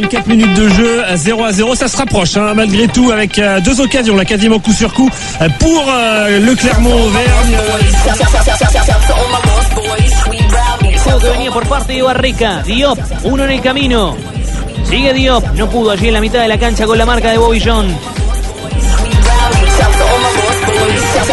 [0.00, 3.60] 54 minutes de jeu, 0 à 0, ça se rapproche hein, malgré tout avec euh,
[3.60, 5.10] deux occasions, là quasiment coup sur coup
[5.42, 7.56] euh, pour euh, le Clermont Auvergne.
[11.04, 12.62] Juego que venía por parte de.
[12.64, 14.16] Diop, en el camino.
[14.88, 15.44] Sigue Diop.
[15.54, 17.86] No pudo allí en la mitad de la cancha con la marca de Bobby John.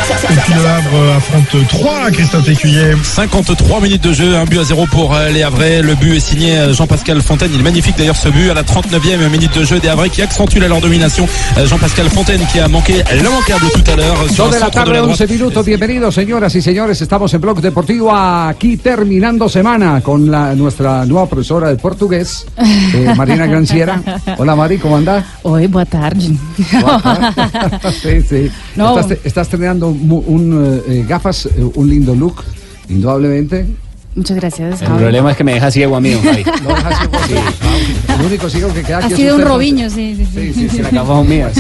[0.10, 2.96] Et puis le Havre affronte 3 Christophe Écuyer.
[3.04, 5.82] 53 minutes de jeu, un but à zéro pour euh, les Havrais.
[5.82, 7.52] Le but est signé euh, Jean-Pascal Fontaine.
[7.54, 10.22] Il est magnifique d'ailleurs ce but à la 39e minute de jeu des Havrais qui
[10.22, 11.28] accentue la leur domination.
[11.58, 15.04] Euh, Jean-Pascal Fontaine qui a manqué l'immanquable tout à l'heure un de la tarde, la
[15.04, 15.30] 11 droite.
[15.30, 15.66] minutos.
[15.66, 17.02] Bienvenidos, señoras y señores.
[17.02, 23.14] Estamos en Blog Deportivo aquí terminando semana con la, nuestra nueva profesora de portugués, eh,
[23.18, 24.02] Marina Granciera.
[24.38, 25.24] Hola, Mari, ¿cómo andás?
[25.44, 26.30] Oi, boa tarde.
[28.02, 28.52] sí, sí.
[28.76, 29.00] No.
[29.00, 32.44] Estás, estás estrenando mu- un, eh, gafas, eh, un lindo look,
[32.90, 33.66] indudablemente.
[34.16, 34.82] Muchas gracias.
[34.82, 35.00] El Javi.
[35.00, 36.44] problema es que me deja ciego a mí, don Javi.
[36.64, 38.14] Lo dejas ciego, sí.
[38.20, 40.54] El único ciego que queda Ha aquí es sido un robiño, sí, sí, sí.
[40.54, 40.82] Sí, sí,
[41.28, 41.54] mías.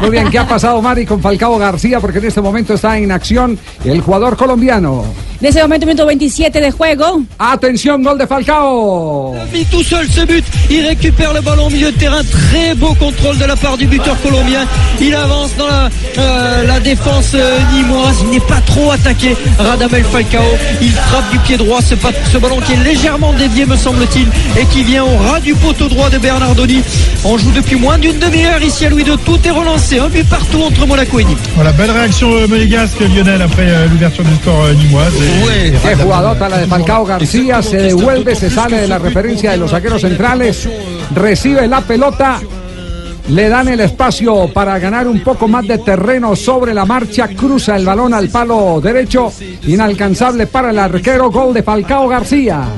[0.00, 1.98] Muy bien, ¿qué ha pasado, Mari, con Falcao García?
[1.98, 5.04] Porque en este momento está en acción el jugador colombiano.
[5.44, 7.22] En ese momento, minuto 27 de juego.
[7.38, 9.34] Atención, gol de Falcao.
[9.52, 12.94] Il tout seul ce but, il récupère le ballon au milieu de terrain, très beau
[12.94, 14.66] contrôle de la part du buteur colombien.
[15.02, 19.36] Il avance dans la, euh, la défense euh, nimoise, il n'est pas trop attaqué.
[19.58, 20.40] Radamel Falcao,
[20.80, 21.94] il frappe du pied droit ce,
[22.38, 26.08] ballon qui est légèrement dévié me semble-t-il et qui vient au ras du poteau droit
[26.08, 26.80] de Bernardoni.
[27.22, 30.26] On joue depuis moins d'une demi-heure ici à Louis II, tout est relancé, un but
[30.26, 31.36] partout entre Monaco et Nîmes.
[31.54, 35.12] Voilà, belle réaction euh, monégasque Lionel après euh, l'ouverture du score euh, nimoise.
[35.16, 35.33] Et-
[35.82, 39.70] Qué jugadota la de Falcao García, se devuelve, se sale de la referencia de los
[39.70, 40.68] zagueros centrales,
[41.14, 42.40] recibe la pelota,
[43.28, 47.76] le dan el espacio para ganar un poco más de terreno sobre la marcha, cruza
[47.76, 49.32] el balón al palo derecho,
[49.66, 52.68] inalcanzable para el arquero, gol de Falcao García.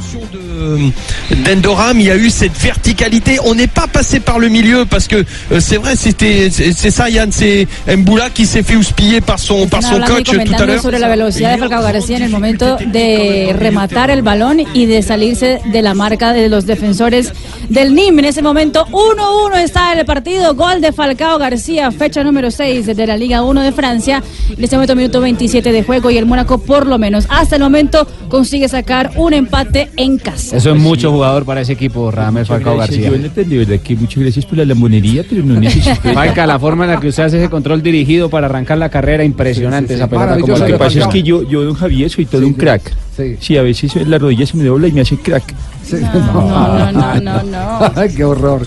[0.56, 3.38] De- d'Endoram, il y a eu cette verticalité.
[3.44, 7.08] On n'est pas passé par le milieu parce que euh, c'est vrai, c'était c'est ça,
[7.10, 10.66] Yann, c'est Mboula qui s'est fait houspiller par son par son coach tout à comentando
[10.66, 10.82] l'heure.
[10.82, 15.02] sobre la velocidad de Falcao García en el momento de rematar el balón y de
[15.02, 17.32] salirse de la marca de los defensores
[17.68, 18.18] del NIM.
[18.18, 20.54] En ese momento, 1-1 está el partido.
[20.54, 24.22] Gol de Falcao García, fecha número 6 de la Liga 1 de Francia.
[24.56, 27.62] En este momento, minuto 27 de juego y el Mónaco, por lo menos hasta el
[27.62, 30.56] momento, consigue sacar un empate en casa.
[30.56, 33.10] Eso es mucho jugador para ese equipo, Radamel Falcao García.
[33.10, 35.96] de verdad que muchas gracias por la lambonería, pero no necesito.
[36.12, 39.24] Falca, la forma en la que usted hace ese control dirigido para arrancar la carrera,
[39.24, 40.02] impresionante Sí, sí, sí.
[40.02, 40.40] esa pelota.
[40.40, 42.92] Como Lo que pasa es que yo, yo, don Javier, soy todo un crack.
[43.16, 43.36] Sí.
[43.40, 45.54] Sí, a veces la rodilla se me dobla y me hace crack.
[45.82, 45.96] Sí.
[46.02, 47.92] No, no, no, no, no.
[47.96, 48.66] Ay, qué horror.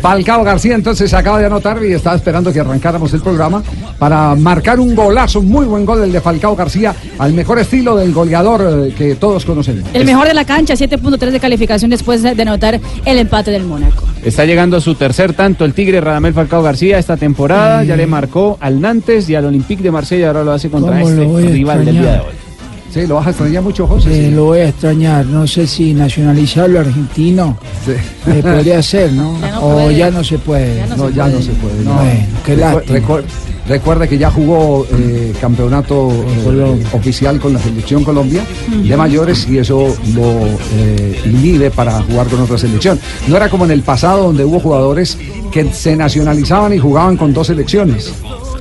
[0.00, 3.62] Falcao García entonces se acaba de anotar y estaba esperando que arrancáramos el programa
[3.98, 7.96] para marcar un golazo, un muy buen gol el de Falcao García, al mejor estilo
[7.96, 9.84] del goleador eh, que todos conocemos.
[9.92, 14.04] El mejor de la cancha, 7.3 de calificación después de anotar el empate del Mónaco.
[14.24, 17.84] Está llegando a su tercer tanto el Tigre Radamel Falcao García esta temporada.
[17.84, 20.28] Ya le marcó al Nantes y al Olympique de Marsella.
[20.28, 22.49] Ahora lo hace contra ¿Cómo este rival del día de hoy.
[22.92, 24.10] Sí, lo vas a extrañar mucho, José.
[24.10, 24.34] Eh, Sí.
[24.34, 27.92] lo voy a extrañar, no sé si nacionalizarlo argentino Sí.
[28.30, 29.38] eh, podría ser, ¿no?
[29.40, 29.96] Ya no o puede.
[29.96, 30.76] ya no se puede.
[30.76, 31.84] Ya no No, ya no se puede.
[31.84, 31.94] no.
[31.94, 32.98] Bueno, qué Recu- lástima.
[32.98, 33.22] recu-
[33.68, 39.58] Recuerde que ya jugó eh, campeonato eh, oficial con la selección Colombia de mayores y
[39.58, 40.46] eso lo
[40.76, 42.98] eh, inhibe para jugar con otra selección.
[43.28, 45.16] No era como en el pasado donde hubo jugadores
[45.52, 48.12] que se nacionalizaban y jugaban con dos selecciones.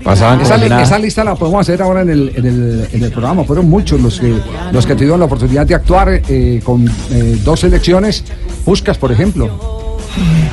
[0.04, 0.58] Pasaban esa,
[0.98, 3.44] li- lista la podemos hacer ahora en el, en el, en el programa.
[3.44, 4.34] Fueron muchos los que,
[4.72, 8.24] los que tuvieron la oportunidad de actuar eh, con eh, dos selecciones.
[8.66, 9.80] Puscas, por ejemplo.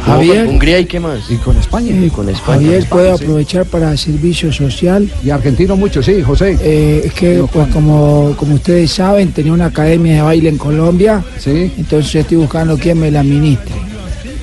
[0.05, 0.47] Javier.
[0.47, 1.31] Hungría y qué más.
[1.31, 1.91] Y con España.
[1.91, 2.59] Eh, con España.
[2.59, 3.25] Javier puede sí.
[3.25, 5.11] aprovechar para servicio social.
[5.25, 6.57] Y argentino mucho, sí, José.
[6.61, 11.25] Eh, es que, pues, como, como ustedes saben, tenía una academia de baile en Colombia.
[11.39, 11.73] Sí.
[11.79, 13.75] Entonces estoy buscando quién me la administre.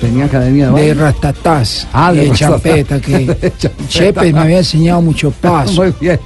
[0.00, 1.86] Tenía academia de De ratatás.
[1.92, 3.52] Ah, de de champeta, que.
[3.88, 5.82] Chepe me había enseñado mucho paso.
[5.82, 6.18] Muy bien.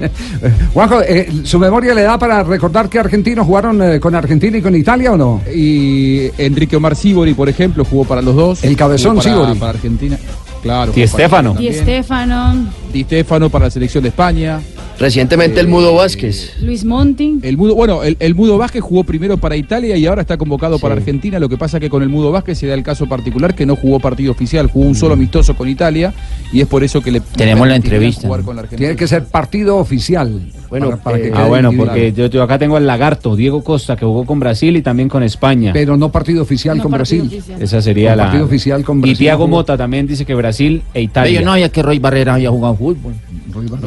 [0.73, 4.63] Juanjo, eh, ¿su memoria le da para recordar que argentinos jugaron eh, con Argentina y
[4.63, 5.41] con Italia o no?
[5.55, 8.65] Y Enrique Omar Sibori, por ejemplo, jugó para los dos.
[8.65, 9.59] El cabezón para, Sibori.
[9.59, 10.19] Para Argentina.
[10.63, 10.93] Claro.
[10.93, 11.55] Di Stéfano.
[11.55, 11.69] Di.
[11.69, 14.61] Estefano, Di Stéfano para la selección de España.
[14.99, 16.55] Recientemente el Mudo Vázquez.
[16.61, 17.39] Luis Monti.
[17.43, 20.79] El Mudo, bueno, el, el Mudo Vázquez jugó primero para Italia y ahora está convocado
[20.81, 21.39] para Argentina.
[21.39, 23.77] Lo que pasa que con el Mudo Vázquez se da el caso particular que no
[23.77, 26.13] jugó partido oficial, jugó un solo amistoso con Italia
[26.53, 28.27] y es por eso que le Tenemos la entrevista.
[28.27, 28.89] jugar con la Argentina.
[28.89, 30.41] Tiene que ser partido oficial.
[30.69, 33.63] Bueno, para- para que eh, Ah, bueno, porque yo, yo acá tengo al lagarto, Diego
[33.63, 35.73] Costa, que jugó con Brasil y también con España.
[35.73, 37.39] Pero no partido oficial No con partido Brasil.
[37.39, 37.63] oficial.
[37.63, 38.25] Esa sería la.
[38.25, 39.57] partido oficial con y Brasil Thiago no jugó.
[39.59, 41.39] Mota también dice que Brasil e Italia.
[41.39, 43.15] Yo no sabía que Roy Barrera había jugado fútbol.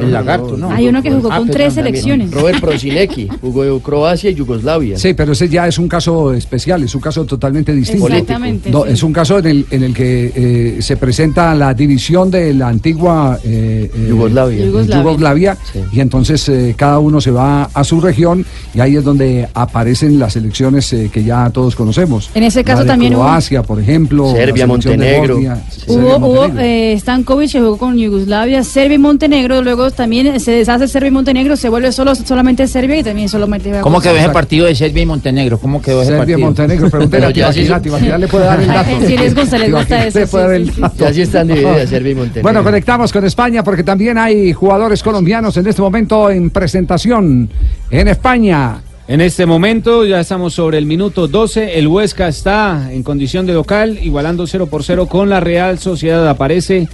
[0.00, 0.70] El lagarto, ¿no?
[0.70, 2.30] Hay uno que jugó Ah, con pero tres selecciones.
[2.30, 4.98] Robert Prosinecki, jugó en Croacia y Yugoslavia.
[4.98, 8.06] Sí, pero ese ya es un caso especial, es un caso totalmente distinto.
[8.08, 8.90] Exactamente, No, sí.
[8.92, 12.68] Es un caso en el, en el que eh, se presenta la división de la
[12.68, 14.64] antigua eh, eh, Yugoslavia.
[14.66, 15.02] Yugoslavia.
[15.02, 15.58] Yugoslavia,
[15.92, 18.44] y entonces eh, cada uno se va a su región
[18.74, 22.30] y ahí es donde aparecen las elecciones eh, que ya todos conocemos.
[22.34, 24.32] En ese caso La de también hubo- Croacia, por ejemplo.
[24.32, 25.34] Serbia, Montenegro.
[25.34, 26.60] Bosnia, Hubo, Serbia, hubo Montenegro.
[26.64, 31.10] eh, Stankovic que jugó con Yugoslavia, Serbia y Montenegro, luego también se deshace Serbia y
[31.12, 34.74] Montenegro, se vuelve solo solamente Serbia y también solamente juega ¿Cómo quedó ese partido de
[34.74, 35.58] Serbia y Montenegro?
[35.58, 36.38] ¿Cómo quedó ese Serbia, partido?
[36.40, 38.90] Montenegro, pregúntele Pero a ya sí Tibaquirá, son- Tibaquirá le puede dar el dato.
[39.06, 40.80] Sí, les gusta, les gusta eso, le puede sí, dar el sí, sí.
[40.80, 40.94] dato.
[41.04, 42.42] Ya sí están divididas Serbia y Montenegro.
[42.42, 47.48] Bueno, conectamos con España porque también hay jugadores colombianos en este momento en presentación
[47.90, 48.82] en España.
[49.08, 51.78] En este momento ya estamos sobre el minuto 12.
[51.78, 56.26] El Huesca está en condición de local, igualando 0 por 0 con la Real Sociedad.
[56.28, 56.88] Aparece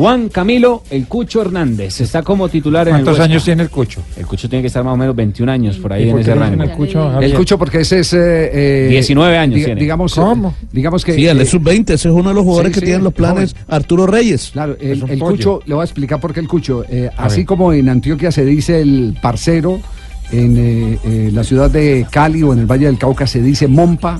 [0.00, 2.00] Juan Camilo El Cucho Hernández.
[2.00, 4.00] Está como titular en el ¿Cuántos años tiene el Cucho?
[4.16, 6.34] El Cucho tiene que estar más o menos 21 años por ahí ¿Y en ese
[6.34, 6.62] rango.
[6.62, 7.34] el Cucho, El?
[7.34, 8.14] Cucho porque ese es...
[8.14, 9.80] eh, eh, 19 años diga- tiene.
[9.82, 10.54] Digamos, ¿Cómo?
[10.72, 11.12] digamos que...
[11.12, 13.12] Sí, el eh, sub-20, ese es uno de los jugadores sí, que sí, tienen los
[13.12, 13.64] planes joven.
[13.68, 14.48] Arturo Reyes.
[14.54, 15.00] Claro, el.
[15.18, 16.82] Cucho, le voy a explicar por qué el Cucho.
[16.88, 19.80] eh, así como en Antioquia se dice el parcero,
[20.32, 23.68] en eh, eh, la ciudad de Cali o en el Valle del Cauca se dice
[23.68, 24.18] Mompa,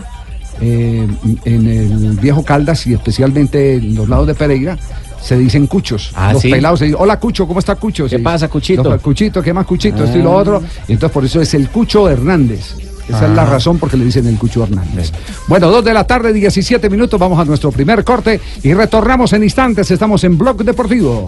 [0.60, 1.06] eh,
[1.46, 4.76] en el viejo Caldas y especialmente en los lados de Pereira.
[5.22, 6.12] Se dicen cuchos.
[6.14, 6.50] Ah, los ¿sí?
[6.50, 8.05] pelados se dicen, hola Cucho, ¿cómo está Cucho?
[8.05, 8.82] ¿Qué Se- pasa, Cuchito?
[8.84, 10.05] Los- Cuchito, ¿qué más Cuchito?
[10.05, 10.37] Esto y lo Ah.
[10.43, 10.62] otro.
[10.88, 12.75] Y entonces por eso es el Cucho Hernández.
[13.08, 13.46] Esa es la Ah.
[13.46, 15.12] razón por que le dicen el Cucho Hernández.
[15.49, 17.19] Bueno, dos de la tarde, 17 minutos.
[17.19, 19.90] Vamos a nuestro primer corte y retornamos en instantes.
[19.90, 21.26] Estamos en Blog Deportivo.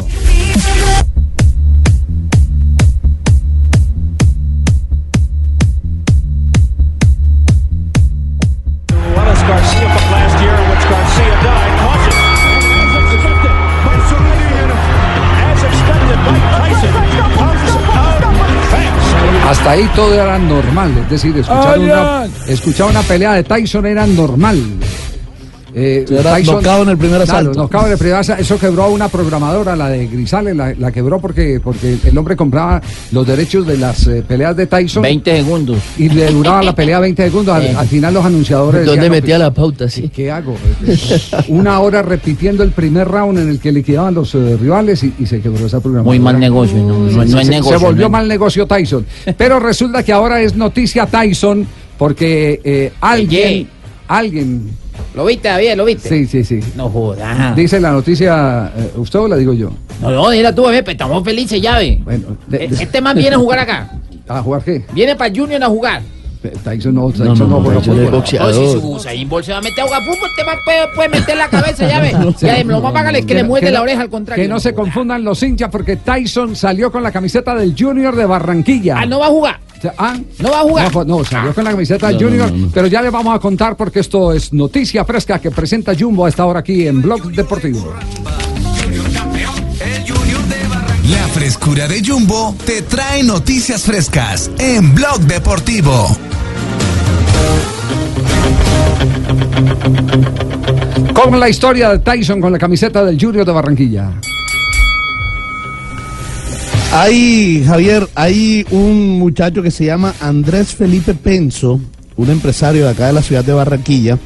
[19.52, 20.96] Hasta ahí todo era normal.
[21.04, 24.58] Es decir, escuchar una, escuchar una pelea de Tyson era normal.
[25.74, 27.52] Eh, Era knockout en el primer Claro, asalto.
[27.60, 28.42] knockout en el primer asalto.
[28.42, 32.36] Eso quebró a una programadora, la de Grisales, la, la quebró porque, porque el hombre
[32.36, 32.80] compraba
[33.10, 35.02] los derechos de las eh, peleas de Tyson.
[35.02, 35.78] 20 segundos.
[35.96, 37.54] Y le duraba la pelea 20 segundos.
[37.54, 38.84] Al, al final los anunciadores.
[38.86, 39.88] ¿Dónde decían, no, metía pues, la pauta?
[39.88, 40.08] Sí.
[40.08, 40.56] ¿Qué hago?
[41.48, 45.26] Una hora repitiendo el primer round en el que liquidaban los eh, rivales y, y
[45.26, 46.04] se quebró esa programación.
[46.04, 49.06] Muy mal negocio, no, no- no es negocio, Se volvió mal negocio Tyson.
[49.36, 51.66] Pero resulta que ahora es noticia Tyson
[51.98, 53.68] porque eh, alguien,
[54.08, 54.70] alguien,
[55.14, 55.74] ¿Lo viste, David?
[55.76, 56.08] ¿Lo viste?
[56.08, 56.60] sí, sí, sí.
[56.74, 57.54] No jodas.
[57.54, 59.70] Dice la noticia, eh, ¿usted o la digo yo?
[60.00, 62.00] No, no, mira tú, bebé, pues estamos felices ya, ve.
[62.02, 63.90] Bueno, de- E- de- Este más viene a jugar acá.
[64.28, 64.84] ¿A jugar qué?
[64.92, 66.00] Viene para Junior a jugar.
[66.44, 68.18] Eh, Tyson no, Tyson no, no, no, juega Tyson es fútbol.
[68.20, 68.54] boxeador.
[68.54, 70.88] No, si su Usain Bolt se va a meter a jugar fútbol, este más puede,
[70.96, 72.12] puede meter la cabeza, ya ve.
[72.40, 74.42] Ya, lo más es que le muerde no- la oreja al contrario.
[74.42, 78.24] Que no se confundan los hinchas porque Tyson salió con la camiseta del Junior de
[78.26, 78.96] Barranquilla.
[78.98, 79.60] Ah, no va a jugar.
[79.82, 80.94] Sea, ah, No va a jugar.
[80.94, 82.70] No, no, salió con la camiseta del No, no, Junior, no, no.
[82.72, 86.28] pero ya le vamos a contar porque esto es noticia fresca que presenta Jumbo a
[86.28, 87.92] esta hora aquí en Blog Deportivo.
[91.10, 96.16] La frescura de Jumbo te trae noticias frescas en Blog Deportivo.
[101.12, 104.12] Con la historia de Tyson con la camiseta del Junior de Barranquilla.
[106.94, 111.80] Hay, Javier, hay un muchacho que se llama Andrés Felipe Penso,
[112.16, 114.18] un empresario de acá de la ciudad de Barranquilla,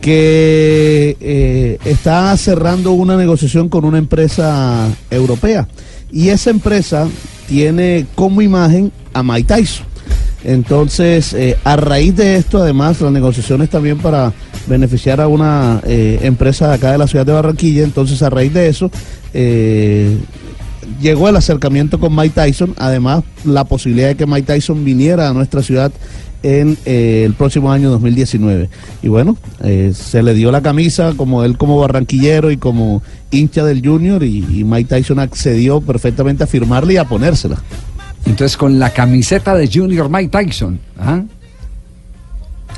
[0.00, 5.66] que eh, está cerrando una negociación con una empresa europea.
[6.12, 7.08] Y esa empresa
[7.48, 9.86] tiene como imagen a Mike Tyson.
[10.44, 14.32] Entonces, eh, a raíz de esto, además, las negociaciones también para
[14.68, 17.82] beneficiar a una eh, empresa de acá de la ciudad de Barranquilla.
[17.82, 18.92] Entonces, a raíz de eso,
[21.00, 25.32] llegó el acercamiento con Mike Tyson, además la posibilidad de que Mike Tyson viniera a
[25.32, 25.92] nuestra ciudad
[26.42, 28.68] en eh, el próximo año 2019.
[29.02, 33.64] Y bueno, eh, se le dio la camisa como él como barranquillero y como hincha
[33.64, 37.56] del Junior y, y Mike Tyson accedió perfectamente a firmarla y a ponérsela.
[38.26, 40.78] Entonces, con la camiseta de Junior Mike Tyson.
[40.98, 41.22] ¿ah?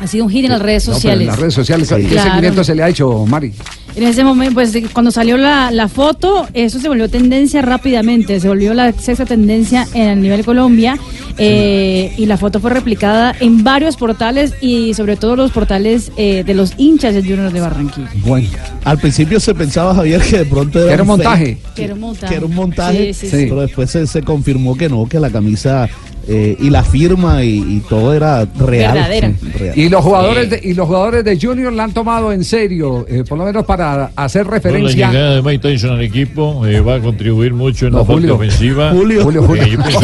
[0.00, 1.20] Ha sido un hit en las redes No, pero sociales.
[1.22, 2.28] en las redes sociales, ¿qué Claro.
[2.30, 3.52] seguimiento se le ha hecho, Mari?
[3.98, 8.46] En ese momento, pues cuando salió la, la foto, eso se volvió tendencia rápidamente, se
[8.46, 10.96] volvió la sexta tendencia en el nivel Colombia
[11.36, 16.44] eh, y la foto fue replicada en varios portales y sobre todo los portales eh,
[16.46, 18.08] de los hinchas del Junior de Barranquilla.
[18.24, 18.48] Bueno.
[18.84, 21.58] Al principio se pensaba, Javier, que de pronto era, Era un fake, montaje.
[21.74, 22.28] Que era un montaje.
[22.28, 23.46] que era un montaje, Sí, sí, sí.
[23.48, 25.88] pero después se, se confirmó que no, que la camisa
[26.30, 28.92] eh, y la firma y, y todo era real.
[28.94, 29.32] Verdadera.
[29.40, 29.78] Sí, real.
[29.78, 33.24] Y los jugadores de, y los jugadores de Junior la han tomado en serio, eh,
[33.26, 35.08] por lo menos para hacer Con la referencia.
[35.10, 38.20] llegada de Mike Tyson al equipo eh, va a contribuir mucho en No, la parte
[38.20, 38.34] Julio.
[38.36, 38.90] ofensiva.
[38.92, 39.24] Julio.
[39.24, 39.62] Julio, Julio.
[39.64, 40.00] Eh, yo pienso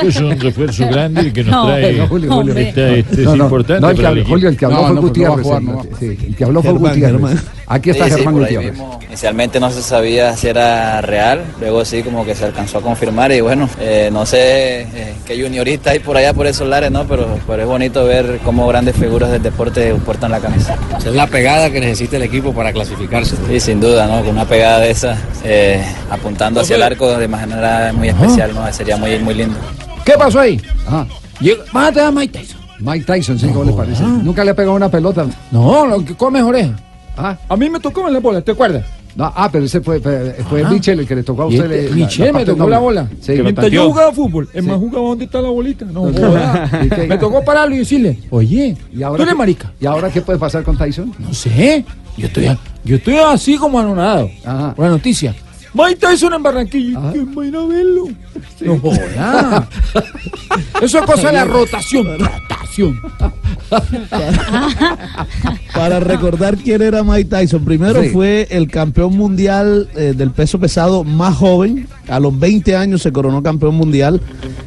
[0.00, 2.56] que es un refuerzo grande y que nos No, trae no, Julio, Julio.
[2.56, 4.24] esta- este No, es no, importante no, el que para habló-.
[4.26, 5.46] Julio, el que habló fue Gutiérrez.
[5.46, 7.44] el- sí, el que habló fue Germán, Gutiérrez.
[7.72, 8.78] Aquí está Sí, Germán Gutiérrez.
[9.08, 13.32] Inicialmente no se sabía si era real, luego sí como que se alcanzó a confirmar
[13.32, 17.06] y bueno, eh, no sé eh, qué juniorista hay por allá por esos lares, ¿no?
[17.06, 20.76] Pero, pero es bonito ver cómo grandes figuras del deporte portan la camisa.
[20.98, 23.36] Esa es la pegada que necesita el equipo para clasificarse.
[23.48, 24.20] Sí, sin duda, ¿no?
[24.20, 28.70] Con una pegada de esa, eh, apuntando hacia el arco de manera muy especial, ¿no?
[28.70, 29.58] Sería muy, muy lindo.
[30.04, 30.60] ¿Qué pasó ahí?
[30.86, 31.06] Ah.
[31.72, 32.60] Mate a Mike Tyson.
[32.80, 34.02] Mike Tyson, sí, ¿cómo le parece?
[34.02, 35.24] Nunca le ha pegado una pelota.
[35.50, 36.74] No, lo que come es oreja.
[37.16, 37.36] Ah.
[37.48, 38.84] A mí me tocó en la bola, ¿te acuerdas?
[39.14, 40.70] No, ah, pero ese fue, fue, fue Ah.
[40.70, 41.70] Michel el que le tocó a usted.
[41.70, 43.08] este- Michel me tocó la bola.
[43.20, 45.84] Sí, Mientras yo jugaba fútbol, el más jugaba dónde está la bolita.
[45.84, 46.80] No, joda.
[46.84, 47.06] ¿Y qué?
[47.08, 49.72] Me tocó pararlo y decirle, oye, ¿Y ahora tú eres qué- marica.
[49.80, 51.12] ¿Y ahora qué puede pasar con Tyson?
[51.18, 51.84] No sé.
[52.16, 52.46] Yo estoy,
[52.84, 54.30] yo estoy así como anonadado.
[54.76, 55.34] Por la noticia.
[55.74, 57.12] Mike Tyson en Barranquilla.
[57.12, 58.08] ¿Quién va a ir a verlo?
[58.60, 59.68] No joda.
[60.82, 62.06] Eso es cosa de la rotación.
[62.18, 63.00] Rotación.
[65.74, 68.10] Para recordar quién era Mike Tyson, primero Sí.
[68.10, 71.88] fue el campeón mundial eh, del peso pesado más joven.
[72.08, 74.20] A los 20 años se coronó campeón mundial.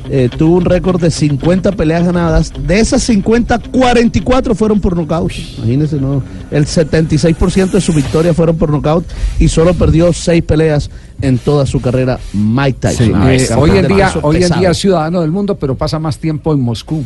[0.09, 2.53] Eh, tuvo un récord de 50 peleas ganadas.
[2.67, 5.31] De esas 50, 44 fueron por nocaut.
[5.57, 6.23] Imagínense, ¿no?
[6.51, 9.05] El 76% de sus victorias fueron por nocaut
[9.39, 10.89] y solo perdió 6 peleas
[11.21, 13.07] en toda su carrera Mike Tyson.
[13.07, 16.53] Sí, eh, hoy en día, hoy en día ciudadano del mundo, pero pasa más tiempo
[16.53, 17.03] en Moscú.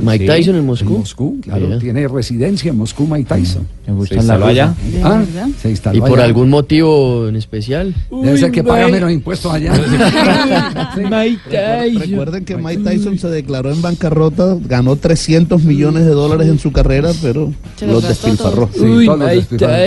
[0.00, 0.92] Mike Tyson en Moscú.
[0.94, 1.66] En Moscú, claro.
[1.66, 1.78] Mira.
[1.78, 3.66] Tiene residencia en Moscú, Mike Tyson.
[4.08, 4.74] ¿Se instaló allá?
[5.02, 5.22] Ah,
[5.60, 6.24] se instaló ¿Y por allá.
[6.24, 7.94] algún motivo en especial?
[8.10, 9.72] Debe ser que paga menos impuestos allá.
[10.96, 12.00] Mike Tyson.
[12.10, 16.72] Recuerden que Mike Tyson se declaró en bancarrota, ganó 300 millones de dólares en su
[16.72, 18.68] carrera, pero Se los despilfarró.
[18.68, 18.80] todos.
[18.80, 19.10] Uy,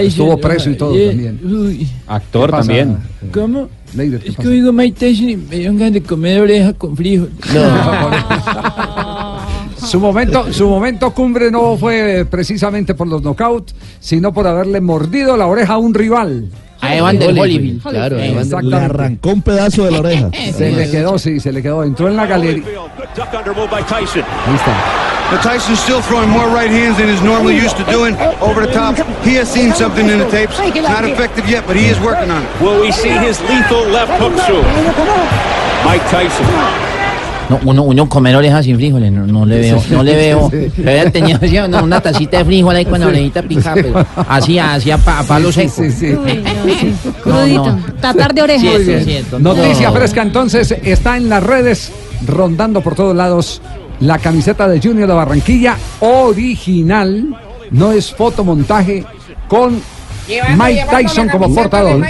[0.04, 1.40] Estuvo preso y todo también.
[1.44, 1.88] uy.
[2.08, 2.98] Actor también.
[3.34, 3.70] ¿Cómo?
[3.96, 6.98] Leider, ¿qué Es que oigo Mike Tyson y me dieron ganas de comer oreja con
[6.98, 7.30] frijol.
[9.86, 15.38] Su momento, su momento cumbre no fue precisamente por los knockouts, sino por haberle mordido
[15.38, 16.50] la oreja a un rival.
[16.82, 17.82] A Evander Holyfield.
[17.82, 20.30] Claro, Eh, Evander- Le arrancó un pedazo de la oreja.
[20.58, 21.84] Se le quedó, sí, se le quedó.
[21.84, 22.64] Entró en la galería.
[24.48, 24.74] Ahí está.
[25.32, 28.72] But Tyson's still throwing more right hands than he's normally used to doing over the
[28.72, 28.96] top.
[29.24, 30.60] He has seen something in the tapes.
[30.60, 32.50] Not effective yet, but he is working on it.
[32.62, 34.64] Will we see his lethal left hook soon?
[35.84, 36.46] Mike Tyson.
[37.50, 40.52] No, uno, uno comer orejas sin frijoles, no, no le veo, no le veo.
[40.78, 44.06] Le había tenido así, una, una tacita de frijol ahí con la orejita picada, pero
[44.30, 45.72] así, así a, pa- a palo seco.
[45.76, 46.08] Sí, sí.
[46.08, 46.94] Uy, no, sí.
[47.22, 47.66] Crudito.
[47.72, 47.84] no.
[48.02, 48.82] Tatar de orejas.
[48.84, 49.40] Sí, Muy.
[49.40, 49.96] Noticia No.
[49.96, 51.92] fresca entonces está en las redes,
[52.26, 53.62] rondando por todos lados
[54.00, 57.28] la camiseta de Junior de Barranquilla, original,
[57.72, 59.04] no es fotomontaje,
[59.48, 59.80] con
[60.28, 62.04] Mike Tyson como portador.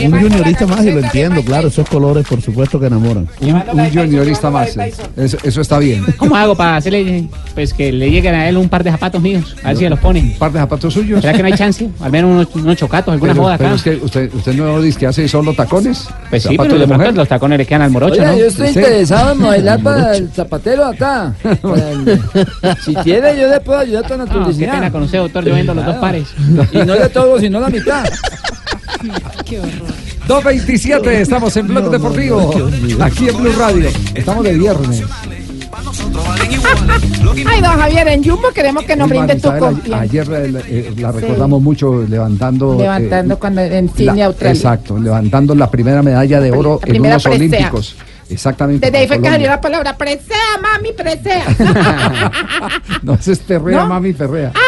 [0.00, 3.28] Un juniorista más y lo entiendo, claro, esos colores por supuesto que enamoran.
[3.40, 4.76] Un, un juniorista más.
[4.76, 4.92] eh.
[5.16, 6.04] Eso, eso está bien.
[6.16, 9.54] ¿Cómo hago para hacerle, pues que le lleguen a él un par de zapatos míos?
[9.62, 10.20] A ver si se los pone.
[10.20, 11.20] ¿Un par de zapatos suyos?
[11.20, 11.88] ¿Será que no hay chance?
[12.00, 13.74] Al menos unos, unos chocatos, alguna Pero, pero acá.
[13.74, 16.08] es que usted, usted no dice que hace solo tacones.
[16.30, 17.14] Pues sí, zapatos pero de pronto mujer.
[17.16, 18.38] los tacones le quedan al morocho, Oiga, ¿no?
[18.38, 18.78] yo estoy Sí.
[18.78, 21.34] interesado en modelar para el zapatero acá.
[22.84, 25.44] si quiere, yo le puedo ayudar con la Ah, qué pena con usted, doctor.
[25.44, 26.28] Yo vendo los dos pares.
[26.72, 28.04] Y no de todo, sino la mitad.
[30.28, 32.52] 2.27, estamos en Blog Deportivo,
[33.00, 33.88] aquí en Blue Radio.
[34.14, 35.02] Estamos de viernes.
[37.46, 40.00] Ay, don Javier, en Jumbo queremos que nos brinde tu confianza.
[40.00, 42.74] Ayer eh, eh, la recordamos mucho levantando.
[42.74, 44.54] eh, Levantando cuando en la- Sydney, Australia.
[44.56, 47.26] Exacto, levantando la primera medalla de oro La en unos.
[47.26, 47.96] Olímpicos.
[48.32, 48.86] Exactamente.
[48.86, 51.44] Desde ahí fue que salió la palabra presea, mami, presea.
[53.02, 53.88] No, es perrea, ¿No?
[53.88, 54.52] mami, perrea.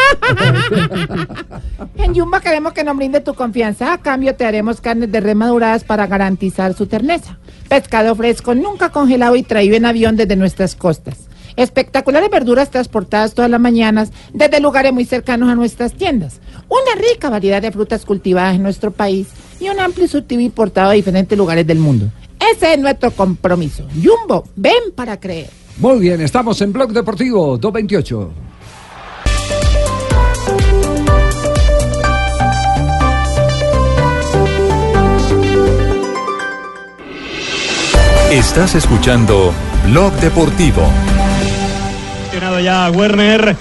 [1.97, 3.93] En Jumbo queremos que nos brinde tu confianza.
[3.93, 7.39] A cambio te haremos carnes de res maduradas para garantizar su terneza.
[7.69, 11.29] Pescado fresco, nunca congelado y traído en avión desde nuestras costas.
[11.57, 16.41] Espectaculares verduras transportadas todas las mañanas desde lugares muy cercanos a nuestras tiendas.
[16.69, 19.29] Una rica variedad de frutas cultivadas en nuestro país
[19.61, 22.11] y un amplio surtido importado de diferentes lugares del mundo.
[22.53, 23.87] Ese es nuestro compromiso.
[23.95, 25.51] Jumbo, ven para creer.
[25.79, 28.33] Muy bien, estamos en Blog Deportivo 228.
[38.31, 39.53] Estás escuchando
[39.87, 40.83] Blog Deportivo.
[42.63, 43.57] Ya Werner,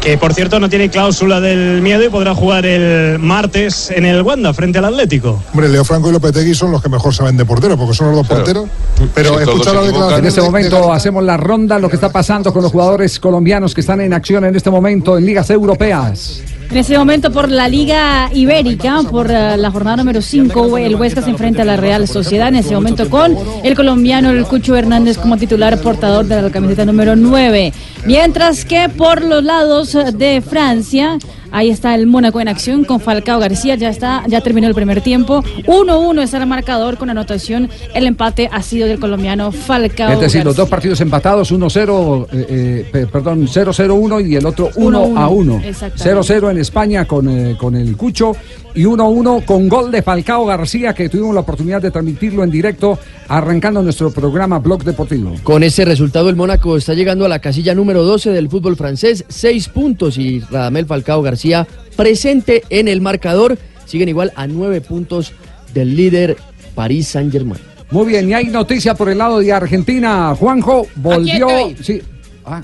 [0.00, 4.22] que por cierto no tiene cláusula del miedo y podrá jugar el martes en el
[4.22, 5.42] Wanda frente al Atlético.
[5.52, 8.16] Hombre, Leo Franco y Lopetegui son los que mejor saben de portero, porque son los
[8.16, 8.68] dos porteros.
[9.14, 10.20] Pero Sí, escuchar la declaración.
[10.20, 13.80] En este momento hacemos la ronda, lo que está pasando con los jugadores colombianos que
[13.80, 16.40] están en acción en este momento en ligas europeas.
[16.70, 21.22] En este momento por la Liga Ibérica, por eh, la jornada número 5, el Huesca
[21.22, 25.16] se enfrenta a la Real Sociedad, en este momento con el colombiano el Cucho Hernández
[25.16, 27.72] como titular portador de la camiseta número 9.
[28.04, 31.18] Mientras que por los lados de Francia,
[31.52, 35.00] ahí está el Mónaco en acción con Falcao García, ya está, ya terminó el primer
[35.00, 35.42] tiempo.
[35.66, 40.38] 1-1 está el marcador con anotación, el empate ha sido del colombiano Falcao Es decir,
[40.44, 40.62] los García.
[40.62, 45.62] dos partidos empatados, 1-0, eh, eh, pe- perdón, 0-0-1 y el otro 1-1.
[45.64, 46.32] Exactamente.
[46.34, 48.32] 0-0 en España con, eh, con el Cucho
[48.76, 52.98] y 1-1 con gol de Falcao García que tuvimos la oportunidad de transmitirlo en directo
[53.26, 55.34] arrancando nuestro programa Blog Deportivo.
[55.42, 59.24] Con ese resultado, el Mónaco está llegando a la casilla número 12 del fútbol francés,
[59.28, 61.66] seis puntos y Radamel Falcao García
[61.96, 63.58] presente en el marcador.
[63.86, 65.32] Siguen igual a nueve puntos
[65.72, 66.36] del líder
[66.74, 67.60] París Saint-Germain.
[67.90, 70.34] Muy bien, y hay noticia por el lado de Argentina.
[70.34, 71.48] Juanjo volvió.
[71.48, 71.76] estoy.
[71.82, 72.02] Sí.
[72.44, 72.62] Ah,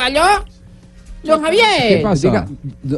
[0.00, 0.44] ¿Aló?
[1.24, 1.64] Don Javier.
[1.88, 2.28] ¿Qué pasa?
[2.28, 2.46] Diga,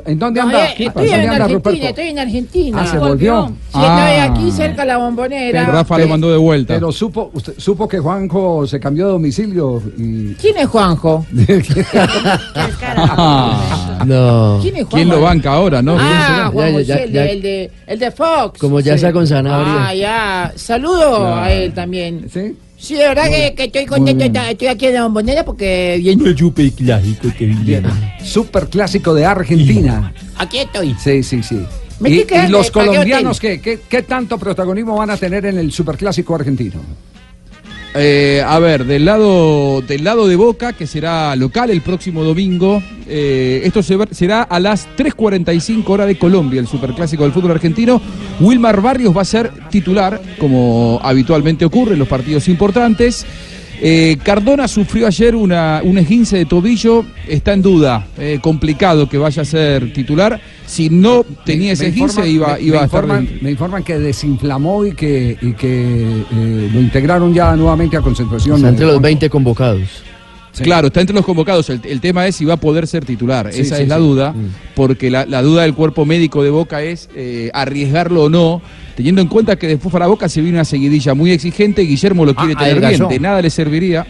[0.06, 0.58] ¿En dónde anda?
[0.58, 1.14] Javier, ¿Qué estoy pasa?
[1.16, 1.86] en ¿Dónde anda Argentina, Ruperto?
[1.88, 2.78] estoy en Argentina.
[2.82, 3.46] Ah, ¿se volvió?
[3.46, 4.24] Sí, estoy Ah.
[4.24, 5.60] aquí cerca de la bombonera.
[5.60, 6.74] El Rafa lo mandó de vuelta.
[6.74, 10.34] Pero supo, usted, supo que Juanjo se cambió de domicilio y.
[10.34, 11.24] ¿Quién es Juanjo?
[14.06, 14.58] No.
[14.62, 14.96] ¿Quién es Juanjo?
[14.96, 15.96] ¿Quién lo banca ahora, no?
[15.98, 18.58] Ah, Juan Ya, ya, José, ya, el, de, el, de, el de Fox.
[18.60, 19.88] Como ya está con Sanabria.
[19.88, 20.52] Ah, ya.
[20.54, 21.34] Saludo Claro.
[21.36, 22.26] a él también.
[22.32, 22.56] ¿Sí?
[22.78, 24.24] Sí, de verdad que, que estoy contento.
[24.24, 27.88] Estoy aquí en la bombonera porque viene el super clásico que viene.
[28.22, 30.12] Super clásico de Argentina.
[30.36, 30.94] Aquí estoy.
[30.98, 31.58] Sí, sí, sí.
[31.98, 36.34] Me Y, los colombianos, ¿qué, qué, qué tanto protagonismo van a tener en el superclásico
[36.34, 36.80] argentino?
[37.94, 42.82] Eh, a ver, del lado, del lado de Boca, que será local el próximo domingo,
[43.08, 48.00] eh, esto será a las 3.45 horas de Colombia, el superclásico del fútbol argentino.
[48.40, 53.24] Wilmar Barrios va a ser titular, como habitualmente ocurre en los partidos importantes.
[53.80, 58.06] Eh, Cardona sufrió ayer una, un esguince de tobillo, está en duda,
[58.42, 60.40] complicado que vaya a ser titular.
[60.66, 63.98] Si no tenía ese esguince, iba, me- iba me a estar informan, me informan que
[63.98, 66.02] desinflamó y que, y que
[66.32, 68.56] eh, lo integraron ya nuevamente a concentración.
[68.56, 69.82] Está entre los Eh, 20 convocados.
[70.62, 71.68] Claro, está entre los convocados.
[71.68, 73.52] El, el tema es si va a poder ser titular.
[73.52, 74.00] Sí, Esa sí, es la sí.
[74.02, 74.46] duda, Mm.
[74.74, 78.62] porque la, la duda del cuerpo médico de Boca es eh, arriesgarlo o no,
[78.96, 81.82] teniendo en cuenta que después para Boca se viene una seguidilla muy exigente.
[81.82, 84.06] Guillermo lo quiere Ah, tener bien, de nada le serviría.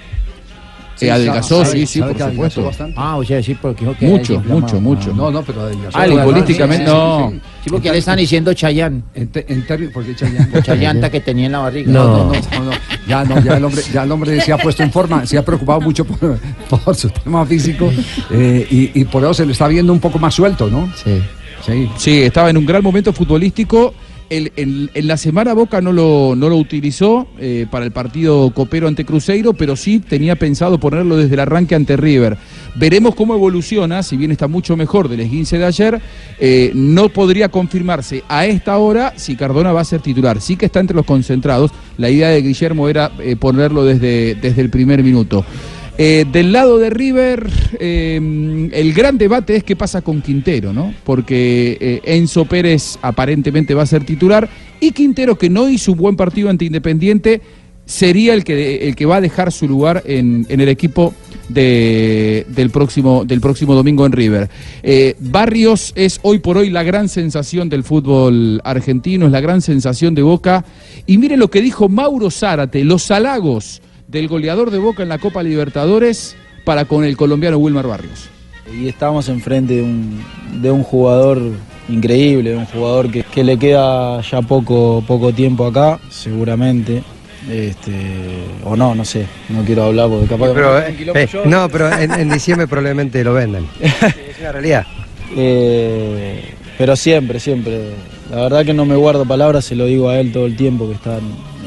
[0.97, 2.65] Sí, Eh, adelgazó, sabe- sí, sí, por supuesto.
[2.65, 2.95] bastante.
[2.97, 5.13] Ah, o sea, sí, porque dijo que Mucho, mucho, mucho.
[5.13, 5.99] No, no, pero adelgazó.
[5.99, 7.29] Ah, futbolísticamente, Sí, sí, no.
[7.31, 7.41] sí, sí.
[7.65, 9.03] Sí, porque le están diciendo Chayán.
[9.15, 10.63] En, te- en términos, ¿por qué Chayanne?
[10.63, 11.93] Chayanta que tenía en la barriga.
[11.93, 12.71] No, no, no, no, no.
[13.07, 15.45] Ya, no, ya el hombre, ya el hombre se ha puesto en forma, se ha
[15.45, 17.91] preocupado mucho por, por su tema físico
[18.31, 20.91] eh, y, y por eso se le está viendo un poco más suelto, ¿no?
[21.05, 21.21] Sí.
[21.65, 21.91] Sí.
[21.97, 23.93] Sí, estaba en un gran momento futbolístico.
[24.29, 29.05] En la semana Boca no lo, no lo utilizó eh, para el partido copero ante
[29.05, 32.37] Cruzeiro, pero sí tenía pensado ponerlo desde el arranque ante River.
[32.75, 36.01] Veremos cómo evoluciona, si bien está mucho mejor del esguince de ayer,
[36.39, 40.41] eh, no podría confirmarse a esta hora si Cardona va a ser titular.
[40.41, 41.71] Sí que está entre los concentrados.
[41.97, 45.45] La idea de Guillermo era eh, ponerlo desde, desde el primer minuto.
[45.99, 47.49] Eh, del lado de River,
[47.81, 50.93] eh, el gran debate es qué pasa con Quintero, ¿no?
[51.05, 54.47] Porque eh, Enzo Pérez aparentemente va a ser titular
[54.79, 57.41] y Quintero, que no hizo un buen partido ante Independiente,
[57.87, 61.15] sería el que, el que va a dejar su lugar en, el equipo
[61.49, 64.51] de- del, próximo, del próximo domingo en River.
[65.21, 70.15] Barrios es hoy por hoy la gran sensación del fútbol argentino, es la gran sensación
[70.15, 70.63] de Boca.
[71.07, 75.19] Y mire lo que dijo Mauro Zárate, los halagos del goleador de Boca en la
[75.19, 78.29] Copa Libertadores para con el colombiano Wilmar Barrios.
[78.73, 80.25] Y estamos enfrente de un,
[80.61, 81.40] de un jugador
[81.88, 87.03] increíble, de un jugador que, que le queda ya poco, poco tiempo acá, seguramente.
[87.49, 87.92] Este,
[88.64, 91.45] o no, no sé, no quiero hablar porque capaz que Pero, me eh, eh, yo.
[91.47, 93.69] no, pero en, en diciembre probablemente lo venden.
[93.81, 94.85] Es una realidad.
[95.37, 96.42] Eh,
[96.77, 97.90] pero siempre, siempre.
[98.31, 100.88] La verdad que no me guardo palabras, se lo digo a él todo el tiempo,
[100.88, 101.25] que está en,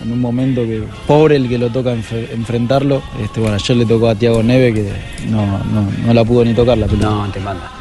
[0.09, 3.01] en un momento que pobre el que lo toca enf- enfrentarlo.
[3.23, 4.91] Este, bueno, ayer le tocó a Tiago Neve que
[5.29, 7.09] no, no, no la pudo ni tocar la pelota.
[7.09, 7.71] No, te manda.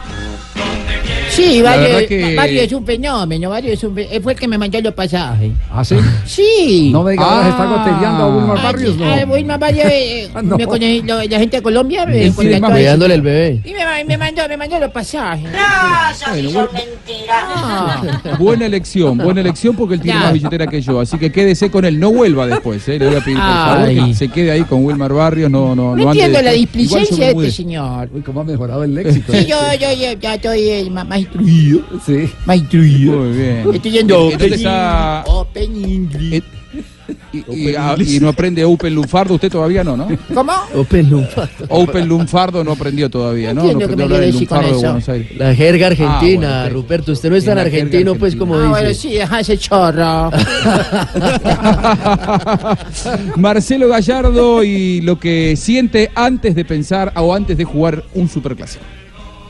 [1.43, 4.59] Sí, Barrio, que- Barrio es un fenómeno, Barrio es un él fue el que me
[4.59, 5.51] mandó los pasajes.
[5.71, 5.97] ¿Ah, sí?
[6.27, 6.91] Sí.
[6.93, 9.01] No me diga, ahora se está goteando a Wilmar Ah, Barrios, sí.
[9.01, 9.11] no.
[9.13, 10.57] Ah, Wilmar Barrios, eh, Ah, no.
[10.57, 13.61] me conocí- lo- la gente de Colombia me Sí, cuidándole el bebé.
[13.65, 15.49] Y me, ma- me mandó, me mandó los pasajes.
[16.31, 16.69] Bueno, bu-
[18.39, 20.25] Buena elección, buena elección porque él tiene Ya.
[20.27, 21.01] más billetera que yo.
[21.01, 22.87] Así que quédese con él, no vuelva después.
[22.89, 22.99] ¿eh?
[22.99, 25.51] Le voy a pedir por favor que se quede ahí con Wilmar Barrios.
[25.51, 28.09] No, no, No no entiendo la displicencia de este señor.
[28.13, 29.33] Uy, cómo ha mejorado el léxico.
[29.33, 31.81] Sí, yo, yo, yo ya estoy eh, más, instruido.
[32.05, 32.31] Sí.
[32.47, 33.75] Muy bien.
[33.75, 36.43] Estoy yendo Entonces está- Open English.
[37.33, 40.09] Y, y- ah, y no aprende Open Lunfardo, usted todavía no, ¿no?
[40.35, 40.53] ¿Cómo?
[40.75, 41.65] Open Lunfardo.
[41.71, 43.65] Open Lunfardo no aprendió todavía, ¿no?
[43.65, 44.75] No aprendió hablar Lunfardo de.
[44.75, 45.37] Buenos Aires.
[45.39, 46.73] La jerga argentina, Ah, bueno, ok.
[46.75, 47.13] Ruperto.
[47.13, 49.01] Usted no es tan argentino, pues, como Ah, bueno, dice.
[49.09, 50.31] sí, deja ese chorro.
[53.37, 58.85] Marcelo Gallardo y lo que siente antes de pensar o antes de jugar un superclásico.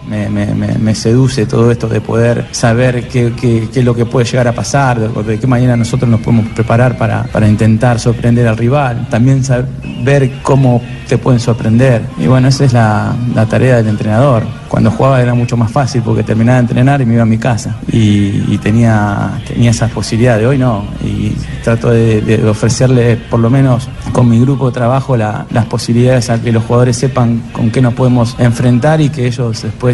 [0.07, 4.99] Me, seduce todo esto de poder saber qué, es lo que puede llegar a pasar,
[4.99, 9.67] de, qué manera nosotros nos podemos preparar para, para intentar sorprender al rival, también saber
[10.03, 12.03] ver cómo te pueden sorprender.
[12.19, 13.15] Y bueno, esa es la,
[13.49, 14.43] tarea del entrenador.
[14.69, 17.39] Cuando jugaba era mucho más fácil porque terminaba de entrenar y me iba a mi
[17.39, 17.77] casa.
[17.91, 20.85] Y, tenía, tenía esa posibilidad de hoy no.
[21.03, 21.31] Y
[21.65, 26.41] trato de, ofrecerle, por lo menos con mi grupo de trabajo, la- las posibilidades a
[26.41, 29.88] que los jugadores sepan con qué nos podemos enfrentar y que ellos después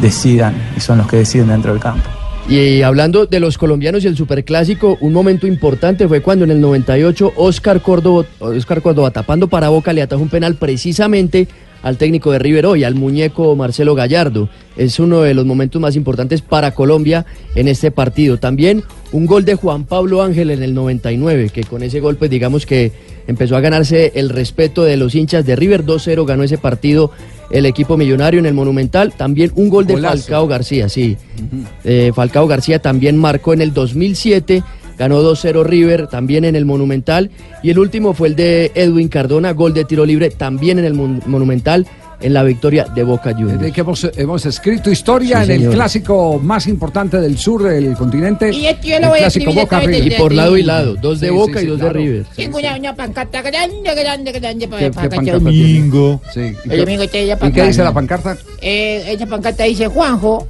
[0.00, 2.08] decidan, y son los que deciden dentro del campo.
[2.48, 6.60] Y hablando de los colombianos y el superclásico, un momento importante fue cuando en el
[6.60, 11.48] 98 Oscar Córdoba, Oscar Córdoba tapando para Boca le atajó un penal precisamente
[11.82, 14.50] al técnico de River hoy, al muñeco Marcelo Gallardo.
[14.76, 18.38] Es uno de los momentos más importantes para Colombia en este partido.
[18.38, 18.82] También
[19.12, 22.66] un gol de Juan Pablo Ángel en el 99, que con ese gol pues digamos
[22.66, 22.92] que
[23.26, 25.84] empezó a ganarse el respeto de los hinchas de River.
[25.84, 27.10] 2-0 ganó ese partido
[27.50, 29.12] el equipo millonario en el Monumental.
[29.12, 30.16] También un gol de Golazo.
[30.18, 31.16] Falcao García, sí.
[31.84, 34.62] Eh, Falcao García también marcó en el 2007,
[34.98, 37.30] ganó 2-0 River, también en el Monumental.
[37.62, 40.94] Y el último fue el de Edwin Cardona, gol de tiro libre, también en el
[40.94, 41.86] Mon- Monumental,
[42.20, 43.58] en la victoria de Boca Juniors.
[43.60, 45.74] Desde que hemos, hemos escrito historia Sí, en el señor.
[45.74, 48.50] clásico más importante del sur del continente.
[48.52, 50.12] Y esto yo lo el voy a clásico escribir Boca a través River.
[50.12, 51.92] Y por lado y lado, dos de Sí, Boca sí, y dos claro.
[51.94, 52.26] de River.
[52.36, 56.20] Tengo una, una pancarta grande, grande, grande para, ¿Qué- para qué pancarta tiene?
[56.32, 56.40] Sí.
[56.64, 58.36] ¿Y El domingo te ella ¿Y qué dice la pancarta?
[58.60, 60.46] Eh, esa pancarta dice Juanjo.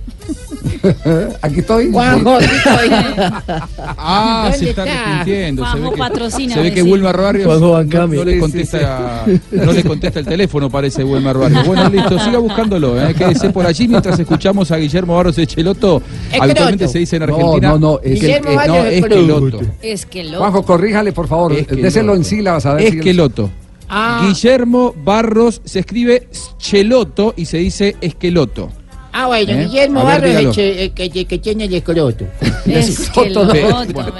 [1.42, 1.90] Aquí estoy.
[1.92, 2.90] Juanjo, aquí estoy.
[4.06, 5.64] Ah, se ¿Dónde está arrepintiendo.
[5.66, 6.90] Se ve que, se ve que sí.
[6.90, 11.04] Wilmar Barrios Juanjo no, no le Sí, sí, contesta, no le contesta el teléfono, parece
[11.04, 11.66] Wilmar Barrios.
[11.66, 13.00] Bueno, listo, siga buscándolo.
[13.00, 13.14] ¿eh?
[13.14, 16.02] Quédese por allí mientras escuchamos a Guillermo Barros Echeloto.
[16.38, 17.68] Habitualmente se dice en No, Argentina.
[17.70, 19.60] no, no, es- que eh, no, Esqueloto.
[19.82, 20.38] Es que lo.
[20.38, 21.52] Juanjo, corríjale, por favor.
[21.52, 21.82] Esqueloto.
[21.84, 23.50] Déselo en sílabas a ver Esqueloto.
[23.88, 24.22] Ah.
[24.26, 28.70] Guillermo Barros se escribe Cheloto y se dice Esqueloto.
[29.16, 29.64] Ah, bueno, ¿Eh?
[29.66, 32.24] Guillermo ver, Barros, el el que, tiene el escroto.
[32.66, 33.46] Es que lo.
[33.46, 33.62] Ve,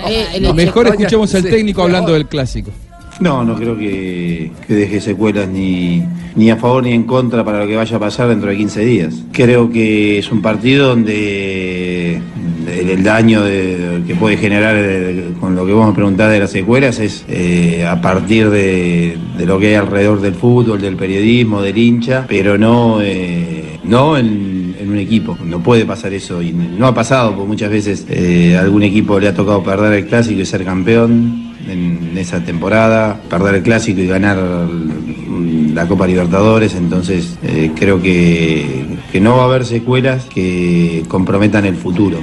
[0.08, 0.88] Eh, el Mejor escroto.
[0.92, 2.70] escuchemos al técnico hablando del clásico.
[3.20, 6.02] No, no creo que, que deje secuelas ni,
[6.34, 8.84] ni a favor ni en contra para lo que vaya a pasar dentro de 15
[8.84, 9.14] días.
[9.32, 15.54] Creo que es un partido donde el, el daño de- que puede generar eh, con
[15.54, 19.58] lo que vos me preguntás de las secuelas es eh, a partir de, de lo
[19.60, 24.53] que hay alrededor del fútbol, del periodismo, del hincha, pero no, eh, no en
[24.94, 25.36] un equipo.
[25.44, 29.28] No puede pasar eso y no ha pasado, porque muchas veces eh, algún equipo le
[29.28, 34.06] ha tocado perder el clásico y ser campeón en esa temporada, perder el clásico y
[34.06, 34.38] ganar
[35.74, 41.64] la Copa Libertadores, entonces eh, creo que, que no va a haber secuelas que comprometan
[41.64, 42.18] el futuro.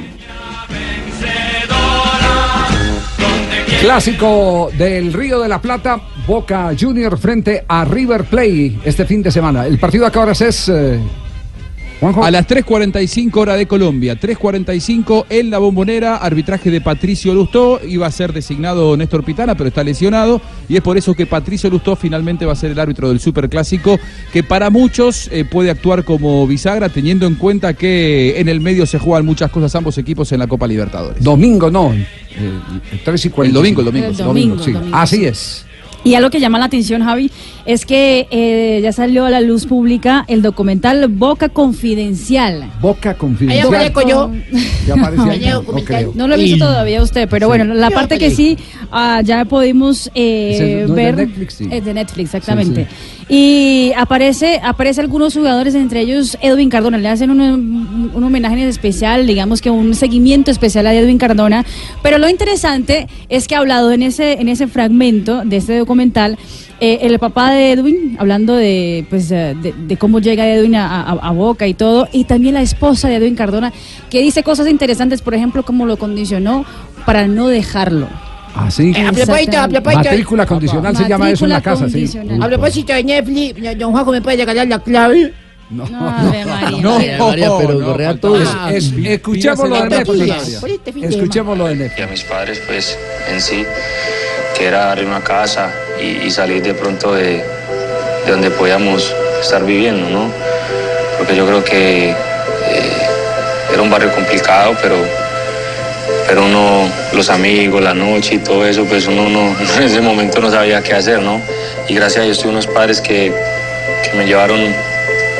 [3.82, 9.32] Clásico del Río de la Plata, Boca Junior frente a River Play este fin de
[9.32, 9.66] semana.
[9.66, 11.00] El partido a qué horas es, eh,
[12.02, 12.24] Juanjo.
[12.26, 18.08] A las 3.45 hora de Colombia, 3.45 en la bombonera, arbitraje de Patricio Lustó, iba
[18.08, 21.96] a ser designado Néstor Pitana, pero está lesionado, y es por eso que Patricio Lustó
[21.96, 24.00] finalmente va a ser el árbitro del Superclásico,
[24.34, 28.86] que para muchos eh, puede actuar como bisagra, teniendo en cuenta que en el medio
[28.86, 31.24] se juegan muchas cosas ambos equipos en la Copa Libertadores.
[31.24, 31.94] Domingo, no.
[31.94, 32.04] eh,
[32.92, 33.42] el 3 y 45.
[33.44, 34.72] El domingo, el domingo, El domingo, sí.
[34.72, 35.26] domingo, Así sí.
[35.26, 35.66] es.
[36.04, 37.30] Y algo que llama la atención, Javi,
[37.66, 42.72] es que eh, ya salió a la luz pública el documental Boca Confidencial.
[42.82, 43.68] Boca Ahí Confidencial.
[43.68, 44.32] aparezco yo.
[44.88, 45.46] Ya aparece ahí,
[45.94, 48.58] Ahí no, lo he visto Y- todavía usted, pero bueno, la Yo parte que sí
[48.92, 51.68] ah, ya pudimos eh, Ese no es de ver Netflix, sí.
[51.70, 52.88] es de Netflix, exactamente.
[52.90, 56.98] Sí, Y aparece, aparece algunos jugadores, entre ellos Edwin Cardona.
[56.98, 61.64] Le hacen un, un homenaje especial, digamos que un seguimiento especial a Edwin Cardona.
[62.02, 65.91] Pero lo interesante es que ha hablado en ese, en ese fragmento de este documental
[66.80, 71.02] eh, el papá de Edwin, hablando de, pues, eh, de, de cómo llega Edwin a,
[71.04, 73.72] a- a Boca y todo, y también la esposa de Edwin Cardona,
[74.10, 76.66] que dice cosas interesantes, por ejemplo, cómo lo condicionó
[77.06, 78.08] para no dejarlo.
[78.56, 78.92] Así.
[78.96, 80.04] Eh, a propósito, a propósito.
[80.04, 82.06] Matrícula condicional se llama eso en la casa, sí.
[82.42, 85.34] A propósito de Netflix, don Juanjo me puede regalar la clave.
[85.70, 85.86] No.
[85.88, 88.42] No, María, pero no, Correa todo.
[88.42, 90.62] Es- es- escuchemos lo de Netflix.
[90.68, 92.00] Este fin de Escuchemos lo de Netflix.
[92.00, 92.98] y a mis padres pues
[93.34, 93.64] en sí,
[94.66, 97.44] era darle una casa y, salir de pronto de,
[98.26, 100.32] de donde podíamos estar viviendo, ¿no?
[101.18, 102.16] Porque yo creo que eh,
[103.72, 104.96] era un barrio complicado, pero,
[106.28, 110.40] pero uno, los amigos, la noche y todo eso, pues uno no, en ese momento
[110.40, 111.42] no sabía qué hacer, ¿no?
[111.88, 113.34] Y gracias a Dios tuve unos padres que,
[114.16, 114.60] me llevaron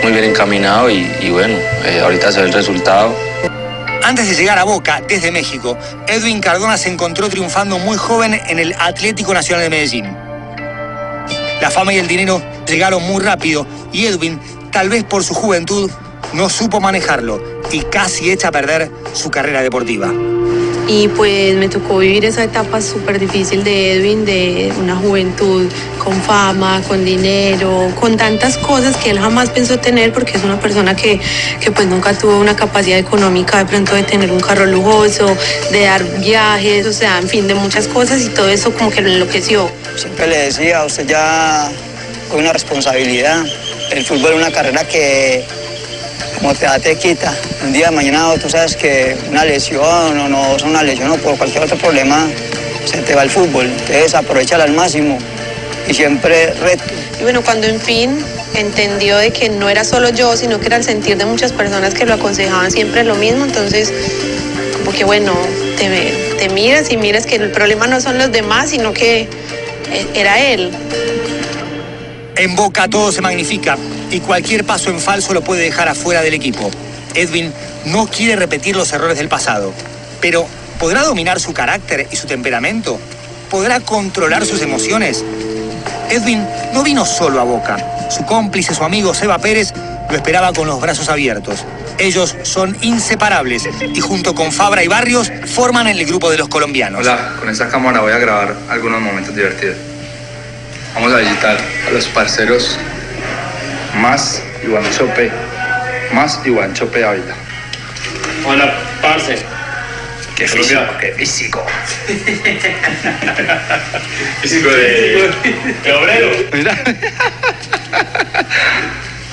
[0.02, 1.56] muy bien encaminado y, y bueno,
[1.86, 3.14] eh, ahorita se ve el resultado.
[4.04, 8.58] Antes de llegar a Boca, desde México, Edwin Cardona se encontró triunfando muy joven en
[8.58, 10.06] el Atlético Nacional de Medellín.
[11.62, 14.40] La fama y el dinero llegaron muy rápido y Edwin,
[14.72, 15.92] tal vez por su juventud,
[16.34, 20.12] no supo manejarlo y casi echa a perder su carrera deportiva.
[20.94, 26.22] Y pues me tocó vivir esa etapa súper difícil de Edwin, de una juventud con
[26.22, 30.94] fama, con dinero, con tantas cosas que él jamás pensó tener porque es una persona
[30.94, 31.18] que,
[31.62, 35.34] que pues nunca tuvo una capacidad económica de pronto de tener un carro lujoso,
[35.72, 39.00] de dar viajes, o sea, en fin, de muchas cosas y todo eso como que
[39.00, 39.72] lo enloqueció.
[39.96, 41.72] Siempre le decía, usted ya
[42.30, 43.46] con una responsabilidad.
[43.92, 45.46] El fútbol es una carrera que,
[46.42, 47.32] como te da, te quita.
[47.64, 51.18] Un día de mañana tú sabes que una lesión o no es una lesión o
[51.18, 52.28] por cualquier otro problema
[52.86, 53.68] se te va el fútbol.
[53.68, 55.20] Entonces aprovechala al máximo
[55.88, 56.84] y siempre reto.
[57.20, 58.18] Y bueno, cuando en fin
[58.56, 61.94] entendió de que no era solo yo, sino que era el sentir de muchas personas
[61.94, 63.94] que lo aconsejaban siempre lo mismo, entonces
[64.80, 65.34] como que bueno,
[65.78, 69.28] te, miras y miras que el problema no son los demás, sino que
[69.92, 70.72] eh, era él.
[72.42, 73.78] En Boca todo se magnifica
[74.10, 76.72] y cualquier paso en falso lo puede dejar afuera del equipo.
[77.14, 77.54] Edwin
[77.86, 79.72] no quiere repetir los errores del pasado,
[80.22, 80.48] pero
[80.80, 83.00] ¿podrá dominar su carácter y su temperamento?
[83.52, 85.24] ¿Podrá controlar sus emociones?
[86.10, 88.10] Edwin no vino solo a Boca.
[88.10, 89.72] Su cómplice, su amigo Seba Pérez,
[90.10, 91.64] lo esperaba con los brazos abiertos.
[92.00, 97.02] Ellos son inseparables y junto con Fabra y Barrios forman el grupo de los colombianos.
[97.02, 99.91] Hola, con esta cámara voy a grabar algunos momentos divertidos.
[100.94, 102.78] Vamos a visitar a los parceros
[103.96, 105.32] Más Iván Chope,
[106.14, 107.36] Más Iván Chope Ávila.
[108.46, 109.38] Hola, parce.
[110.36, 111.66] Qué físico, qué físico.
[114.42, 115.32] físico de,
[115.84, 116.32] de obrero.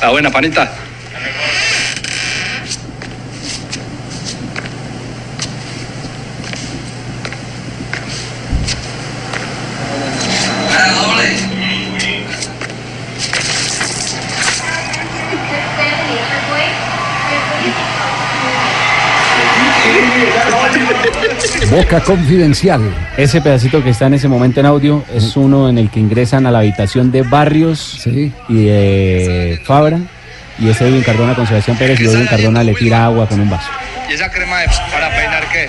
[0.01, 0.71] La buena panita.
[21.71, 22.81] Boca Confidencial.
[23.17, 26.47] Ese pedacito que está en ese momento en audio es uno en el que ingresan
[26.47, 29.99] a la habitación de Barrios y de Fabra.
[30.59, 33.51] Y es Edwin Cardona con Sebastián Pérez y Edwin Cardona le tira agua con un
[33.51, 33.69] vaso.
[34.09, 35.69] ¿Y esa crema de- para peinar qué?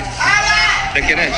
[0.96, 1.30] ¿De quién es?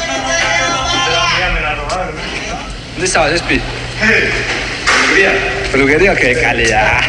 [2.93, 3.59] ¿Dónde estabas, Espi?
[3.99, 5.31] Peluquería.
[5.71, 6.99] Peluquería, qué calidad.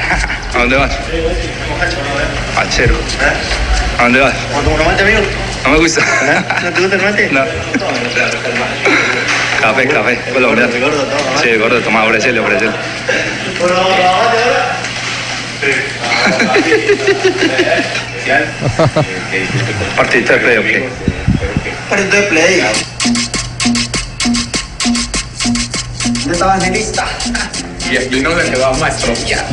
[0.55, 0.99] ¿A dónde vas?
[2.57, 2.97] Pachero.
[3.99, 4.35] ¿A dónde vas?
[4.67, 5.21] ¿Un mate, amigo?
[5.65, 6.03] No me gusta.
[6.63, 7.29] ¿No te gusta el mate?
[7.33, 7.45] No.
[9.61, 10.19] Café, café.
[10.33, 10.73] Colombiano.
[11.43, 12.73] Sí, gordo, toma, ofrecele, ofrecele.
[19.97, 20.67] Partidito de play, ok.
[21.91, 22.63] Partido de play.
[26.05, 27.07] ¿Dónde está Evangelista?
[27.91, 29.45] Y aquí no se va a estropear.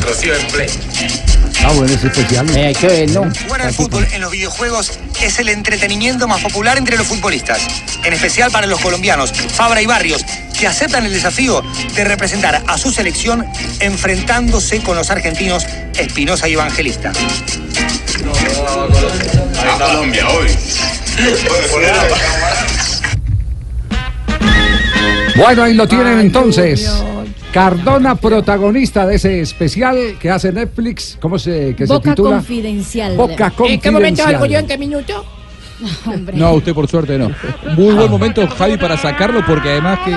[0.00, 0.68] Trocío de play.
[1.64, 2.48] Ah, bueno, es especial.
[2.54, 3.28] hay que verlo.
[3.44, 7.66] Jugar al fútbol en los videojuegos es el entretenimiento más popular entre los futbolistas,
[8.04, 10.24] en especial para los colombianos, Fabra y Barrios,
[10.58, 11.62] que aceptan el desafío
[11.94, 13.46] de representar a su selección
[13.80, 15.66] enfrentándose con los argentinos
[15.98, 17.12] Espinosa y Evangelista.
[19.58, 20.48] A Colombia hoy.
[25.36, 26.88] Bueno, ahí lo tienen entonces.
[27.56, 31.16] Cardona, protagonista de ese especial que hace Netflix.
[31.22, 32.36] ¿Cómo se, que se Boca titula?
[32.36, 33.16] confidencial.
[33.16, 34.30] Boca ¿En qué momento Confidencial.
[34.32, 34.58] salgo yo?
[34.58, 35.24] ¿En qué minuto?
[36.34, 37.30] No, usted por suerte no.
[37.76, 40.16] Muy buen momento, Javi, para sacarlo porque además que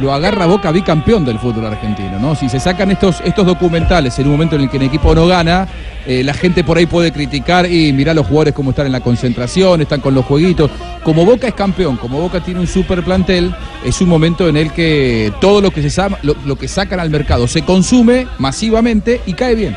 [0.00, 2.34] lo agarra Boca bicampeón del fútbol argentino, ¿no?
[2.34, 5.26] Si se sacan estos, estos documentales en un momento en el que el equipo no
[5.26, 5.68] gana,
[6.06, 9.00] eh, la gente por ahí puede criticar y mirar los jugadores cómo están en la
[9.00, 10.70] concentración, están con los jueguitos.
[11.02, 14.72] Como Boca es campeón, como Boca tiene un super plantel, es un momento en el
[14.72, 19.20] que todo lo que, se sa- lo, lo que sacan al mercado se consume masivamente
[19.26, 19.76] y cae bien.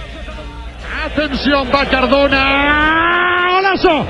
[1.06, 3.48] Atención, va Cardona.
[3.56, 4.06] ¡Golazo!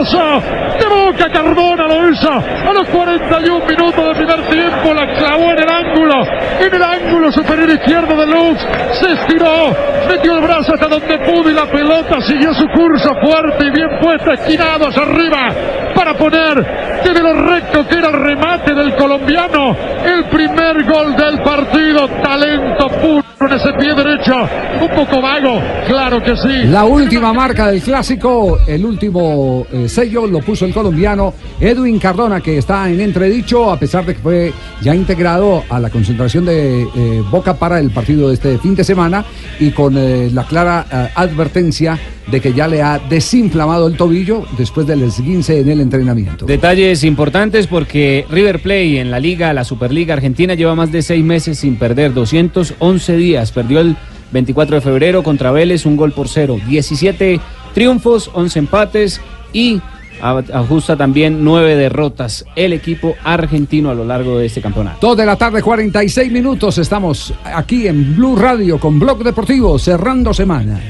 [0.00, 0.42] ¡Golazo!
[0.78, 4.94] De Boca Cardona lo hizo a los 41 minutos del primer tiempo.
[4.94, 6.14] La clavó en el ángulo,
[6.58, 8.58] en el ángulo superior izquierdo de Luz.
[8.92, 9.76] Se estiró,
[10.08, 13.88] metió el brazo hasta donde pudo y la pelota siguió su curso fuerte y bien
[14.00, 15.48] puesta, esquinado hacia arriba
[15.94, 19.76] para poner desde lo recto que era el remate del colombiano.
[20.04, 22.08] El primer gol del partido.
[22.22, 24.34] Talento puro en ese pie derecho.
[24.82, 26.64] Un poco vago, claro que sí.
[26.64, 32.42] La última marca del clásico, el último eh, sello lo puso el colombiano Edwin Cardona,
[32.42, 36.82] que está en entredicho, a pesar de que fue ya integrado a la concentración de
[36.82, 39.24] eh, Boca para el partido de este fin de semana
[39.58, 41.98] y con eh, la clara advertencia
[42.30, 46.46] de que ya le ha desinflamado el tobillo después del esguince en el entrenamiento.
[46.46, 51.24] Detalles importantes porque River Plate en la Liga, la Superliga Argentina, lleva más de seis
[51.24, 53.52] meses sin perder, 211 días.
[53.52, 53.96] Perdió el
[54.32, 56.58] 24 de febrero contra Vélez, un gol por cero.
[56.68, 57.40] 17
[57.74, 59.20] triunfos, 11 empates
[59.52, 59.80] y
[60.22, 64.98] ajusta también nueve derrotas el equipo argentino a lo largo de este campeonato.
[65.00, 66.78] Dos de la tarde, 46 minutos.
[66.78, 70.80] Estamos aquí en Blue Radio con Blog Deportivo, cerrando semana.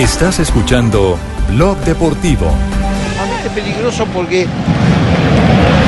[0.00, 1.18] Estás escuchando
[1.50, 2.50] Blog Deportivo.
[3.44, 4.46] Es peligroso porque.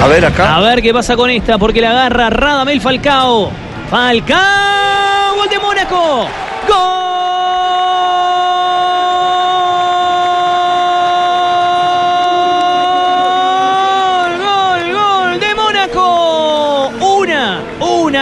[0.02, 0.54] A ver acá.
[0.54, 3.50] A ver qué pasa con esta, porque la agarra Radamel Falcao.
[3.88, 6.26] Falcao, gol de Mónaco.
[6.68, 7.11] Gol,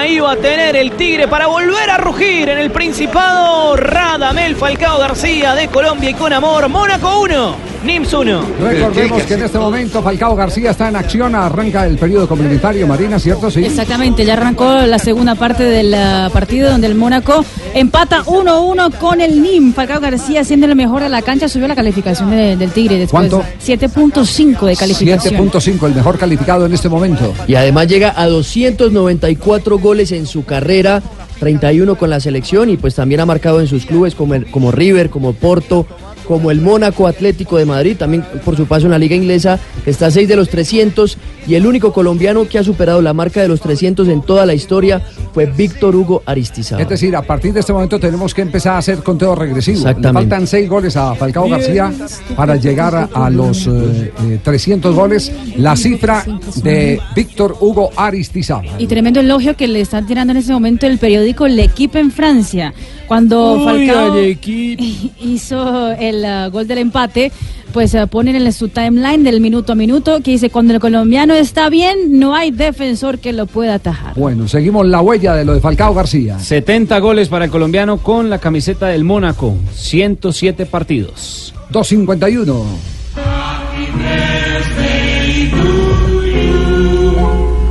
[0.07, 3.77] iba a tener el Tigre para volver a rugir en el Principado.
[3.77, 6.69] Radamel Falcao García de Colombia y con amor.
[6.69, 8.43] Mónaco 1, Nims 1.
[8.61, 13.19] Recordemos que en este momento Falcao García está en acción, arranca el periodo complementario, Marina,
[13.19, 13.51] ¿cierto?
[13.51, 13.65] Sí.
[13.65, 19.23] Exactamente, ya arrancó la segunda parte del ah, partido donde el Mónaco empata 1-1 con
[19.23, 19.73] el NIM.
[19.73, 23.31] Falcao García siendo el mejor de la cancha, subió la calificación de- del Tigre después.
[23.31, 23.43] ¿Cuánto?
[23.67, 25.51] 7.5 de calificación.
[25.51, 27.33] 7.5, el mejor calificado en este momento.
[27.49, 31.03] Y además llega a 294 goles en su carrera,
[31.39, 35.09] 31 con la selección y pues también ha marcado en sus clubes como, como River,
[35.09, 35.87] como Porto,
[36.31, 39.91] como el Mónaco Atlético de Madrid, también por su paso en la liga inglesa, que
[39.91, 43.43] está a 6 de los 300 y el único colombiano que ha superado la marca
[43.43, 45.03] de los 300 en toda la historia
[45.35, 46.83] fue Víctor Hugo Aristizábal.
[46.85, 49.79] Es decir, a partir de este momento tenemos que empezar a hacer conteo regresivo.
[49.79, 50.31] Le Exactamente.
[50.31, 51.93] faltan seis goles a Falcao García
[52.37, 55.33] para llegar a, a los eh, eh, 300 goles.
[55.57, 56.25] La cifra
[56.63, 58.71] de Víctor Hugo Aristizábal.
[58.79, 62.73] Y tremendo elogio que le están tirando en ese momento el periódico L'Equipe en Francia.
[63.11, 64.17] Cuando Uy, Falcao
[65.21, 67.33] hizo el ah, gol del empate,
[67.73, 71.35] pues ah, ponen en su timeline del minuto a minuto que dice, cuando el colombiano
[71.35, 74.15] está bien, no hay defensor que lo pueda atajar.
[74.15, 76.39] Bueno, seguimos la huella de lo de Falcao García.
[76.39, 81.53] 70 goles para el colombiano con la camiseta del Mónaco, 107 partidos.
[81.71, 82.65] 251.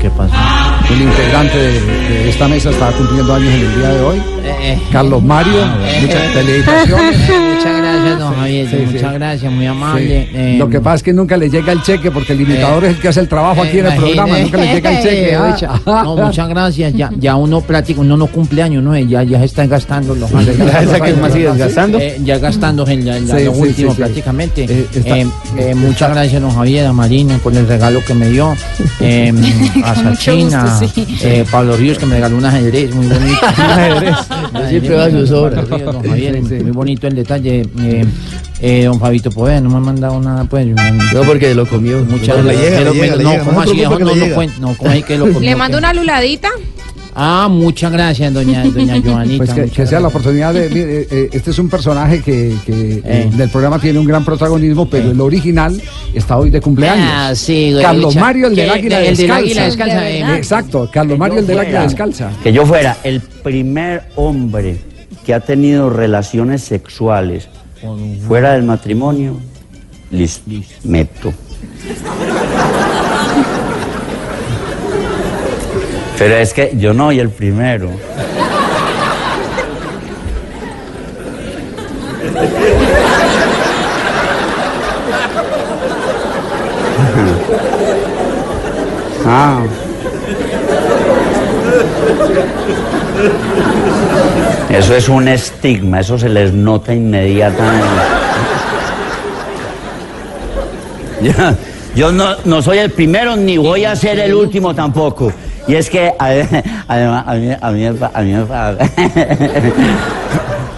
[0.02, 0.82] ¿Qué pasa?
[0.94, 4.39] Un integrante de, de esta mesa está cumpliendo años en el día de hoy.
[4.92, 5.54] Carlos Mario,
[6.02, 7.18] muchas felicitaciones.
[7.60, 8.70] Muchas gracias, don Javier.
[8.70, 8.86] Sí, sí.
[8.94, 10.30] muchas gracias, muy amable.
[10.34, 12.92] Eh, Lo que pasa es que nunca le llega el cheque porque el imitador es
[12.96, 15.36] el que hace el trabajo aquí en el programa, nunca le llega el cheque.
[15.36, 16.02] ah.
[16.06, 16.94] No, muchas gracias.
[16.94, 18.98] Ya, ya uno práctico, uno no cumple años, ¿no?
[18.98, 20.56] Ya, ya se está gastando los años.
[20.58, 21.36] ¿Esa que más?
[21.36, 24.64] Eh, ya gastando en la- la- Sí, lo sí, último prácticamente.
[24.64, 28.30] Eh, está- Eh, eh, muchas gracias, don Javier, a Marina por el regalo que me
[28.30, 28.56] dio.
[29.02, 29.34] Eh,
[29.84, 30.90] a Sachina, sí.
[31.24, 33.40] eh, Pablo Ríos que me regaló un ajedrez muy bonito.
[34.70, 35.68] Siempre va a sus obras.
[35.70, 37.68] Don Javier, muy bonito el detalle.
[37.82, 38.06] Eh,
[38.62, 40.68] eh, don Fabito Poe, no me ha mandado nada, pues.
[40.68, 42.00] No, porque lo comió.
[42.06, 42.86] Muchas gracias.
[42.86, 43.82] no, llega, no ¿cómo se así?
[44.60, 44.76] no,
[45.18, 45.40] no.
[45.40, 46.50] Le mando una luladita.
[47.22, 49.54] Ah, muchas gracias, doña, doña Joanita.
[49.54, 50.70] Pues que, sea la oportunidad de.
[50.70, 54.90] mire, eh, este es un personaje que, que, eh, del programa tiene un gran protagonismo,
[54.90, 55.82] pero el original
[56.14, 57.10] está hoy de cumpleaños.
[57.12, 59.44] Ah, sí, güey, Carlos Mario, el del Águila el del Descalza.
[59.44, 60.38] Águila Descalza, eh.
[60.38, 62.32] Exacto, Carlos Mario, el del Águila Descalza.
[62.42, 64.78] Que yo fuera el primer hombre
[65.26, 67.50] que ha tenido relaciones sexuales
[68.28, 69.38] fuera del matrimonio,
[70.10, 70.50] listo,
[70.86, 71.34] meto.
[76.20, 77.90] Pero es que yo no soy el primero.
[89.26, 89.62] Ah.
[94.70, 97.88] Eso es un estigma, eso se les nota inmediatamente.
[101.96, 105.34] Yo, no, no soy el primero ni voy a ser el último tampoco.
[105.70, 108.34] Y es que a- además a mí, a mí a mí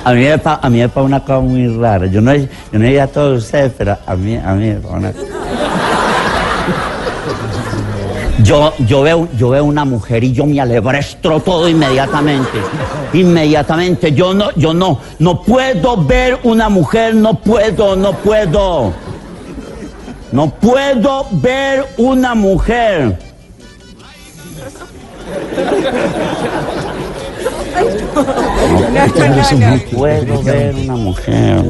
[0.04, 0.26] a mí
[0.70, 2.08] mí me una cosa muy rara.
[2.08, 4.96] Yo no, yo no diría a todos ustedes, pero a mí, a mí me pasa
[4.98, 5.14] una
[8.44, 12.60] yo, yo, veo, yo veo una mujer y yo me alebrestro todo inmediatamente.
[13.14, 14.12] Inmediatamente.
[14.12, 18.92] Yo no, yo no, no puedo ver una mujer, no puedo, no puedo.
[20.34, 23.31] No puedo ver una mujer.
[29.58, 31.64] No puedo ver una mujer.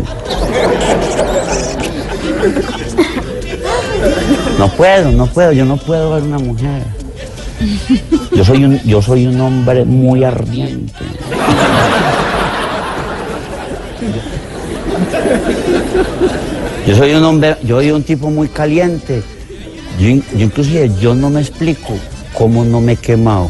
[4.58, 6.84] No puedo, no puedo, yo no puedo ver una mujer.
[8.36, 10.94] Yo soy un, yo soy un hombre muy ardiente.
[16.88, 19.22] Yo soy un hombre, yo soy un tipo muy caliente.
[20.00, 21.94] Yo, yo inclusive, yo no me explico
[22.34, 23.50] cómo no me he quemado.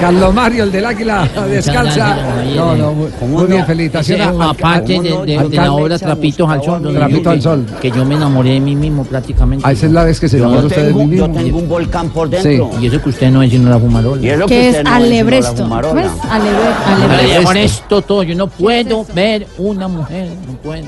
[0.00, 2.16] Carlos Mario, el del águila descalza.
[2.56, 4.22] No, no, muy, muy bien, felicitaciones.
[4.22, 6.94] Ese es al- una parte al- de, de- al- de la obra Trapitos al Sol.
[6.94, 7.66] Trapitos al que- Sol.
[7.82, 9.62] Que yo me enamoré de mí mismo prácticamente.
[9.68, 11.38] Ah, esa es la vez que se Yo enamoró usted de mí yo mismo.
[11.42, 12.70] tengo un volcán por dentro.
[12.78, 14.22] Sí, y eso que usted no es sino la fumarola.
[14.22, 15.68] Y es lo Que es usted no alebresto.
[15.68, 16.10] ¿Cómo es?
[16.30, 17.44] Alebresto.
[17.44, 20.84] con esto todo, yo no puedo ver una mujer, no puedo.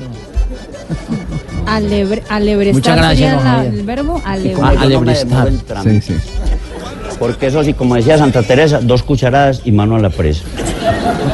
[1.65, 3.73] Alebre- alebrestar Muchas gracias, sería don la- Javier.
[3.73, 5.51] el verbo alebrestar.
[5.51, 5.83] no.
[5.83, 6.13] Sí, sí.
[7.19, 10.43] Porque eso sí, como decía Santa Teresa, dos cucharadas y mano a la presa.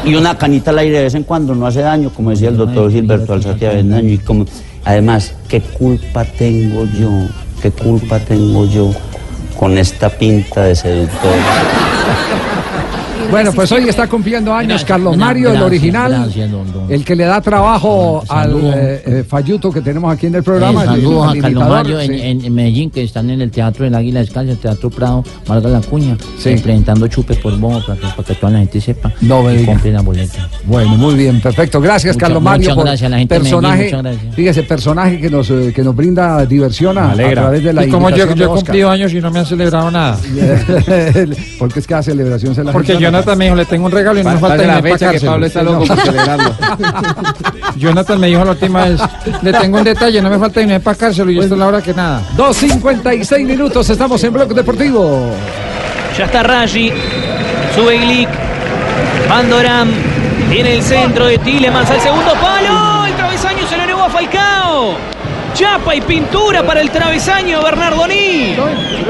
[0.05, 2.57] Y una canita al aire de vez en cuando no hace daño, como decía el
[2.57, 4.09] doctor Gilberto Alzate Avendaño.
[4.09, 4.45] Y como,
[4.86, 7.09] además, ¿qué culpa tengo yo?
[7.61, 8.91] ¿Qué culpa tengo yo
[9.57, 11.32] con esta pinta de seductor?
[13.30, 16.91] Bueno, pues hoy está cumpliendo años Carlos Mario, el original, gracias, don- don.
[16.91, 20.84] el que le da trabajo al eh, eh, Falluto que tenemos aquí en el programa.
[20.84, 22.21] Eh, saludos a Carlos Mario en, sí.
[22.21, 25.69] en- en Medellín, que están en el Teatro del Águila Descalza, el Teatro Prado, Marga
[25.69, 26.55] La Cuña, Sí.
[26.61, 29.91] presentando chupes por bono para que, para que toda la gente sepa No y compre
[29.91, 30.49] la boleta.
[30.65, 31.80] Bueno, muy bien, perfecto.
[31.82, 34.36] Gracias, Carlos Mario, muchas por gracias a la gente de Medellín, personaje, muchas gracias.
[34.36, 38.09] fíjese, personaje que nos, eh, que nos brinda diversión a, través de la Y como
[38.09, 40.17] yo, yo he cumplido años y no me han celebrado nada.
[41.59, 43.91] Porque es que la celebración se la Porque gente- Jonathan me dijo, le tengo un
[43.91, 45.20] regalo y no me falta la fecha que.
[45.20, 46.55] Pablo está loco por celebrarlo.
[47.76, 49.01] Jonathan me dijo la última vez,
[49.41, 51.82] le tengo un detalle, no me falta dinero para cárcel y esto es la hora
[51.82, 52.22] que nada.
[52.38, 55.32] 2.56 minutos, estamos en Bloque Deportivo.
[56.17, 56.91] Ya está Raji.
[57.76, 58.30] Sube Glick.
[59.30, 59.89] Bandoram.
[60.49, 63.05] Viene el centro de Tilemans al segundo palo.
[63.05, 64.95] El travesaño se lo negó a Falcao.
[65.53, 68.55] Chapa y pintura para el travesaño Bernardoni.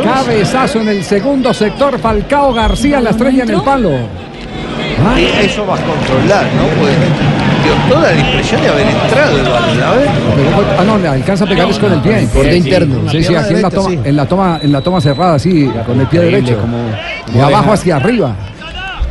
[0.03, 3.91] Cabezazo en el segundo sector, Falcao García, la estrella en el palo.
[5.17, 6.63] Y eso va a controlar, ¿no?
[6.79, 6.93] Pues
[7.63, 9.55] dio toda la impresión de haber entrado.
[9.55, 10.07] A ver.
[10.79, 12.27] Ah, no, le alcanza a pegar es con el pie.
[12.33, 13.09] Borde interno.
[13.11, 15.99] Sí, sí, aquí en la toma, en la toma, en la toma cerrada, sí, con
[15.99, 16.57] el pie derecho.
[16.59, 16.77] cómo-
[17.33, 18.33] De abajo hacia arriba.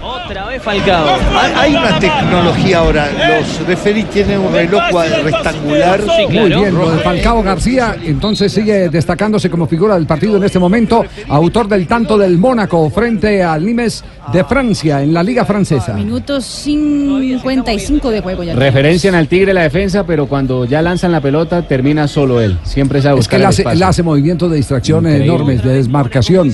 [0.02, 1.06] Otra vez Falcao.
[1.38, 3.08] Hay- Hay una tecnología ahora.
[3.40, 4.82] Los referís tienen un reloj
[5.24, 6.00] rectangular.
[6.30, 10.58] Muy bien, lo de Falcao García, entonces sigue destacándose como figura del partido en este
[10.58, 15.94] momento, autor del tanto del Mónaco frente al Nimes de Francia en la Liga Francesa.
[15.94, 18.54] Minuto 55 de juego ya.
[18.54, 22.58] Referencian al Tigre la defensa, pero cuando ya lanzan la pelota termina solo él.
[22.64, 25.24] Siempre sabe Es buscar que él hace, él hace movimientos de distracción Increíble.
[25.26, 26.52] enormes, de desmarcación.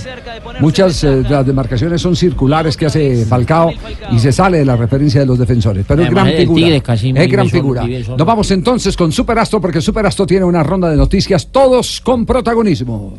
[0.61, 3.73] Muchas eh, de las demarcaciones son circulares que hace Falcao
[4.11, 5.85] y se sale de la referencia de los defensores.
[5.87, 6.65] Pero es gran figura.
[6.65, 7.85] Tigre casi es gran figura.
[7.87, 13.15] Nos vamos entonces con Superastro porque Superastro tiene una ronda de noticias, todos con protagonismo.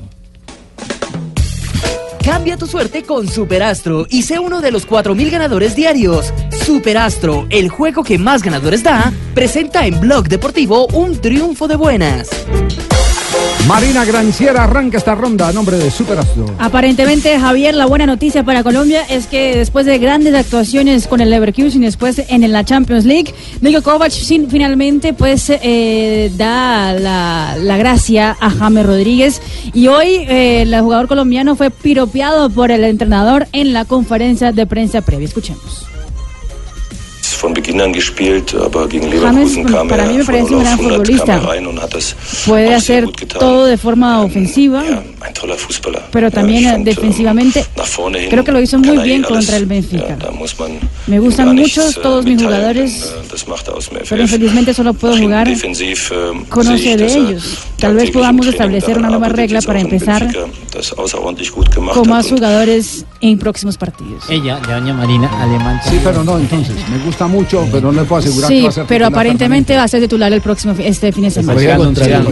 [2.23, 6.33] Cambia tu suerte con Superastro y sé uno de los 4.000 ganadores diarios.
[6.65, 12.29] Superastro, el juego que más ganadores da, presenta en Blog Deportivo un triunfo de buenas.
[13.67, 16.45] Marina Granciera arranca esta ronda a nombre de Superastro.
[16.59, 21.31] Aparentemente, Javier, la buena noticia para Colombia es que después de grandes actuaciones con el
[21.31, 27.77] Leverkusen después en la Champions League, Nico Kovac sin- finalmente pues eh, da la, la
[27.77, 29.41] gracia a James Rodríguez
[29.73, 34.67] y hoy eh, el jugador colombiano fue piropeado por el entrenador en la conferencia de
[34.67, 35.25] prensa previa.
[35.25, 35.87] Escuchemos.
[37.45, 40.49] Von Beginn an gespielt, aber gegen James, Leverkusen kam para er mí me von parece
[40.51, 41.33] 0 un gran 100 kam futbolista.
[41.35, 42.15] er rein und hat es
[42.45, 43.39] Puede auch sehr hacer gut getan.
[43.39, 44.81] todo de forma ofensiva,
[45.21, 46.03] Ein toller Fußballer.
[46.11, 49.25] pero también eh, defensivamente Nach vorne hin creo que lo hizo muy er bien eh
[49.25, 49.37] alles.
[49.37, 50.15] contra el Benfica.
[50.17, 50.71] Da muss man
[51.07, 54.21] Me gustan mucho äh, todos mis jugadores, äh, er pero FF.
[54.21, 57.57] infelizmente solo puedo jugar Defensiv äh, con sehe 11 ich, de ellos.
[57.79, 60.27] Tal vez podamos establecer una nueva regla para empezar
[61.93, 64.23] con más jugadores en próximos partidos.
[64.29, 65.79] Ella, doña Marina, alemán.
[65.83, 67.34] Sí, pero no, entonces, me gusta mucho,
[67.71, 70.01] pero no le puedo asegurar que Sí, va a ser pero aparentemente va a ser
[70.01, 71.59] titular el próximo este fin de semana.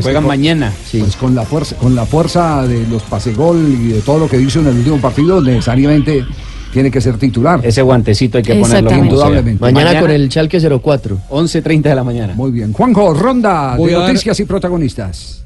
[0.02, 0.74] Juegan mañana.
[0.92, 4.40] Pues con la fuerza, con la fuerza de los pasegol y de todo lo que
[4.40, 6.26] hizo en el último partido, necesariamente
[6.72, 7.60] tiene que ser titular.
[7.64, 8.92] Ese guantecito hay que ponerlo.
[8.92, 9.62] Indudablemente.
[9.62, 11.18] Mañana, con el Chalque 04.
[11.30, 12.34] 11.30 de la mañana.
[12.36, 12.74] Muy bien.
[12.74, 15.43] Juanjo, ronda Voy de dar- noticias y protagonistas.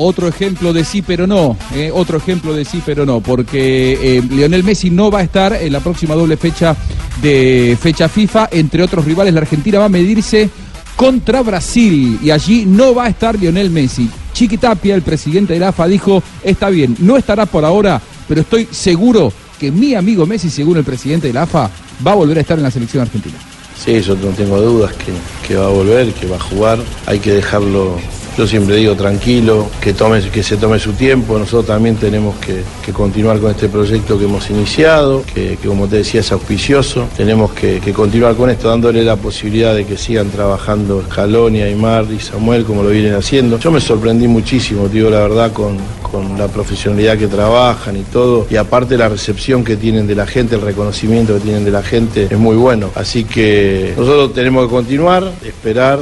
[0.00, 4.22] Otro ejemplo de sí pero no, eh, otro ejemplo de sí pero no, porque eh,
[4.30, 6.76] Lionel Messi no va a estar en la próxima doble fecha
[7.20, 10.50] de fecha FIFA, entre otros rivales la Argentina va a medirse
[10.94, 14.08] contra Brasil y allí no va a estar Lionel Messi.
[14.32, 18.42] Chiqui Tapia, el presidente de la AFA, dijo, está bien, no estará por ahora, pero
[18.42, 21.70] estoy seguro que mi amigo Messi, según el presidente de la AFA,
[22.06, 23.36] va a volver a estar en la selección argentina.
[23.84, 25.12] Sí, yo no tengo dudas que,
[25.46, 26.78] que va a volver, que va a jugar.
[27.06, 27.96] Hay que dejarlo,
[28.38, 31.36] yo siempre digo, tranquilo, que, tome, que se tome su tiempo.
[31.36, 32.62] Nosotros también tenemos que,
[32.92, 37.08] continuar con este proyecto que hemos iniciado, que, como te decía es auspicioso.
[37.16, 42.20] Tenemos que, continuar con esto, dándole la posibilidad de que sigan trabajando Scaloni, Aymar y
[42.20, 43.58] Samuel como lo vienen haciendo.
[43.58, 48.46] Yo me sorprendí muchísimo, digo la verdad, con, con la profesionalidad que trabajan y todo.
[48.48, 51.82] Y aparte la recepción que tienen de la gente, el reconocimiento que tienen de la
[51.82, 52.90] gente es muy bueno.
[52.94, 55.98] Así que nosotros tenemos que continuar, esperar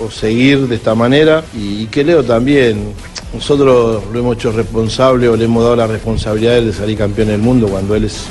[0.00, 1.44] o, seguir de esta manera.
[1.54, 2.92] Y, que Leo también,
[3.34, 7.40] nosotros lo hemos hecho responsable o le hemos dado la responsabilidad de salir campeón del
[7.40, 8.26] mundo cuando él es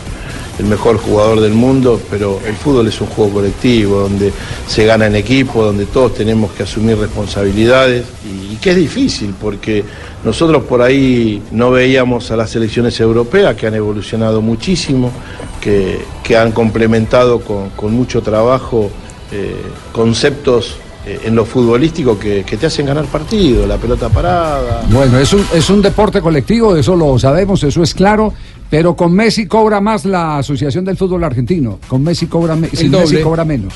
[0.60, 4.32] el mejor jugador del mundo, pero el fútbol es un juego colectivo, donde
[4.68, 9.84] se gana en equipo, donde todos tenemos que asumir responsabilidades y, que es difícil porque
[10.24, 15.12] nosotros por ahí no veíamos a las selecciones europeas que han evolucionado muchísimo,
[15.60, 18.92] que, que han complementado con, con mucho trabajo
[19.32, 19.56] eh,
[19.94, 24.84] conceptos en lo futbolístico que, que te hacen ganar partidos, la pelota parada.
[24.90, 28.34] Bueno, es un, es un deporte colectivo, eso lo sabemos, eso es claro,
[28.70, 31.80] pero con Messi cobra más la Asociación del Fútbol Argentino.
[31.88, 33.22] Con Messi cobra, me- sin Messi doble.
[33.22, 33.74] cobra menos.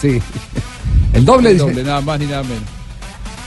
[0.00, 0.20] Sí.
[1.12, 1.68] El doble, El dice.
[1.70, 2.62] doble, nada más ni nada menos.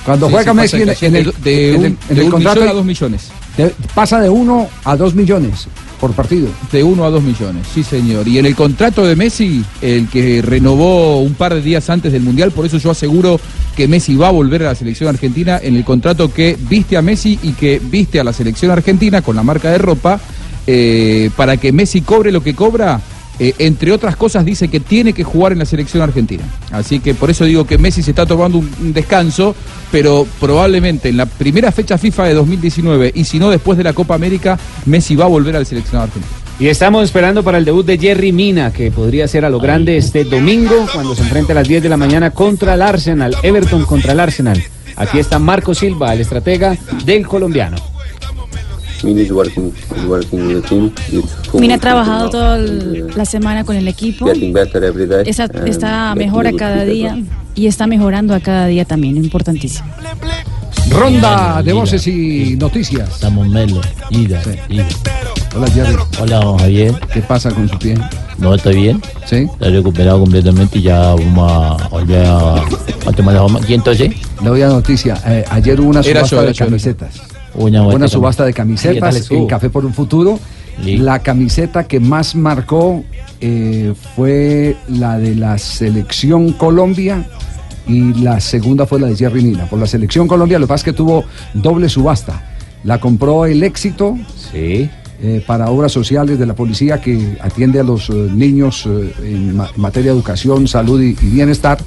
[0.05, 2.31] Cuando Sí, juega sí, Messi en, el, de en un- el- en de el un
[2.31, 3.27] contrato millón a dos millones.
[3.57, 5.67] de- pasa de uno a dos millones
[6.01, 6.49] por partido.
[6.71, 8.27] De 1 a 2 millones, sí señor.
[8.27, 12.23] Y en el contrato de Messi, el que renovó un par de días antes del
[12.23, 13.39] Mundial, por eso yo aseguro
[13.75, 17.03] que Messi va a volver a la selección argentina, en el contrato que viste a
[17.03, 20.19] Messi y que viste a la selección argentina con la marca de ropa,
[20.65, 22.99] eh, para que Messi cobre lo que cobra,
[23.43, 26.43] eh, entre otras cosas dice que tiene que jugar en la selección argentina.
[26.69, 29.55] Así que por eso digo que Messi se está tomando un, un descanso,
[29.91, 33.93] pero probablemente en la primera fecha FIFA de 2019 y si no después de la
[33.93, 36.31] Copa América, Messi va a volver a la selección argentina.
[36.59, 39.97] Y estamos esperando para el debut de Jerry Mina, que podría ser a lo grande
[39.97, 43.85] este domingo, cuando se enfrente a las 10 de la mañana contra el Arsenal, Everton
[43.85, 44.63] contra el Arsenal.
[44.95, 47.90] Aquí está Marco Silva, el estratega del colombiano.
[51.53, 54.29] Mina ha trabajado toda la semana con el equipo.
[54.29, 57.17] Esa, and está making mejor a good cada día
[57.55, 59.89] y está mejorando a cada día también, importantísimo.
[60.89, 63.09] Ronda de voces y noticias.
[63.09, 64.85] Estamos melo, ida, ida.
[65.55, 65.95] Hola, Jerry.
[66.19, 66.93] Hola, don Javier.
[67.13, 67.95] ¿Qué pasa con su pie?
[68.37, 69.01] No, está bien.
[69.25, 69.47] Sí.
[69.51, 73.59] Está recuperado completamente y ya vamos a volver a, a tomar la forma.
[73.59, 74.11] ¿Quién entonces?
[74.41, 75.21] La noticia.
[75.27, 76.77] eh, ayer hubo una subasta yo, de yo, era
[77.11, 77.21] yo.
[77.55, 80.39] Una vuelta subasta de ¿Qué tal camisetas en Café por un Futuro.
[80.97, 83.03] La camiseta que más marcó
[83.41, 87.25] eh, fue la de la Selección Colombia
[87.87, 89.65] y la segunda fue la de Jerry Mina.
[89.65, 92.41] Por la Selección Colombia, lo que pasa es que tuvo doble subasta.
[92.83, 94.17] La compró el éxito.
[95.23, 98.87] eh, para obras sociales de la policía que atiende a los eh, niños
[99.23, 101.77] en ma- materia de educación, salud y, y bienestar.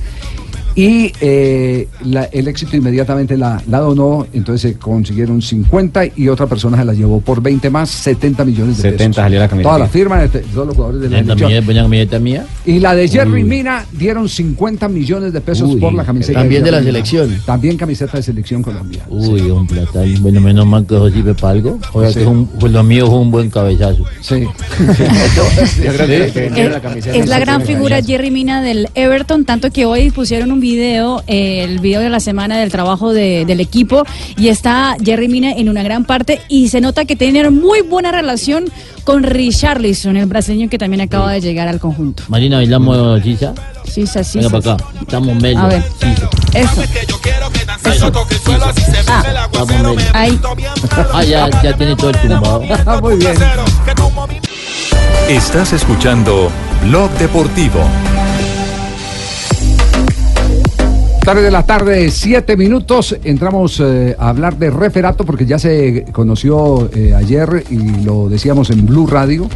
[0.77, 6.47] Y eh, la- el éxito inmediatamente la, la donó, entonces se consiguieron 50 y otra
[6.47, 9.17] persona se la llevó por 20 más, 70 millones de 70 pesos.
[9.17, 9.69] salió la camiseta.
[9.71, 11.51] Toda la firma de te- todos los jugadores de la ¿La selección.
[11.51, 12.47] mía, buena camiseta mía?
[12.67, 13.45] Y la de Jerry Uy.
[13.45, 16.41] Mina dieron 50 millones de pesos Uy, por la camiseta.
[16.41, 17.39] también de la selección.
[17.47, 19.05] También camiseta de selección Colombia.
[19.09, 20.13] Uy, un platal.
[20.21, 21.79] Bueno, menos mal que eso sirve para algo.
[21.93, 22.15] Oiga, Sí.
[22.17, 24.05] que es un, pues lo mío fue un buen cabezazo.
[24.21, 24.41] Sí.
[24.41, 29.85] Yo creo que- que Es, es la gran figura Jerry Mina del Everton, tanto que
[29.87, 34.05] hoy pusieron un video, eh, el video de la semana del trabajo de- del equipo,
[34.39, 38.11] y está Jerry Mina en una gran parte, y se nota que tienen muy buena
[38.13, 38.65] relación
[39.05, 42.23] con Richarlison, el brasileño que también acaba de llegar al conjunto.
[42.29, 43.53] Marina, bailamos Sisa.
[43.85, 44.39] Sisa, Sisa.
[44.49, 44.85] Venga para acá.
[45.03, 45.59] Estamos medio.
[45.59, 45.83] A ver.
[46.55, 46.83] Eso.
[46.83, 48.13] Eso.
[49.07, 50.11] Ah, Estamos medio.
[50.15, 50.41] ahí.
[51.13, 52.63] Ah, ya, ya tiene todo el tumbado.
[53.03, 53.35] Muy bien.
[55.29, 56.51] Estás escuchando
[56.85, 57.81] Blog Deportivo.
[61.25, 63.17] Tarde de la tarde, siete minutos.
[63.25, 68.69] Entramos eh, a hablar de referato porque ya se conoció eh, ayer y lo decíamos
[68.69, 69.49] en Blue Radio.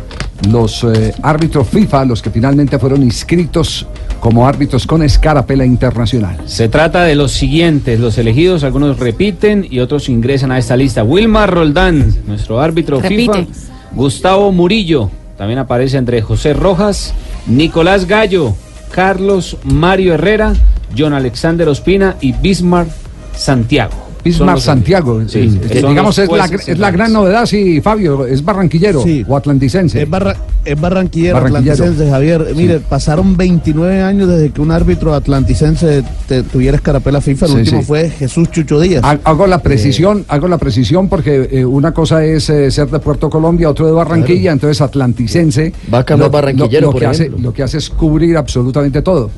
[0.51, 3.87] Los eh, árbitros FIFA, los que finalmente fueron inscritos
[4.19, 6.39] como árbitros con escarapela internacional.
[6.47, 11.05] Se trata de los siguientes, los elegidos, algunos repiten y otros ingresan a esta lista.
[11.05, 13.45] Wilmar Roldán, nuestro árbitro Repite.
[13.45, 13.69] FIFA.
[13.93, 17.13] Gustavo Murillo, también aparece entre José Rojas,
[17.47, 18.55] Nicolás Gallo,
[18.91, 20.55] Carlos Mario Herrera,
[20.97, 22.91] John Alexander Ospina y Bismarck
[23.35, 24.08] Santiago.
[24.19, 27.13] Son Bismar los- Santiago, Sí, eh, que que son digamos es la, es la gran
[27.13, 30.03] novedad, sí, Fabio, es barranquillero o atlanticense.
[30.03, 31.73] Es, barra- es barranquillero, Barranquillero.
[31.75, 32.47] atlanticense, Javier.
[32.55, 37.47] Mire, pasaron 29 años desde que un árbitro atlanticense te- tuviera escarapela FIFA.
[37.47, 37.87] El Sí, último sí.
[37.87, 39.03] fue Jesús Chucho Díaz.
[39.05, 42.99] Ha- Hago la precisión, hago la precisión porque eh, una cosa es eh, ser de
[42.99, 45.73] Puerto Colombia, otro de Barranquilla, entonces atlanticense.
[45.89, 49.31] Vaca más barranquillero, lo por que hace, lo que hace es cubrir absolutamente todo.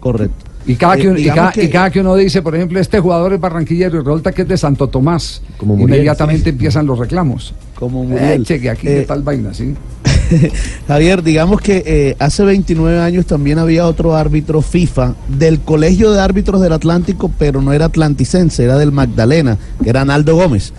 [0.00, 0.44] Correcto.
[0.66, 2.54] Y cada, Eh, que, uno- y, digamos cada, que- y cada que uno dice, por
[2.54, 6.50] ejemplo, este jugador es barranquillero y resulta que es de Santo Tomás, Como Muriel, inmediatamente
[6.50, 7.52] empiezan los reclamos.
[7.74, 8.44] Como Eh, Muriel.
[8.46, 9.74] che, que aquí Eh, qué tal vaina, ¿sí?
[10.88, 16.20] Javier, digamos que eh, hace 29 años también había otro árbitro FIFA del Colegio de
[16.20, 20.72] Árbitros del Atlántico, pero no era atlanticense, era del Magdalena, que era Naldo Gómez.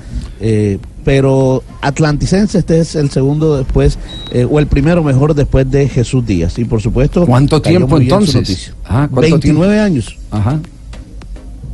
[1.06, 3.98] Pero atlanticense, este es el segundo después,
[4.34, 6.60] eh, o el primero mejor después de Jesús Díaz.
[6.60, 7.26] Y por supuesto.
[7.26, 8.74] ¿Cuánto tiempo entonces?
[8.84, 9.86] Ah, ¿cuánto 29 tiempo?
[9.86, 10.18] años.
[10.32, 10.60] Ajá.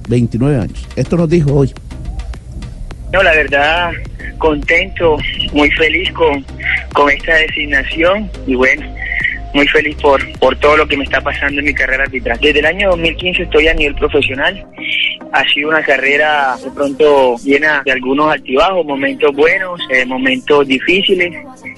[0.09, 0.85] 29 años.
[0.95, 1.73] Esto nos dijo hoy.
[3.13, 3.91] No, la verdad,
[4.37, 5.17] contento,
[5.53, 6.45] muy feliz con,
[6.93, 8.85] con esta designación y bueno,
[9.53, 12.39] muy feliz por, por todo lo que me está pasando en mi carrera arbitral.
[12.39, 14.65] Desde el año 2015 estoy a nivel profesional.
[15.33, 21.33] Ha sido una carrera de pronto llena de algunos altibajos, momentos buenos, eh, momentos difíciles.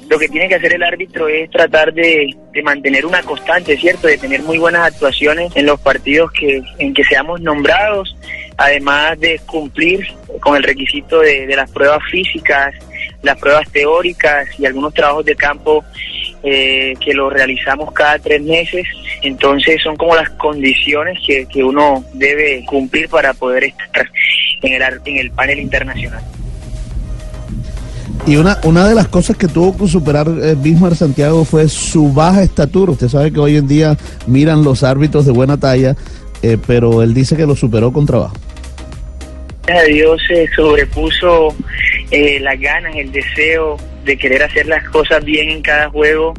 [0.09, 4.07] Lo que tiene que hacer el árbitro es tratar de, de mantener una constante, ¿cierto?
[4.07, 8.15] De tener muy buenas actuaciones en los partidos que, en que seamos nombrados,
[8.57, 10.05] además de cumplir
[10.39, 12.73] con el requisito de, de las pruebas físicas,
[13.23, 15.83] las pruebas teóricas y algunos trabajos de campo
[16.43, 18.85] eh, que lo realizamos cada tres meses.
[19.21, 24.09] Entonces son como las condiciones que, que uno debe cumplir para poder estar
[24.61, 26.21] en el, en el panel internacional.
[28.25, 32.13] Y una, una de las cosas que tuvo que superar eh, Bismarck Santiago fue su
[32.13, 32.93] baja estatura.
[32.93, 35.95] Usted sabe que hoy en día miran los árbitros de buena talla,
[36.41, 38.35] eh, pero él dice que lo superó con trabajo.
[39.65, 41.55] Gracias a Dios se sobrepuso
[42.11, 46.33] eh, las ganas, el deseo de querer hacer las cosas bien en cada juego.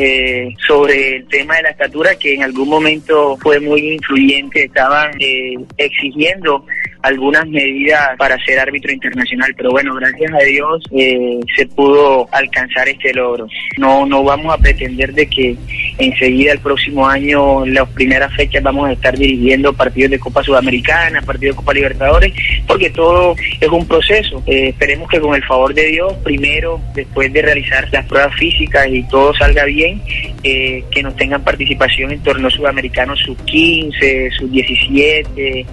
[0.00, 5.10] eh, sobre el tema de la estatura que en algún momento fue muy influyente, estaban
[5.18, 6.64] eh, exigiendo
[7.02, 12.88] algunas medidas para ser árbitro internacional, pero bueno, gracias a Dios eh, se pudo alcanzar
[12.88, 13.46] este logro.
[13.76, 15.56] No, no vamos a pretender de que
[15.98, 21.22] enseguida el próximo año, las primeras fechas, vamos a estar dirigiendo partidos de Copa Sudamericana,
[21.22, 22.32] partidos de Copa Libertadores,
[22.66, 24.42] porque todo es un proceso.
[24.46, 28.86] Eh, esperemos que con el favor de Dios, primero, después de realizar las pruebas físicas
[28.90, 30.00] y todo salga bien,
[30.42, 35.66] eh, que nos tengan participación en torneos sudamericanos sub 15, sub 17,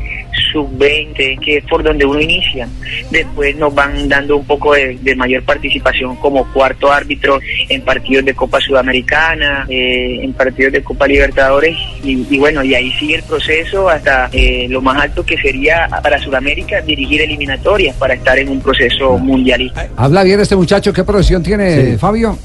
[0.51, 2.67] sub 20, que es por donde uno inicia.
[3.09, 7.39] Después nos van dando un poco de, de mayor participación como cuarto árbitro
[7.69, 12.75] en partidos de Copa Sudamericana, eh, en partidos de Copa Libertadores, y, y bueno, y
[12.75, 17.95] ahí sigue el proceso hasta eh, lo más alto que sería para Sudamérica dirigir eliminatorias
[17.97, 19.87] para estar en un proceso mundialista.
[19.95, 21.97] Habla bien este muchacho, ¿qué profesión tiene Sí.
[21.97, 22.37] Fabio?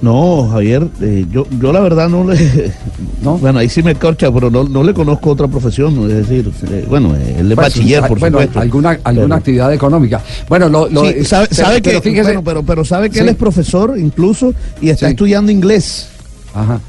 [0.00, 2.36] No, Javier, eh, yo, yo la verdad no le...
[3.40, 6.08] Bueno, ahí sí me corcha, pero no, no le conozco otra profesión.
[6.10, 8.60] Es decir, eh, bueno, él es Pues, bachiller, por bueno, supuesto.
[8.60, 10.22] alguna, alguna Pero- actividad económica.
[10.48, 13.16] Bueno, lo, lo- Sí, sabe, pero- sabe pero que, fíjese, bueno, pero, pero sabe que
[13.16, 13.20] Sí.
[13.22, 15.10] él es profesor incluso y está Sí.
[15.12, 16.08] estudiando inglés.
[16.54, 16.80] Ajá.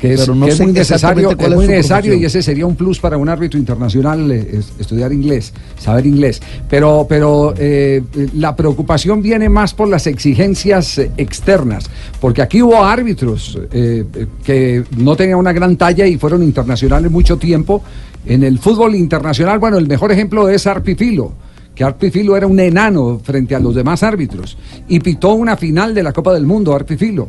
[0.00, 1.66] Que es, Pero no que es sé muy necesario, es muy
[2.14, 6.40] y ese sería un plus para un árbitro internacional eh, es- estudiar inglés, saber inglés.
[6.70, 8.02] Pero, pero eh,
[8.34, 11.84] la preocupación viene más por las exigencias eh, externas,
[12.20, 14.04] porque aquí hubo árbitros eh,
[14.44, 17.82] que no tenían una gran talla y fueron internacionales mucho tiempo.
[18.24, 21.32] En el fútbol internacional, bueno, el mejor ejemplo es Arpifilo
[21.74, 26.02] que Arpifilo era un enano frente a los demás árbitros y pitó una final de
[26.02, 27.28] la Copa del Mundo, Arpifilo.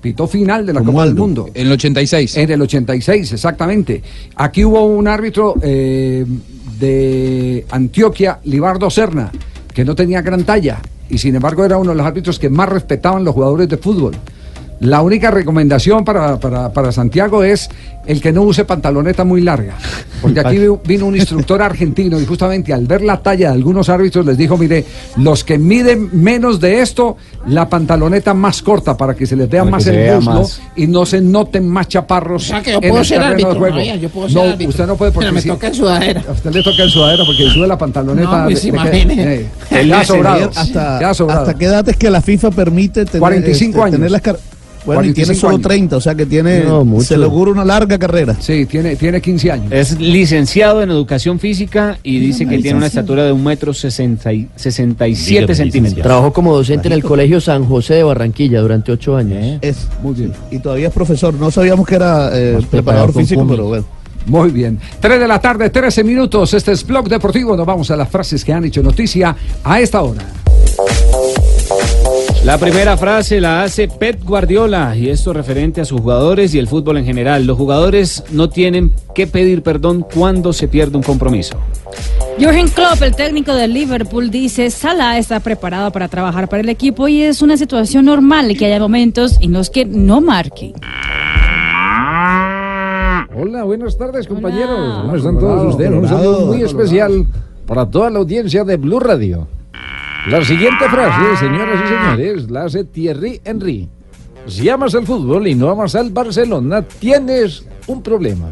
[0.00, 1.14] Pitó final de la Copa del.
[1.14, 1.50] Mundo.
[1.52, 2.36] En el 86.
[2.36, 4.02] En el 86, exactamente.
[4.36, 6.24] Aquí hubo un árbitro eh,
[6.78, 9.30] de Antioquia, Libardo Serna,
[9.74, 10.80] que no tenía gran talla
[11.10, 14.16] y sin embargo era uno de los árbitros que más respetaban los jugadores de fútbol.
[14.80, 17.68] La única recomendación para, para- para Santiago es
[18.06, 19.74] el que no use pantaloneta muy larga.
[20.22, 23.90] Porque aquí vi- vino un instructor argentino y justamente al ver la talla de algunos
[23.90, 24.84] árbitros les dijo, mire,
[25.18, 29.62] los que miden menos de esto, la pantaloneta más corta para que se les vea
[29.64, 30.60] Para más el vea muslo más.
[30.76, 32.44] y no se noten más chaparros.
[32.44, 33.76] O sea, que yo en puedo el ser terreno de árbitro, juego.
[33.76, 34.68] María, yo puedo ser no, árbitro.
[34.70, 36.24] usted no puede porque Pero me toca en sudadera.
[36.26, 38.38] a usted le toca en sudadera porque sube la pantaloneta.
[38.38, 38.72] No, pues eh,
[40.06, 40.50] sobrado.
[40.56, 41.40] ¿Hasta, sobrado.
[41.42, 43.92] ¿Hasta qué edad es que la FIFA permite tener, 45 este, años.
[43.96, 44.22] tener las
[44.86, 45.62] Bueno, y tiene 45 solo años.
[45.66, 47.04] 30, o sea que tiene, No, mucho.
[47.04, 48.36] se le ocurre una larga carrera.
[48.40, 49.72] Sí, tiene, tiene 15 años.
[49.72, 54.32] Es licenciado en educación física y dice que tiene una estatura de un metro sesenta
[54.32, 56.02] y- sesenta y siete centímetros.
[56.02, 59.58] Trabajó como docente en el Colegio San José de Barranquilla durante ocho años.
[59.60, 60.32] Es muy bien.
[60.50, 61.34] Y todavía es profesor.
[61.34, 63.84] No sabíamos que era eh, preparador físico, pero bueno.
[64.26, 64.78] Muy bien.
[65.00, 66.52] 3 de la tarde, 13 minutos.
[66.52, 67.56] Este es Blog Deportivo.
[67.56, 70.22] Nos vamos a las frases que han hecho noticia a esta hora.
[72.44, 76.68] La primera frase la hace Pep Guardiola y esto referente a sus jugadores y el
[76.68, 77.46] fútbol en general.
[77.46, 81.58] Los jugadores no tienen que pedir perdón cuando se pierde un compromiso.
[82.38, 87.08] Jürgen Klopp, el técnico del Liverpool, dice, Salah está preparado para trabajar para el equipo
[87.08, 90.72] y es una situación normal que haya momentos en los que no marque.
[93.36, 95.02] Hola, buenas tardes, compañeros.
[95.02, 95.92] ¿Cómo están Colorado, todos ustedes?
[95.92, 96.66] Un saludo muy Colorado.
[96.66, 97.26] especial
[97.66, 99.46] para toda la audiencia de Blue Radio.
[100.28, 103.88] La siguiente frase, señoras y señores, la hace Thierry Henry.
[104.46, 108.50] Si amas el fútbol y no amas al Barcelona, tienes un problema.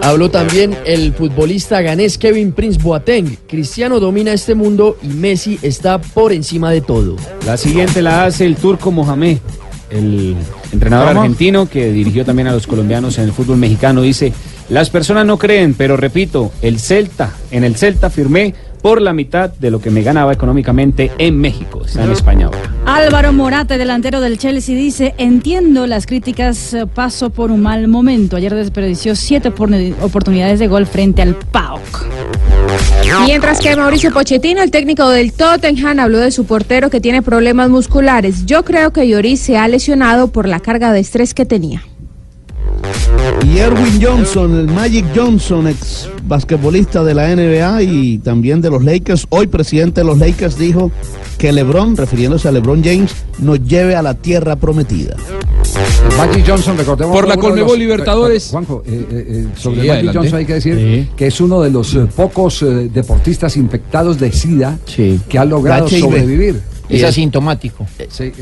[0.00, 3.36] Habló también el futbolista ganés Kevin Prince Boateng.
[3.48, 7.16] Cristiano domina este mundo y Messi está por encima de todo.
[7.46, 9.38] La siguiente la hace el turco Mohamed,
[9.90, 10.36] el
[10.72, 11.20] entrenador ¿Cómo?
[11.22, 14.02] argentino que dirigió también a los colombianos en el fútbol mexicano.
[14.02, 14.32] Dice,
[14.68, 19.50] las personas no creen, pero repito, el Celta, en el Celta firmé por la mitad
[19.50, 21.82] de lo que me ganaba económicamente en México.
[21.86, 22.58] Está en España ahora.
[22.84, 28.36] Álvaro Morata, delantero del Chelsea, dice, entiendo las críticas, eh, paso por un mal momento.
[28.36, 32.06] Ayer desperdició siete oportuni- oportunidades de gol frente al PAOK.
[33.26, 37.68] Mientras que Mauricio Pochettino, el técnico del Tottenham, habló de su portero que tiene problemas
[37.70, 38.46] musculares.
[38.46, 41.82] Yo creo que Lloris se ha lesionado por la carga de estrés que tenía.
[43.44, 48.84] Y Erwin Johnson, el Magic Johnson, ex basquetbolista de la NBA y también de los
[48.84, 50.90] Lakers, hoy presidente de los Lakers, dijo
[51.38, 55.16] que LeBron, refiriéndose a LeBron James, nos lleve a la tierra prometida.
[56.16, 57.14] Magic Johnson, recordemos.
[57.14, 58.48] Por la los- Libertadores.
[58.50, 60.18] Juanjo, eh, eh, eh, sobre Sí, Magic adelante.
[60.18, 64.30] Johnson hay que decir que es uno de los eh, pocos eh, deportistas infectados de
[64.32, 64.78] SIDA
[65.28, 66.60] que ha logrado sobrevivir.
[66.88, 67.86] Es asintomático.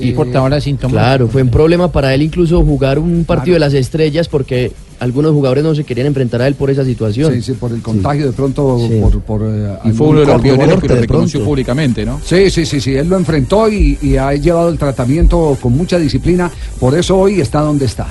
[0.00, 1.00] y portador asintomático.
[1.02, 5.32] Claro, fue un problema para él incluso jugar un partido de las estrellas porque algunos
[5.32, 7.32] jugadores no se querían enfrentar a él por esa situación.
[7.32, 8.98] Sí, sí, por el contagio de pronto, Sí.
[9.00, 9.20] por...
[9.22, 12.20] por, eh, Y fue uno de los pioneros que lo reconoció públicamente, ¿no?
[12.24, 15.98] Sí, sí, sí, sí, él lo enfrentó y, y ha llevado el tratamiento con mucha
[15.98, 18.06] disciplina, por eso hoy está donde está.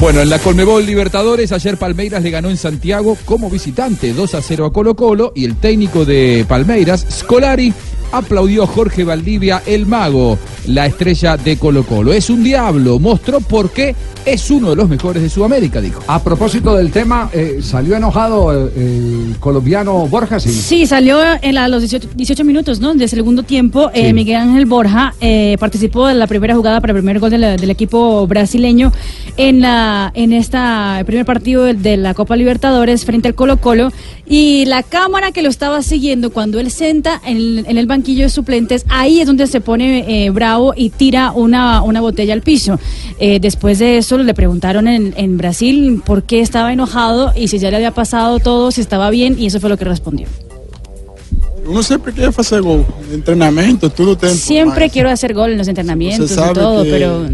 [0.00, 4.42] Bueno, en la Colmebol Libertadores, ayer Palmeiras le ganó en Santiago como visitante 2 a
[4.42, 7.72] 0 a Colo Colo y el técnico de Palmeiras, Scolari,
[8.18, 12.12] aplaudió Jorge Valdivia, el mago, la estrella de Colo Colo.
[12.12, 13.94] Es un diablo, mostró por qué
[14.24, 16.00] es uno de los mejores de Sudamérica, dijo.
[16.06, 20.50] A propósito del tema, eh, salió enojado eh, el colombiano Borja, sí.
[20.50, 22.94] Sí, salió en la- los 18, 18 minutos ¿no?
[22.94, 23.90] de segundo tiempo.
[23.92, 27.38] eh, Miguel Ángel Borja eh, participó de la primera jugada para el primer gol de
[27.38, 28.92] la- del equipo brasileño
[29.36, 33.58] en, la, en esta el primer partido de, de la Copa Libertadores frente al Colo
[33.58, 33.92] Colo.
[34.26, 38.28] Y la cámara que lo estaba siguiendo cuando él senta en, en el banquillo de
[38.28, 42.78] suplentes, ahí es donde se pone eh, bravo y tira una, una botella al piso.
[43.18, 47.58] Eh, después de eso le preguntaron en, en Brasil por qué estaba enojado y si
[47.58, 50.26] ya le había pasado todo, si estaba bien, y eso fue lo que respondió.
[51.66, 52.84] Uno sempre quer fazer gol.
[53.24, 54.34] Treinamento, tudo tem.
[54.34, 57.26] Siempre quiero hacer gol en los entrenamientos y todo, pero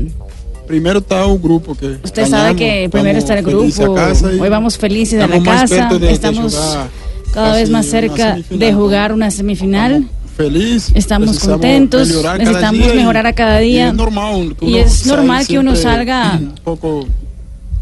[0.69, 3.97] Primeiro está o grupo que usted sabe que primero está el grupo.
[4.41, 6.57] Hoy vamos felices a la más casa, estamos
[7.35, 10.09] cada vez más cerca de jugar una semifinal.
[10.37, 10.91] Feliz.
[10.95, 13.89] Estamos contentos, necesitamos y- mejorar a cada y día.
[13.89, 17.07] es normal Y es normal que uno salga un poco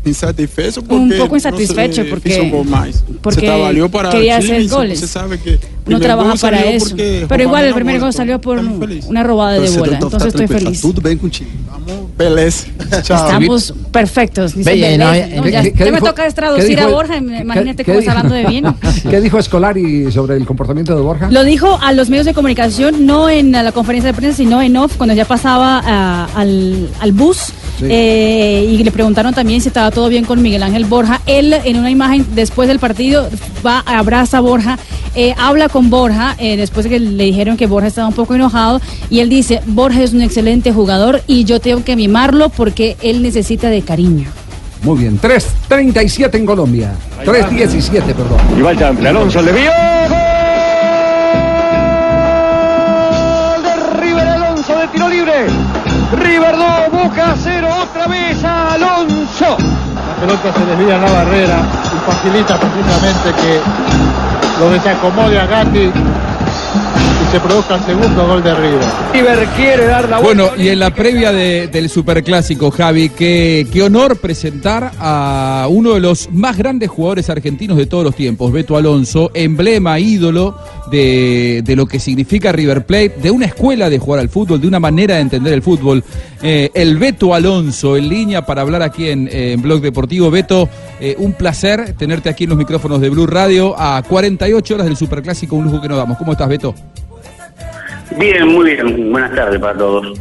[0.04, 3.04] insatisfecho porque Un poco no se insatisfecho porque- hizo más.
[3.20, 5.00] porque se trabajó para quería Chile hacer goles.
[5.00, 6.94] Se sabe que No trabaja para eso.
[7.28, 9.94] Pero igual el primer gol salió por una robada de bola.
[9.94, 10.80] Entonces estoy feliz.
[10.82, 11.46] Contigo.
[11.70, 12.66] Vamos, beleza.
[13.02, 13.16] Tchau.
[13.16, 14.54] Estamos perfectos.
[14.54, 17.16] dice no, No, ¿qué- ya qué- qué ya me dijo- toca traducir dijo a Borja.
[17.16, 18.64] Imagínate ¿Qué- cómo está hablando de bien.
[19.10, 21.30] ¿Qué dijo Escolari sobre el comportamiento de Borja?
[21.30, 24.76] Lo dijo a los medios de comunicación, no en la conferencia de prensa, sino en
[24.76, 27.52] off, cuando ya pasaba ah, al, al bus.
[27.78, 27.86] Sí.
[27.88, 31.20] eh, y le preguntaron también si estaba todo bien con Miguel Ángel Borja.
[31.26, 33.28] Él, en una imagen después del partido,
[33.64, 34.78] va, abraza a Borja,
[35.14, 38.34] eh, habla con Borja, eh, después de que le dijeron que Borja estaba un poco
[38.34, 38.80] enojado.
[39.10, 43.22] Y él dice: Borja es un excelente jugador y yo tengo que mimarlo porque él
[43.22, 44.28] necesita de cariño.
[44.82, 46.92] Muy bien, 3.37 en Colombia.
[47.24, 48.40] 3.17, perdón.
[48.56, 49.70] Y va el chample, Alonso le vio.
[59.40, 59.56] La
[60.20, 61.62] pelota se desvía en la barrera
[61.94, 63.60] y facilita precisamente que
[64.58, 65.92] lo desacomode a Gatti
[67.30, 68.80] se produzca el segundo gol de River.
[69.12, 70.44] River quiere dar la vuelta.
[70.44, 75.92] Bueno, y en la previa de- del Superclásico, Javi, qué, qué honor presentar a uno
[75.94, 80.56] de los más grandes jugadores argentinos de todos los tiempos, Beto Alonso, emblema, ídolo
[80.90, 84.66] de, de lo que significa River Plate, de una escuela de jugar al fútbol, de
[84.68, 86.02] una manera de entender el fútbol.
[86.42, 90.30] Eh, el Beto Alonso en línea para hablar aquí en, eh, en Blog Deportivo.
[90.30, 90.68] Beto,
[90.98, 94.96] eh, un placer tenerte aquí en los micrófonos de Blue Radio a 48 horas del
[94.96, 96.16] Superclásico, un lujo que nos damos.
[96.16, 96.74] ¿Cómo estás, Beto?
[98.16, 99.12] Bien, muy bien.
[99.12, 100.18] Buenas tardes para todos.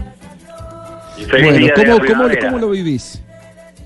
[1.16, 3.22] Feliz Bueno, día de ¿cómo, la cómo- cómo lo vivís?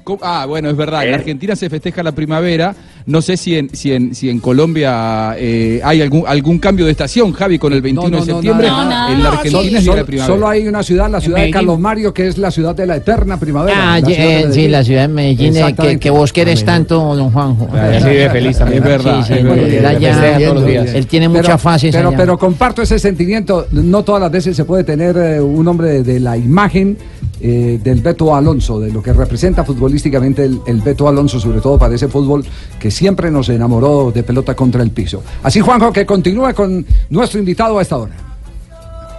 [0.04, 1.04] ¿Cómo- Ah, bueno, es verdad.
[1.06, 1.16] En ¿Eh?
[1.16, 2.76] Argentina se festeja la primavera.
[3.06, 6.92] No sé si en, si en, si en Colombia eh, hay algún, algún cambio de
[6.92, 8.68] estación, Javi, con el 21 de septiembre.
[8.68, 10.26] en la Argentina de Solo, primavera.
[10.36, 11.52] solo hay una ciudad, la ciudad de.
[11.52, 13.94] Carlos Mario, que es la ciudad de la eterna primavera.
[13.96, 17.32] Ah, la eh, sí, la ciudad de Medellín, eh, que, que vos querés tanto, don
[17.32, 17.68] Juanjo.
[18.02, 18.84] Sí vive feliz también.
[18.84, 19.22] Es verdad.
[19.26, 19.66] Sí, sí, es verdad.
[19.70, 20.94] sí, Él allá- festeja todos los días.
[20.94, 22.18] Él tiene Pero- muchas fases Pero, allá.
[22.18, 23.68] pero comparto ese sentimiento.
[23.72, 26.98] No todas las veces se puede tener eh, un hombre de, de la imagen
[27.42, 31.78] eh, del Beto Alonso, de lo que representa futbolísticamente el, el Beto Alonso, sobre todo
[31.78, 32.46] para ese fútbol
[32.80, 35.24] que siempre nos enamoró de pelota contra el piso.
[35.44, 38.14] Así, Juanjo, que continúe con nuestro invitado a esta hora.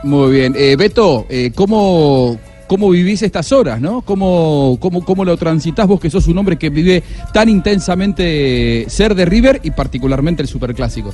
[0.05, 0.55] Muy bien.
[0.57, 4.03] Eh, Beto, eh, ¿cómo, ¿cómo vivís estas horas, no?
[4.03, 7.03] ¿Cómo, cómo, ¿Cómo lo transitas vos, que sos un hombre que vive
[7.33, 11.13] tan intensamente ser de River y particularmente el Superclásico?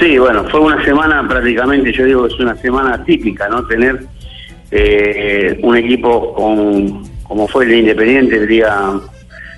[0.00, 3.64] Sí, bueno, fue una semana prácticamente, yo digo que es una semana típica, ¿no?
[3.66, 4.06] Tener
[4.70, 8.92] eh, un equipo con, como fue el de Independiente el día,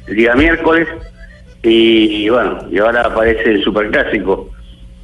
[0.06, 0.88] el día miércoles,
[1.62, 4.50] y, bueno, y ahora aparece el Superclásico.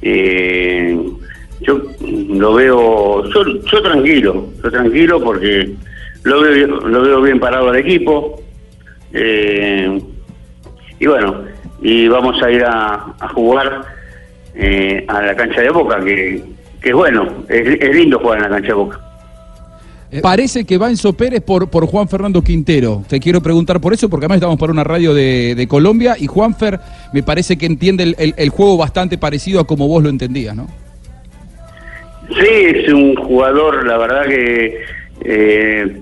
[0.01, 0.97] Eh,
[1.61, 5.71] yo lo veo, yo, yo tranquilo, yo tranquilo porque
[6.23, 8.41] lo veo, lo veo bien parado el equipo.
[9.13, 10.01] Eh,
[10.99, 11.43] y bueno,
[11.81, 13.83] y vamos a ir a, jugar
[14.55, 16.43] eh, a la cancha de Boca, que,
[16.81, 19.06] que es bueno, es lindo jugar en la cancha de Boca.
[20.21, 23.03] Parece que va Enzo Pérez por, por Juan Fernando Quintero.
[23.09, 26.27] Te quiero preguntar por eso, porque además estamos para una radio de, de Colombia y
[26.27, 26.79] Juanfer
[27.13, 30.55] me parece que entiende el, el- el juego bastante parecido a como vos lo entendías,
[30.55, 30.67] ¿no?
[32.29, 34.77] Sí, es un jugador, la verdad que
[35.25, 35.97] eh,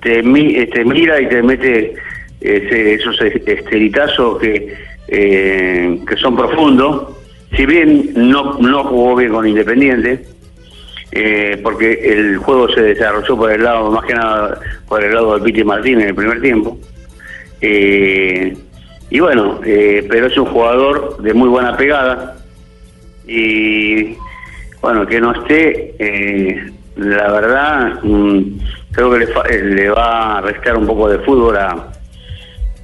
[0.00, 1.94] te, mi- eh, te mira y te mete
[2.40, 4.74] ese- esos es- esteritazos que,
[5.08, 7.08] eh, que son profundos.
[7.56, 10.24] Si bien no, no jugó bien con Independiente,
[11.12, 14.58] eh, porque el juego se desarrolló por el lado, más que nada
[14.88, 16.78] por el lado de Piti Martín en el primer tiempo.
[17.60, 18.56] Eh,
[19.10, 22.36] y bueno, eh, pero es un jugador de muy buena pegada
[23.26, 24.16] y
[24.80, 28.40] bueno, que no esté, eh, la verdad, mm,
[28.90, 31.92] creo que le, eh, le va a restar un poco de fútbol a,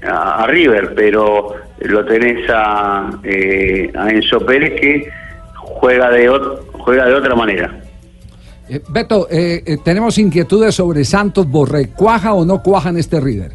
[0.06, 5.10] a, River, pero lo tenés a, eh, a Enzo Pérez que
[5.56, 6.28] juega de,
[6.72, 7.74] juega de otra manera.
[8.70, 11.88] Eh, Beto, eh, eh, tenemos inquietudes sobre Santos Borré.
[11.88, 13.52] ¿Cuaja o no cuaja en este River?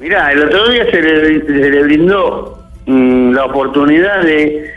[0.00, 4.70] Mirá, el otro día se le, se le brindó mm, la oportunidad de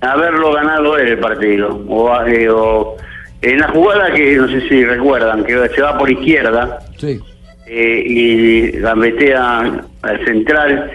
[0.00, 1.80] haberlo ganado él el partido.
[1.88, 2.96] O, eh, o
[3.42, 7.20] en la jugada que no sé si recuerdan, que se va por izquierda Sí.
[7.66, 10.90] eh, y gambetea al central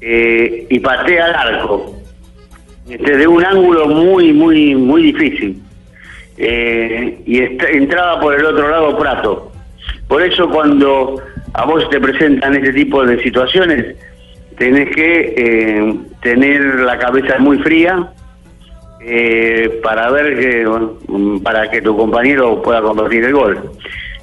[0.00, 1.96] y patea al arco.
[2.88, 5.60] Este, de un ángulo muy, muy, muy difícil.
[6.38, 9.52] Eh, y entraba por el otro lado Prato.
[10.08, 11.20] Por eso cuando
[11.54, 13.96] a vos te presentan este tipo de situaciones,
[14.58, 18.12] tenés que eh, tener la cabeza muy fría
[19.00, 20.68] eh, para ver que
[21.42, 23.70] para que tu compañero pueda convertir el gol.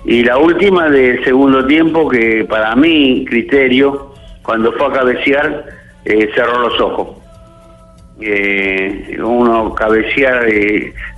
[0.06, 5.66] Y la última del segundo tiempo, que para mi criterio, cuando fue a cabecear,
[6.04, 7.18] eh, cerró los ojos.
[8.20, 10.46] Eh, uno cabecear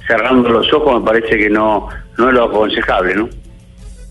[0.08, 1.88] cerrando los ojos me parece que no,
[2.18, 3.30] no es lo aconsejable, ¿no?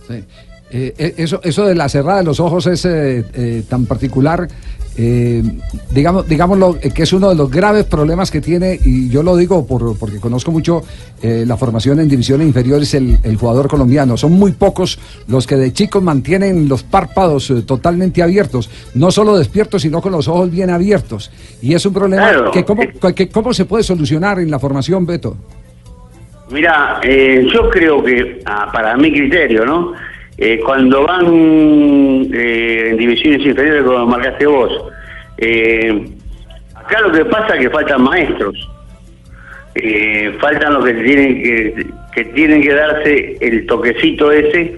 [0.09, 0.25] Sí.
[0.71, 4.49] Eh, eh, eso, eso de la cerrada de los ojos es eh, eh, tan particular,
[4.97, 5.43] eh,
[5.91, 9.67] digamos, digámoslo, que es uno de los graves problemas que tiene, y yo lo digo
[9.67, 10.83] por, porque conozco mucho
[11.23, 14.17] eh, la formación en divisiones inferiores, el, el jugador colombiano.
[14.17, 19.83] Son muy pocos los que de chicos mantienen los párpados totalmente abiertos, no solo despiertos,
[19.83, 21.31] sino con los ojos bien abiertos.
[21.63, 22.51] Y es un problema Claro.
[22.51, 22.83] que, cómo,
[23.15, 25.37] que cómo se puede solucionar en la formación, Beto.
[26.51, 29.95] Mira, eh, yo creo que, ah, para mi criterio, ¿no?
[30.37, 34.73] Eh, cuando van eh, en divisiones inferiores, como marcaste vos,
[35.39, 36.05] eh,
[36.75, 38.69] acá lo que pasa es que faltan maestros.
[39.77, 44.77] Eh, faltan los que tienen que, que tienen que darse el toquecito ese,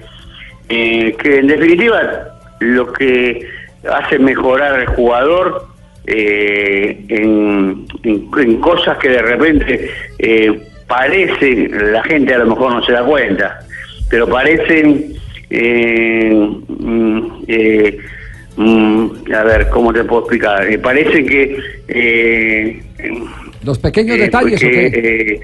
[0.68, 2.28] que en definitiva
[2.60, 3.46] lo que
[3.90, 5.66] hace mejorar al jugador
[6.06, 12.72] eh, en, en- en cosas que de repente eh, parecen, la gente a lo mejor
[12.74, 13.58] no se da cuenta,
[14.08, 15.12] pero parecen,
[15.50, 16.30] eh,
[16.68, 17.98] mm, eh,
[18.56, 20.66] mm, a ver, ¿cómo te puedo explicar?
[20.70, 21.58] Eh, parece que...
[21.88, 22.82] eh,
[23.64, 25.40] Los pequeños eh, detalles, ¿o porque, eh,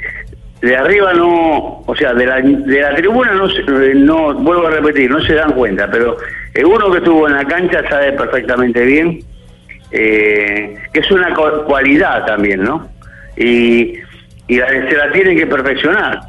[0.63, 3.49] de arriba no, o sea, de la, de la tribuna no,
[3.95, 6.17] no, vuelvo a repetir, no se dan cuenta, pero
[6.65, 9.19] uno que estuvo en la cancha sabe perfectamente bien
[9.91, 12.89] eh, que es una cu- cualidad también, ¿no?
[13.37, 13.95] Y,
[14.53, 16.21] y la, se la tienen que perfeccionar.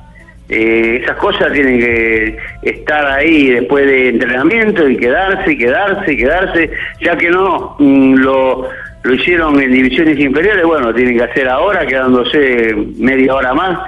[0.47, 6.17] Eh, esas cosas tienen que estar ahí después de entrenamiento y quedarse y quedarse y
[6.17, 6.71] quedarse,
[7.01, 8.69] ya que no mm, lo,
[9.03, 13.79] lo hicieron en divisiones inferiores, bueno, lo tienen que hacer ahora, quedándose media hora más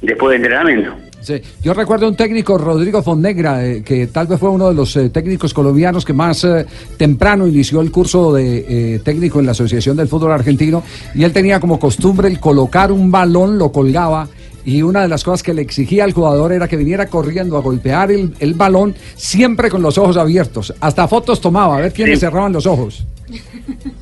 [0.00, 1.03] después de entrenamiento.
[1.24, 4.94] Sí, Yo recuerdo un técnico, Rodrigo Fonnegra, eh, que tal vez fue uno de los
[4.96, 6.66] eh, técnicos colombianos que más eh,
[6.98, 10.82] temprano inició el curso de eh, técnico en la Asociación del Fútbol Argentino,
[11.14, 14.28] y él tenía como costumbre el colocar un balón, lo colgaba,
[14.66, 17.60] y una de las cosas que le exigía al jugador era que viniera corriendo a
[17.62, 20.74] golpear el, el balón, siempre con los ojos abiertos.
[20.80, 22.26] Hasta fotos tomaba, a ver quiénes Sí.
[22.26, 23.06] cerraban los ojos.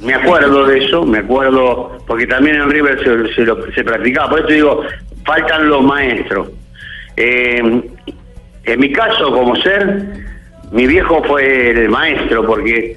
[0.01, 4.31] Me acuerdo de eso, me acuerdo, porque también en River se, se lo- se practicaba.
[4.31, 4.81] Por eso digo,
[5.25, 6.49] faltan los maestros.
[7.17, 7.83] Eh,
[8.65, 10.03] en mi caso, como ser,
[10.71, 12.97] mi viejo fue el maestro, porque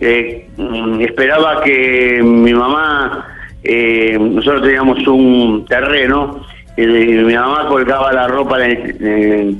[0.00, 3.26] eh, mm, esperaba que mi mamá,
[3.62, 6.44] eh, nosotros teníamos un terreno,
[6.76, 8.70] y mi mamá colgaba la ropa en
[9.04, 9.56] el,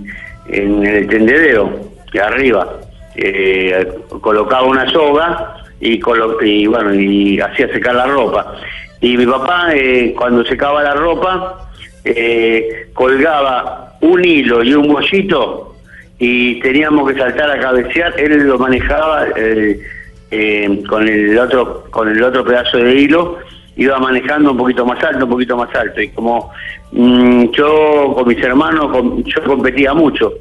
[0.49, 2.77] en- el tendedero, de arriba.
[3.17, 3.87] Eh,
[4.21, 8.55] colocaba una soga y, colo- y bueno y hacía secar la ropa
[9.01, 11.69] y mi papá eh, cuando secaba la ropa
[12.05, 15.77] eh, colgaba un hilo y un bollito
[16.19, 19.81] y teníamos que saltar a cabecear él lo manejaba eh,
[20.31, 23.39] eh, con el otro con el otro pedazo de hilo
[23.81, 26.01] iba manejando un poquito más alto un poquito más alto.
[26.01, 26.53] Y como
[26.93, 28.91] mm, yo con mis hermanos
[29.25, 30.33] yo competía mucho.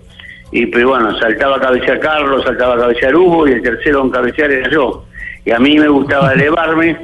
[0.51, 4.09] Y pero bueno, saltaba a cabecear Carlos, saltaba a cabecear Hugo y el tercero en
[4.09, 5.05] cabecear era yo.
[5.45, 6.97] Y a mí me gustaba elevarme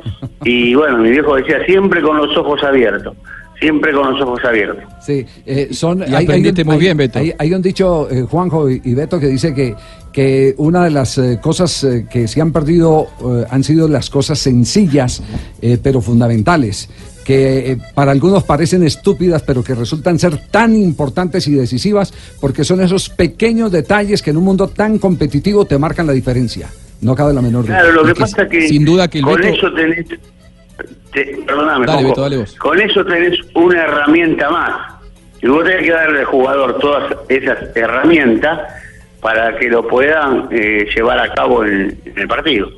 [0.43, 3.15] y bueno, mi viejo decía siempre con los ojos abiertos,
[3.59, 4.83] siempre con los ojos abiertos.
[5.05, 6.03] Sí, eh, son.
[6.07, 7.19] Y aprendiste muy bien, Beto.
[7.19, 9.75] Hay, hay un dicho, eh, Juanjo y, y Beto, que dice que,
[10.11, 14.09] que una de las eh, cosas eh, que se han perdido eh, han sido las
[14.09, 15.21] cosas sencillas,
[15.61, 16.89] eh, pero fundamentales.
[17.25, 22.63] que eh, para algunos parecen estúpidas, pero que resultan ser tan importantes y decisivas, porque
[22.63, 26.69] son esos pequeños detalles que en un mundo tan competitivo te marcan la diferencia.
[27.01, 27.79] No cabe la menor duda.
[27.79, 30.05] Claro, lo que pasa es que sin duda que el con Beto- eso tenés,
[31.13, 32.09] te- perdóname, Dale, Coco.
[32.09, 32.55] Beto, dale vos.
[32.55, 34.93] con eso tenés una herramienta más.
[35.41, 38.59] Y vos tenés que darle al jugador todas esas herramientas
[39.21, 42.69] para que lo puedan eh, llevar a cabo en, en el partido.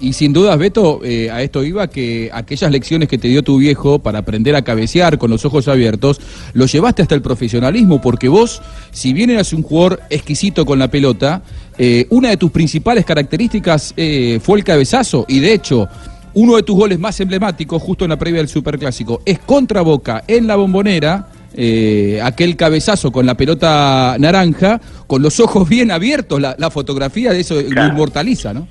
[0.00, 3.58] Y sin dudas, Beto, eh, a esto iba que aquellas lecciones que te dio tu
[3.58, 6.20] viejo para aprender a cabecear con los ojos abiertos,
[6.52, 10.88] lo llevaste hasta el profesionalismo, porque vos, si bien eras un jugador exquisito con la
[10.88, 11.42] pelota,
[11.78, 13.94] eh, una de tus principales características
[14.42, 15.88] fue el cabezazo, y de hecho,
[16.34, 20.24] uno de tus goles más emblemáticos, justo en la previa del Superclásico, es contra Boca
[20.26, 21.28] en la bombonera.
[21.56, 27.32] eh, aquel cabezazo con la pelota naranja, con los ojos bien abiertos, la, la fotografía
[27.32, 28.66] de eso lo inmortaliza, ¿no?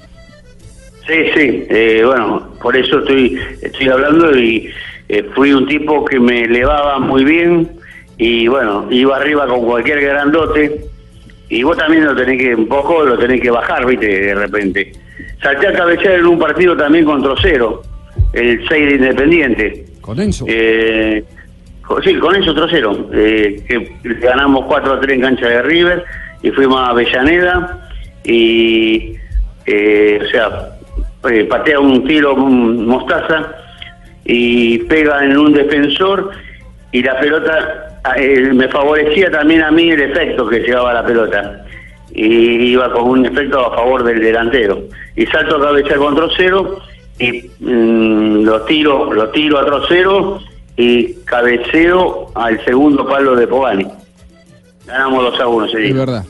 [1.07, 4.69] Sí, sí, eh, bueno, por eso estoy, estoy hablando y
[5.09, 7.71] eh, fui un tipo que me elevaba muy bien
[8.17, 10.85] y bueno, iba arriba con cualquier grandote
[11.49, 14.93] y vos también lo tenés que, un poco lo tenés que bajar, viste, de repente.
[15.43, 17.81] Salté a cabecear en un partido también con Trocero,
[18.33, 19.85] el 6 de Independiente.
[20.01, 20.45] Con Enzo.
[20.47, 21.23] Eh,
[21.85, 23.91] co- sí, con eso Trocero, eh, que
[24.21, 26.03] ganamos 4 a 3 en cancha de River
[26.41, 27.89] y fuimos a Avellaneda
[28.23, 29.15] y,
[29.65, 30.69] eh, o sea,
[31.29, 33.51] eh, patea un tiro un mostaza
[34.25, 36.31] y pega en un defensor
[36.91, 37.99] y la pelota
[38.53, 41.65] me favorecía también a mí el efecto que llevaba la pelota
[42.13, 44.83] y iba con un efecto a favor del delantero
[45.15, 46.79] y salto a cabeza contra cero
[47.19, 50.39] y mm, lo tiro lo tiro a trocero
[50.77, 53.85] y cabeceo al segundo palo de Pogani
[54.85, 55.87] ganamos 2 a 1 ese.
[55.87, 56.25] Es verdad.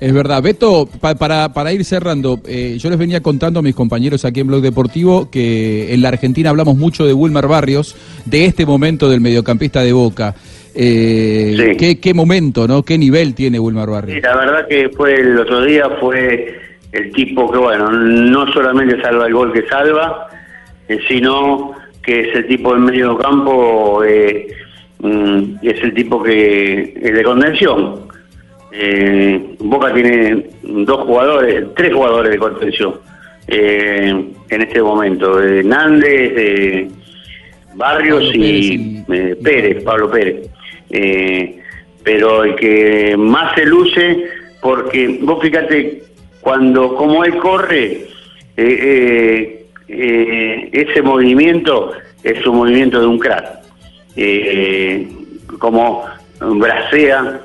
[0.00, 0.42] Es verdad.
[0.42, 4.40] Beto, pa- para, para ir cerrando, eh, yo les venía contando a mis compañeros aquí
[4.40, 7.94] en Blog Deportivo que en la Argentina hablamos mucho de Wilmer Barrios,
[8.24, 10.34] de este momento del mediocampista de Boca.
[10.74, 12.82] Eh, ¿qué, qué momento, ¿no?
[12.82, 14.16] ¿Qué nivel tiene Wilmer Barrios?
[14.16, 16.58] Sí, la verdad que fue el otro día fue
[16.92, 20.28] el tipo que, bueno, no solamente salva el gol que salva,
[20.88, 24.48] eh, sino que es el tipo en medio campo, eh,
[25.00, 28.08] mm, es el tipo que es de contención.
[28.72, 32.94] Eh, Boca tiene dos jugadores, tres jugadores de contención
[33.48, 36.88] eh, en este momento, Nández, eh,
[37.74, 40.48] Barrios y eh, Pérez, Pablo Pérez.
[40.90, 41.58] Eh,
[42.02, 44.24] pero el que más se luce,
[44.60, 46.02] porque vos fíjate,
[46.40, 48.06] cuando como él corre,
[48.56, 53.60] eh, eh, ese movimiento es un movimiento de un crack.
[55.58, 56.04] Como
[56.40, 57.40] bracea,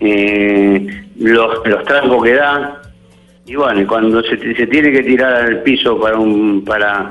[0.00, 2.82] los, los trancos que da,
[3.46, 7.10] y bueno, cuando se, se tiene que tirar al piso para, un, para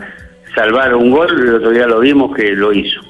[0.56, 3.02] salvar un gol, el otro día lo vimos que lo hizo.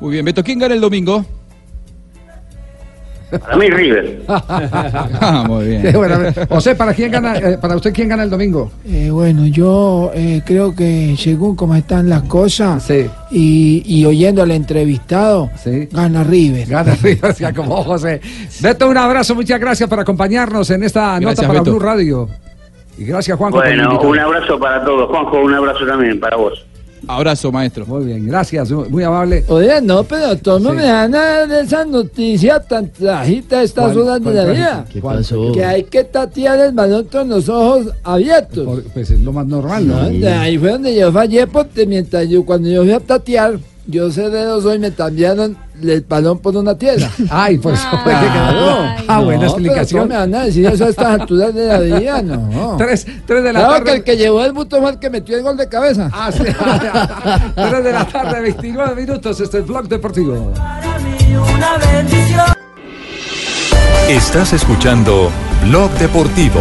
[0.00, 1.24] Muy bien, Beto, ¿quién gana el domingo?
[3.38, 4.22] Para mí River.
[4.28, 5.94] Ah, muy bien.
[6.48, 8.72] José, ¿para quién gana, eh, para usted quién gana el domingo?
[8.84, 12.90] Eh, bueno, yo eh, creo que según cómo están las cosas
[13.30, 15.50] y, y oyendo al entrevistado,
[15.92, 16.66] gana River.
[16.68, 18.20] Gana River, ya como José.
[18.60, 21.70] Beto, un abrazo, muchas gracias por acompañarnos en esta Gracias, nota para Beto.
[21.70, 22.28] Blue Radio.
[22.98, 23.58] Y gracias, Juanjo.
[23.58, 25.08] por Bueno, un abrazo para todos.
[25.08, 26.66] Juanjo, un abrazo también para vos.
[27.16, 27.84] Abrazo, maestro.
[27.86, 29.44] Muy bien, gracias, muy amable.
[29.48, 33.92] Oye, no, pero tú no me dan nada de esa noticia tan trajita a estas
[33.92, 34.84] ¿Cuál- horas de la vida.
[34.92, 35.52] ¿Qué pasó?
[35.52, 38.80] Que hay que tatear el balón con los ojos abiertos.
[38.94, 39.98] Pues es lo más normal, ¿no?
[40.40, 43.58] Ahí fue donde yo fallé porque mientras yo, cuando yo fui a tatear,
[43.90, 47.10] yo sé de dos hoy me cambiaron el balón por una tierra.
[47.30, 48.78] Ay, por eso fue que quedó.
[49.08, 50.02] Ah, buena explicación.
[50.02, 52.22] ¿Cómo me van a decir eso a estas alturas de la vida?
[52.22, 52.76] No.
[52.78, 53.84] Tres, tres de la Claro tarde.
[53.84, 56.10] que el que llevó el buto fue el que metió el gol de cabeza.
[56.12, 56.42] Ah, sí.
[57.54, 59.40] Tres de la tarde, 29 minutos.
[59.40, 60.52] Este es Blog Deportivo.
[64.08, 65.30] Estás escuchando
[65.68, 66.60] Blog Deportivo.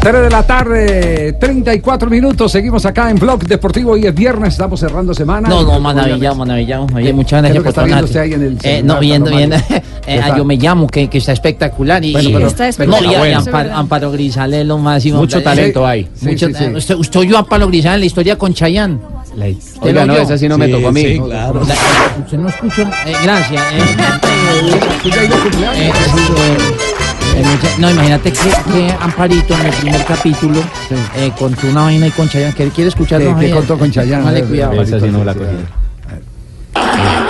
[0.00, 2.50] Tres de la tarde, 34 minutos.
[2.50, 3.92] Seguimos acá en Blog Deportivo.
[3.92, 5.46] Hoy es viernes, estamos cerrando semana.
[5.46, 6.86] No, no, maravillado, maravillado.
[6.94, 9.56] Oye, muchas ¿Qué es gracias por usted ahí en el Eh, no, viendo, viendo.
[10.06, 12.02] Eh, ¿Qué ah, yo me llamo, que, que está espectacular.
[12.04, 13.02] Y, Bueno, pero- Está espectacular.
[13.04, 13.38] No, y, y bueno.
[13.40, 15.18] Amparo, Amparo Grisales es lo máximo.
[15.18, 16.08] Mucho talento hay.
[16.14, 16.64] Sí, Mucho sí, sí.
[16.64, 18.98] ta- Usted, usted oyó a Amparo Grisales en la historia con Chayanne.
[19.36, 21.20] ¿Usted Oiga, no, esa sí no me tocó a mí.
[21.28, 22.82] La- usted no escuchó.
[23.06, 23.62] Eh, gracias.
[27.40, 27.44] Eh.
[27.44, 28.38] Sí, mucha- no, imagínate que,
[28.72, 30.60] que Amparito en el primer capítulo
[31.16, 32.54] eh, contó una vaina y con Chayanne.
[32.54, 33.36] ¿Quiere, quiere escucharlo?
[33.38, 34.24] ¿Qué- qué contó con Chayanne?
[34.24, 34.80] Vale, cuidado.
[34.82, 35.46] Esa sí no la cogí.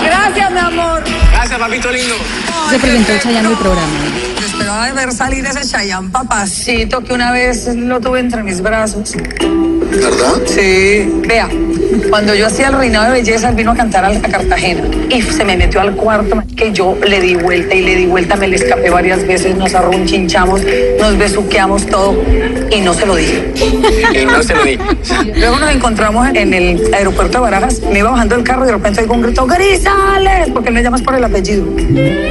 [0.03, 1.03] Gracias, mi amor.
[1.31, 2.15] Gracias, papito lindo.
[2.69, 3.87] Se presentó Chayanne en el programa.
[4.39, 8.61] Yo esperaba de ver salir ese Chayanne papacito que una vez lo tuve entre mis
[8.61, 9.13] brazos.
[9.91, 10.41] ¿Verdad?
[10.45, 11.11] Sí.
[11.27, 11.49] Vea,
[12.09, 15.43] cuando yo hacía el reinado de belleza, él vino a cantar a Cartagena y se
[15.43, 18.55] me metió al cuarto que yo le di vuelta y le di vuelta, me le
[18.55, 20.61] escapé varias veces, nos arrunchinchamos,
[20.99, 22.15] nos besuqueamos todo
[22.69, 23.51] y no se lo dije.
[24.13, 24.79] Y no se lo dije.
[25.35, 28.73] Luego nos encontramos en el aeropuerto de Barajas, me iba bajando del carro y de
[28.73, 30.49] repente oigo un grito, ¡Grisales!
[30.53, 31.65] Porque él me llamas por el apellido.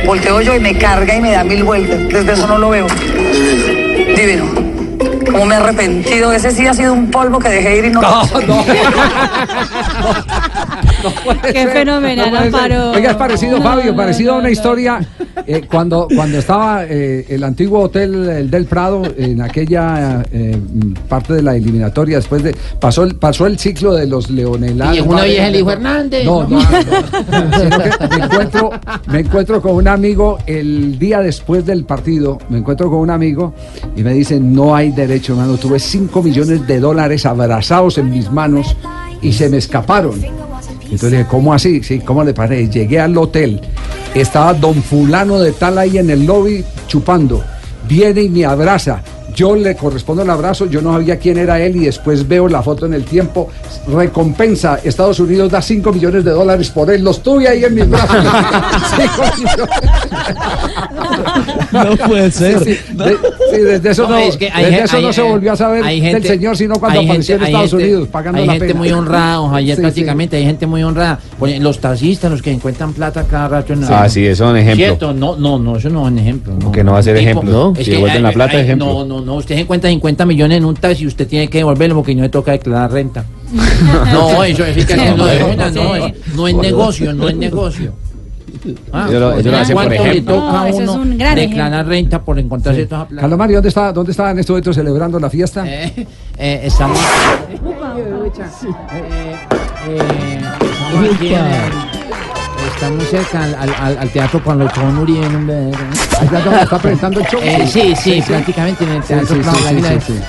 [0.06, 1.98] Volteo yo y me carga y me da mil vueltas.
[2.08, 2.86] Desde eso no lo veo.
[4.16, 4.69] Divino.
[5.31, 6.33] Como me he arrepentido.
[6.33, 8.01] Ese sí ha sido un polvo que dejé ir y no.
[8.01, 8.64] No, no.
[8.64, 8.81] Qué
[11.72, 12.55] fenomenal, puede ser.
[12.55, 12.90] Amparo.
[12.92, 15.01] Oiga, es parecido, Fabio, parecido a una historia
[15.46, 20.59] eh, cuando, cuando estaba eh, el antiguo hotel el del Prado en aquella eh,
[21.09, 24.96] parte de la eliminatoria, después de pasó el, pasó el ciclo de los Leonelados.
[24.96, 26.24] Y uno vieja el hijo Hernández.
[26.24, 26.61] No, no, no,
[27.59, 28.70] sino que me encuentro,
[29.07, 33.55] me encuentro con un amigo el día después del partido, me encuentro con un amigo
[33.96, 38.30] y me dice, no hay derecho, hermano, tuve 5 millones de dólares abrazados en mis
[38.30, 38.76] manos
[39.22, 40.49] y se me escaparon.
[40.91, 41.82] Entonces dije, ¿cómo así?
[41.82, 42.68] Sí, ¿cómo le parece?
[42.68, 43.61] Llegué al hotel,
[44.14, 47.45] estaba don fulano de tal ahí en el lobby chupando,
[47.88, 49.03] viene y me abraza,
[49.34, 52.62] Yo le correspondo el abrazo, yo no sabía quién era él y después veo la
[52.62, 53.48] foto en el tiempo.
[53.86, 57.05] Recompensa, Estados Unidos da 5 millones de dólares por él.
[57.05, 58.16] Los tuve ahí en mis brazos.
[58.97, 59.69] Cinco millones.
[61.72, 62.59] No puede ser.
[62.64, 63.16] Sí, sí, de-
[63.51, 65.56] sí, desde eso, no, es que hay desde gen- eso hay- no se volvió a
[65.56, 68.09] saber hay del gente- señor, sino cuando hay apareció en gente- hay Estados gente- Unidos
[68.09, 68.78] pagando hay la gente pena.
[68.78, 69.80] muy honrada, Sí, sí.
[69.80, 71.18] prácticamente hay gente muy honrada.
[71.60, 74.84] Los taxistas, los que encuentran plata cada rato en Ah, sí, eso es un ejemplo.
[74.84, 75.12] ¿Cierto?
[75.14, 76.55] No, no, no, eso no es un ejemplo.
[76.60, 76.72] No.
[76.72, 77.52] Que no va a ser Tipo, ejemplo.
[77.52, 77.72] ¿no?
[77.78, 78.86] es Si devuelven hay- la plata, hay- ejemplo.
[78.86, 81.97] No, no, no, usted encuentra 50 millones en un taxi y usted tiene que devolverlo
[81.97, 83.24] porque no le toca declarar renta.
[84.12, 87.92] no, eso es que no, no, es- no es negocio, no es negocio.
[88.93, 90.35] Ah, Ellos lo- ellos lo hacen por ¿Cuánto le ejemplo.
[90.35, 93.20] toca No, a es uno un gran declarar renta por encontrarse toda esa plata?
[93.23, 95.65] Carlos Mario, ¿dónde está, ¿dónde está en este momento celebrando la fiesta?
[95.66, 96.07] Eh,
[96.39, 96.99] eh, estamos.
[98.93, 99.37] Eh,
[99.89, 101.35] eh, estamos aquí
[102.74, 105.24] Estamos cerca al, al- al- al teatro con los Chon Uribe.
[105.27, 105.77] en un bebé, ¿no?
[106.20, 107.41] Allá donde está presentando el show.
[107.43, 109.35] Eh, sí, sí, prácticamente en el Sí, teatro.
[109.37, 110.20] sí, Claudio sí, sí, sí,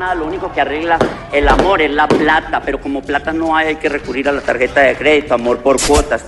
[0.00, 0.98] nada, lo único que arregla
[1.30, 4.40] el amor es la plata, pero como plata no hay, hay que recurrir a la
[4.40, 6.24] tarjeta de crédito, amor por cuotas.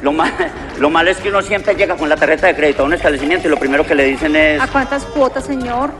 [0.00, 0.32] Lo, mal,
[0.78, 3.48] lo malo es que uno siempre llega con la tarjeta de crédito a un establecimiento
[3.48, 5.90] y lo primero que le dicen es ¿A cuántas cuotas, señor?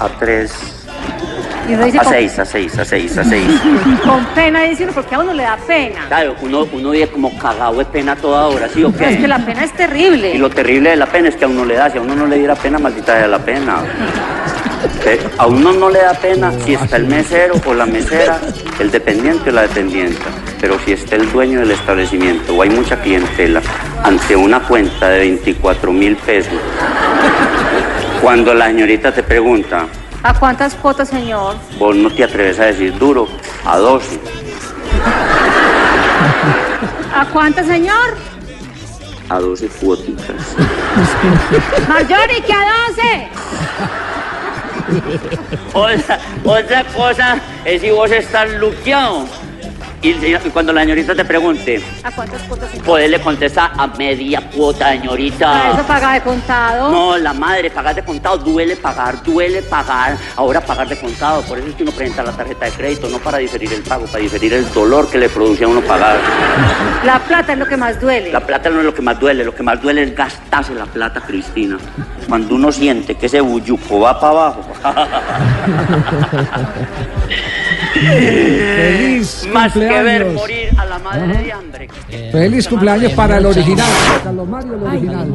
[0.00, 0.52] a tres,
[1.68, 3.46] Y uno dice a con, seis, a seis, a seis, a seis.
[4.04, 6.00] con pena decirlo porque a uno le da pena.
[6.08, 9.22] Claro, uno, uno vive como cagado de pena toda hora, ¿sí o Pero es que
[9.22, 9.28] qué?
[9.28, 10.34] la pena es terrible.
[10.34, 12.16] Y lo terrible de la pena es que a uno le da, si a uno
[12.16, 13.84] no le diera pena, maldita de la pena.
[15.38, 18.40] A uno no le da pena si está el mesero o la mesera,
[18.78, 20.24] el dependiente o la dependienta,
[20.60, 23.60] pero si está el dueño del establecimiento o hay mucha clientela
[24.02, 26.54] ante una cuenta de 24 mil pesos,
[28.20, 29.86] cuando la señorita te pregunta,
[30.22, 31.54] ¿A cuántas cuotas, señor?
[31.78, 33.28] vos no te atreves a decir duro,
[33.64, 34.18] a 12,
[37.14, 38.16] ¿A cuántas, señor?
[39.28, 40.54] a 12 cuotitas.
[41.88, 43.28] Marjorie, que a 12.
[45.72, 49.26] Otra, cosa es si vos estás luqueado.
[50.02, 50.14] Y,
[50.52, 52.84] cuando la señorita te pregunte, ¿A cuántas cuotas, señor?
[52.84, 55.84] poderle contestar a media cuota, Para eso señorita.
[55.86, 56.90] paga de contado.
[56.90, 60.16] No, la madre, pagar de contado, duele pagar, duele pagar.
[60.36, 63.18] Ahora pagar de contado, por eso es que uno presenta la tarjeta de crédito, no
[63.18, 66.18] para diferir el pago, para diferir el dolor que le produce a uno pagar.
[67.04, 68.30] La plata es lo que más duele.
[68.30, 70.86] La plata no es lo que más duele, lo que más duele es gastarse la
[70.86, 71.78] plata, Cristina.
[72.28, 74.66] Cuando uno siente que ese bulluco va para abajo.
[77.96, 80.34] Feliz Más que ver cumpleaños.
[80.34, 81.88] morir a la madre de hambre.
[82.32, 83.90] Feliz cumpleaños para el original.
[84.24, 85.28] Carlos Mario, el original.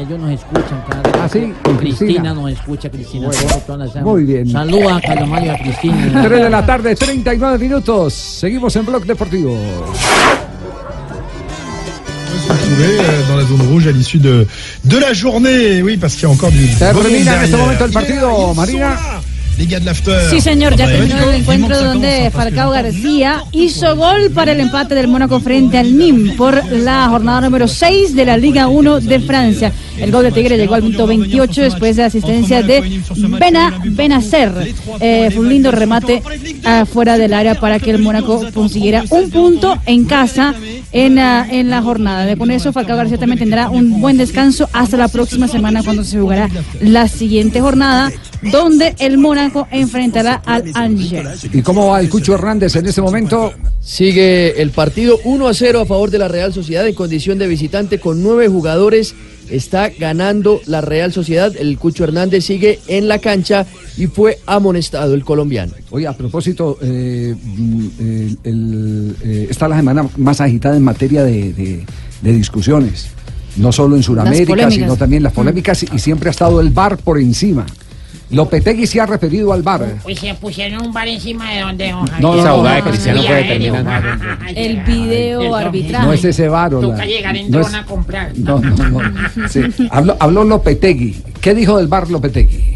[0.00, 1.52] ellos nos escuchan cada ¿Ah, sí?
[1.62, 2.34] Cristina, Cristina.
[2.34, 3.28] nos escucha, Cristina.
[3.28, 4.50] Bueno, muy bien.
[4.50, 6.22] Saluda a Carlos Mario y a Cristina.
[6.28, 8.14] 3 de la tarde, 39 minutos.
[8.14, 9.58] Seguimos en Blog Deportivo.
[13.28, 14.46] dans la zone rouge à l'issue de,
[14.84, 15.82] de la journée.
[15.82, 16.68] Oui, parce qu'il y a encore du.
[16.78, 19.17] Termina en este momento el partido, Marina.
[20.30, 25.08] Sí, señor, ya terminó el encuentro donde Falcao García hizo gol para el empate del
[25.08, 29.72] Mónaco frente al NIM por la jornada número 6 de la Liga 1 de Francia.
[29.98, 33.00] El gol de Tigre llegó al minuto 28 después de la asistencia de
[33.38, 34.74] Bena Benacer.
[35.00, 36.22] Eh, fue un lindo remate
[36.64, 40.54] afuera del área para que el Mónaco consiguiera un punto en casa
[40.92, 42.36] en la, en la jornada.
[42.36, 46.20] Con eso, Falcao García también tendrá un buen descanso hasta la próxima semana cuando se
[46.20, 46.48] jugará
[46.80, 48.10] la siguiente jornada,
[48.42, 51.46] donde el Mónaco enfrentará al Angers.
[51.52, 53.52] ¿Y cómo va el Cucho Hernández en este momento?
[53.80, 57.46] Sigue el partido 1 a 0 a favor de la Real Sociedad en condición de
[57.46, 59.14] visitante con nueve jugadores.
[59.50, 61.52] Está ganando la Real Sociedad.
[61.58, 63.66] El Cucho Hernández sigue en la cancha
[63.96, 65.72] y fue amonestado el colombiano.
[65.90, 71.22] Oye, a propósito, eh, mm, el- el, eh, está la semana más agitada en materia
[71.24, 71.84] de, de-
[72.22, 73.06] de discusiones.
[73.56, 74.52] No solo en Sudamérica,
[74.82, 77.66] sino también las polémicas y siempre ha estado el VAR por encima.
[78.30, 79.96] Lopetegui se ha referido al VAR.
[80.02, 82.88] Pues se pusieron un bar encima de donde don No, Javier- esa abogada de no,
[82.90, 84.18] Cristiano puede terminar.
[84.54, 86.06] El video arbitraje.
[86.06, 86.74] No es ese VAR.
[86.74, 88.32] o Toca la- llegar en no es- a comprar.
[88.36, 89.48] No, no, no.
[89.48, 89.60] Sí.
[89.90, 91.16] Habló, habló Lopetegui.
[91.40, 92.74] ¿Qué dijo del VAR Lopetegui?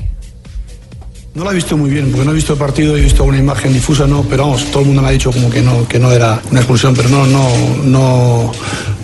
[1.35, 3.39] No la he visto muy bien, porque no he visto el partido, he visto una
[3.39, 5.99] imagen difusa, no, pero vamos, todo el mundo me ha dicho como que no, que
[5.99, 7.49] no era una expulsión, pero no, no,
[7.85, 8.53] no,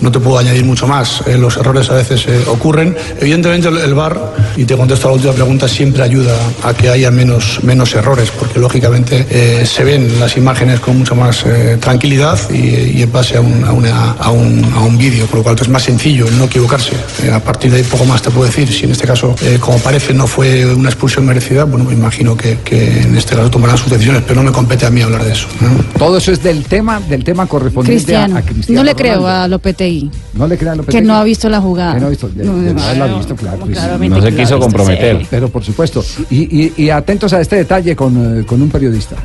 [0.01, 1.23] no te puedo añadir mucho más.
[1.27, 2.97] Eh, los errores a veces eh, ocurren.
[3.21, 4.19] Evidentemente el, el VAR,
[4.57, 8.31] y te contesto a la última pregunta, siempre ayuda a que haya menos, menos errores,
[8.39, 13.13] porque lógicamente eh, se ven las imágenes con mucha más eh, tranquilidad y, y en
[13.13, 15.83] base a un, a una- a un, a un vídeo, por lo cual es más
[15.83, 16.93] sencillo el no equivocarse.
[17.23, 18.69] Eh, a partir de ahí poco más te puedo decir.
[18.73, 22.37] Si en este caso, eh, como parece, no fue una expulsión merecida, bueno, me imagino
[22.37, 25.25] que, que en este caso tomarán sus decisiones, pero no me compete a mí hablar
[25.25, 25.47] de eso.
[25.61, 25.71] ¿no?
[25.99, 28.37] Todo eso es del tema, del tema correspondiente a, Cristiano.
[28.37, 28.81] a Cristiano.
[28.81, 29.88] No le creo a Lopetegui.
[29.89, 30.11] Lopetegui.
[30.35, 31.95] No le crean a Que no ha visto la jugada.
[31.95, 33.59] Que no ha visto, de- No, de- no, haberla visto, claro.
[33.59, 35.19] pues, No se quiso comprometer.
[35.21, 35.27] sí.
[35.31, 36.05] Pero por supuesto.
[36.31, 39.17] Y, y- y atentos a este detalle con, eh, con un periodista.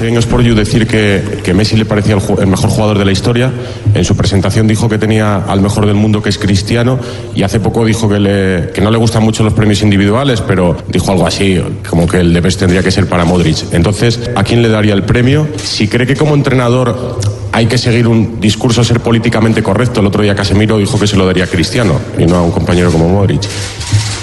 [0.00, 3.10] En Sport You decir que, que Messi le parecía el, el mejor jugador de la
[3.12, 3.50] historia.
[3.92, 6.98] En su presentación dijo que tenía al mejor del mundo, que es Cristiano,
[7.34, 10.76] y hace poco dijo que, le- que no le gustan mucho los premios individuales, pero
[10.88, 13.56] dijo algo así, como que el de Best tendría que ser para Modric.
[13.72, 15.48] Entonces, ¿a quién le daría el premio?
[15.56, 17.18] Si cree que como entrenador
[17.60, 21.14] hay que seguir un discurso, ser políticamente correcto, el otro día Casemiro dijo que se
[21.18, 23.42] lo daría a Cristiano y no a un compañero como Modric.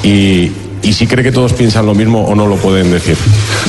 [0.01, 0.51] Y,
[0.83, 3.17] y si cree que todos piensan lo mismo o no lo pueden decir.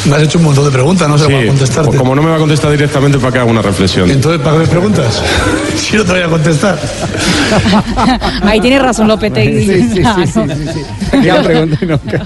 [0.06, 1.96] Me has hecho un montón de preguntas, no sé para contestarte.
[1.96, 4.10] Como no me va a contestar directamente, para que haga una reflexión.
[4.10, 5.22] Entonces, ¿para qué me preguntas?
[5.76, 6.78] si no te voy a contestar.
[8.42, 9.66] Ahí tiene razón Lopetegui.
[9.66, 10.24] Sí, sí, sí, Claro.
[10.26, 11.18] sí, sí, sí.
[11.24, 11.66] Y, habló,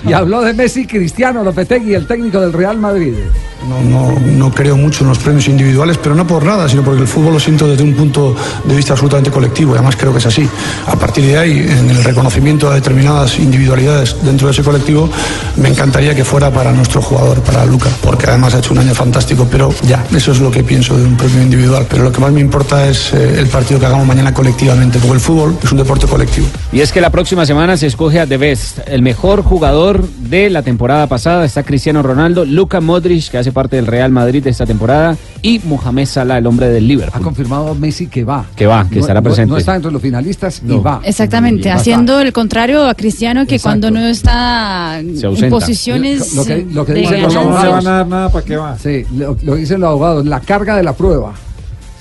[0.09, 3.15] y habló de Messi Cristiano Lopetegui, el técnico del Real Madrid.
[3.69, 7.03] No, no, no creo mucho en los premios individuales, pero no por nada, sino porque
[7.03, 8.35] el fútbol lo siento desde un punto
[8.65, 10.49] de vista absolutamente colectivo y además creo que es así.
[10.87, 14.82] A partir de ahí, en el reconocimiento a determinadas individualidades dentro de ese colectivo,
[15.57, 18.95] me encantaría que fuera para nuestro jugador, para Luca, porque además ha hecho un año
[18.95, 21.87] fantástico, pero ya, eso es lo que pienso de un premio individual.
[21.89, 25.15] Pero lo que más me importa es eh, el partido que hagamos mañana colectivamente, porque
[25.15, 26.47] el fútbol es un deporte colectivo.
[26.73, 30.51] Y es que la próxima semana se escoge a The Best, el mejor jugador de
[30.51, 31.45] la temporada pasada.
[31.45, 35.61] Está Cristiano Ronaldo, Luka Modric, que hace parte del Real Madrid de esta temporada, y
[35.65, 37.23] Mohamed Salah, el hombre del Ha Liverpool.
[37.23, 38.45] confirmado Messi que va.
[38.57, 39.51] Que va, que No- estará no- presente.
[39.53, 41.01] No, está entre los finalistas y va.
[41.05, 43.81] Exactamente, Va haciendo el contrario a Cristiano que Exacto.
[43.81, 44.62] cuando no está
[45.51, 47.61] Posiciones Lo que, lo que de dicen los ganancia.
[47.69, 47.85] abogados.
[48.09, 48.79] nada, ¿para qué va?
[48.79, 50.27] Sí, lo, lo dicen los abogados.
[50.27, 51.33] La carga de la prueba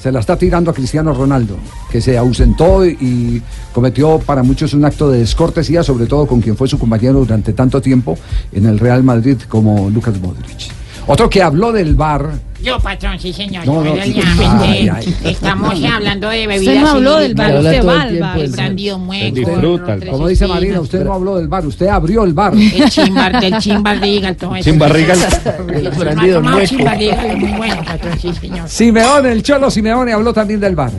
[0.02, 1.58] se la está tirando a Cristiano Ronaldo,
[1.92, 6.42] que se ausentó y, y cometió para muchos un acto de descortesía, sobre todo con
[6.42, 8.18] quien fue su compañero durante tanto tiempo
[8.52, 10.72] en el Real Madrid como Lucas Modric.
[11.08, 12.30] Otro que habló del bar.
[12.62, 13.66] Yo, patrón, sí, señor.
[13.66, 14.00] No, no, sí.
[14.02, 15.16] el llame, Ay, ay.
[15.24, 16.76] Estamos hablando de bebidas.
[16.76, 18.40] Usted no habló del bar, usted va al bar.
[18.40, 19.36] El mueco.
[19.36, 19.98] Disfruta.
[20.10, 22.54] Como dice Marina, usted no habló del bar, usted abrió el bar.
[22.54, 24.70] El chimbar, del chimbarrigal, todo eso.
[24.70, 25.18] Chimbarrigal.
[25.72, 26.66] El chimbar, mueco.
[26.68, 28.70] chimbarrigal, muy bueno, patrón, sí, señor.
[28.70, 30.92] Simeone, el Cholo Simeone habló también del bar.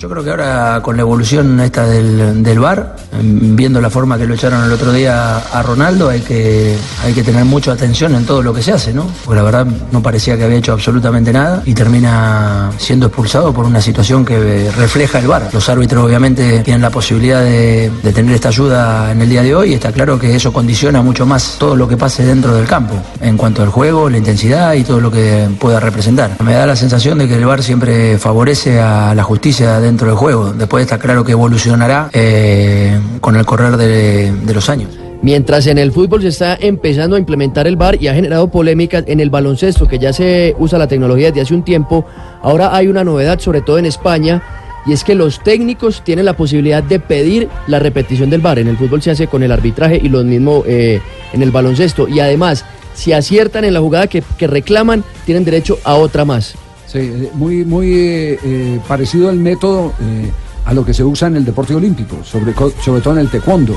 [0.00, 4.16] Yo creo que ahora con la evolución esta del, del VAR, em, viendo la forma
[4.16, 6.74] que lo echaron el otro día a Ronaldo, hay que,
[7.04, 9.06] hay que tener mucha atención en todo lo que se hace, ¿no?
[9.26, 13.66] Porque la verdad no parecía que había hecho absolutamente nada y termina siendo expulsado por
[13.66, 15.50] una situación que refleja el VAR.
[15.52, 19.54] Los árbitros obviamente tienen la posibilidad de, de tener esta ayuda en el día de
[19.54, 22.66] hoy y está claro que eso condiciona mucho más todo lo que pase dentro del
[22.66, 26.42] campo, en cuanto al juego, la intensidad y todo lo que pueda representar.
[26.42, 30.14] Me da la sensación de que el VAR siempre favorece a la justicia dentro del
[30.14, 30.52] juego.
[30.52, 34.90] Después está claro que evolucionará eh, con el correr de, los años.
[35.22, 39.04] Mientras en el fútbol se está empezando a implementar el VAR y ha generado polémicas
[39.06, 42.06] en el baloncesto, que ya se usa la tecnología desde hace un tiempo,
[42.42, 44.42] ahora hay una novedad, sobre todo en España,
[44.86, 48.58] y es que los técnicos tienen la posibilidad de pedir la repetición del VAR.
[48.58, 51.02] En el fútbol se hace con el arbitraje y lo mismo eh,
[51.34, 52.08] en el baloncesto.
[52.08, 52.64] Y además,
[52.94, 56.56] si aciertan en la jugada que reclaman, tienen derecho a otra más.
[56.90, 60.30] Sí, muy, muy eh, eh, parecido el método eh,
[60.64, 63.28] a lo que se usa en el deporte olímpico, sobre, co- sobre todo en el
[63.28, 63.76] taekwondo,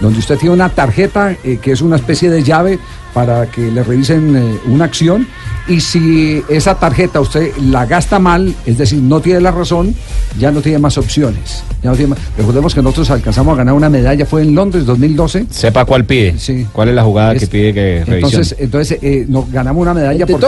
[0.00, 2.78] donde usted tiene una tarjeta eh, que es una especie de llave
[3.14, 5.26] para que le revisen eh, una acción
[5.68, 9.94] y si esa tarjeta usted la gasta mal, es decir, no tiene la razón,
[10.38, 11.62] ya no tiene más opciones.
[11.82, 14.84] Ya no tiene más- Recordemos que nosotros alcanzamos a ganar una medalla, fue en Londres
[14.86, 15.46] 2012.
[15.50, 16.38] Sepa cuál pide.
[16.72, 18.16] ¿Cuál es la jugada que pide que revisión?
[18.32, 20.46] Entonces, entonces eh, nos ganamos una medalla ¿En porque...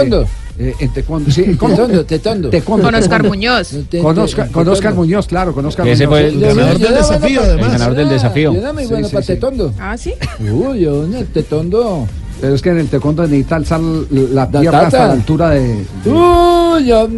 [0.56, 0.70] taekwondo?
[0.70, 1.42] eh, en taekwondo, sí.
[1.44, 2.50] Tetondo, tetondo.
[2.50, 3.28] Taekwondo, Con Oscar taekwondo.
[3.28, 3.74] Muñoz.
[4.02, 6.20] Con Oscar, con Oscar Muñoz, claro, con Oscar Ese Muñoz.
[6.20, 7.66] fue el ganador del desafío, bueno, además.
[7.66, 8.52] El ganador del desafío.
[8.54, 9.32] Yo era muy bueno sí, para sí.
[9.34, 9.72] tetondo.
[9.78, 10.12] Ah, sí.
[10.40, 12.06] Uy, yo en el tetondo.
[12.40, 15.84] Pero es que en el taekwondo necesita alzar la pierna hasta la altura de...
[16.06, 17.08] Uy, yo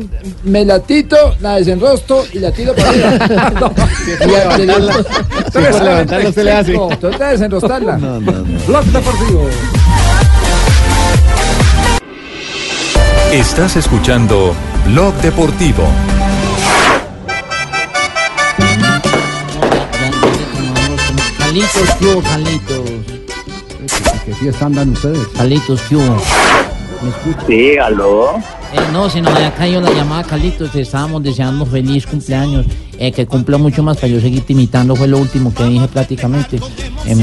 [0.44, 3.72] me la tito, la desenrosto y la tiro para arriba.
[4.20, 5.06] Y anterior-
[5.50, 6.72] Sí, por levantarla usted le hace.
[6.74, 7.96] No, trata de desenrostarla.
[7.96, 8.58] No, no, no.
[8.66, 9.48] Blog Deportivo.
[13.34, 14.54] Estás escuchando
[14.86, 15.82] Blog Deportivo.
[21.38, 22.90] Jalitos, ¿qué Jalitos?
[24.24, 25.18] ¿Qué fiesta andan ustedes?
[25.36, 25.96] Jalitos, ¿qué?
[25.96, 27.46] ¿Me escucha?
[27.46, 28.36] Sí, aló.
[28.72, 30.70] Eh, no, se nos había caído la llamada, Carlitos.
[30.70, 32.66] Te estábamos deseando feliz cumpleaños.
[32.98, 34.94] eh, que cumpla mucho más para yo seguirte imitando.
[34.94, 36.60] Fue lo último que dije prácticamente.
[37.04, 37.18] Em,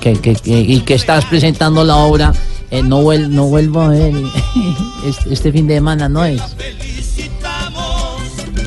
[0.00, 2.32] que, que- que- y que estás presentando la obra.
[2.70, 4.12] Eh, no, vuel- no vuelvo a ver
[5.06, 6.40] este, este fin de semana, ¿no es?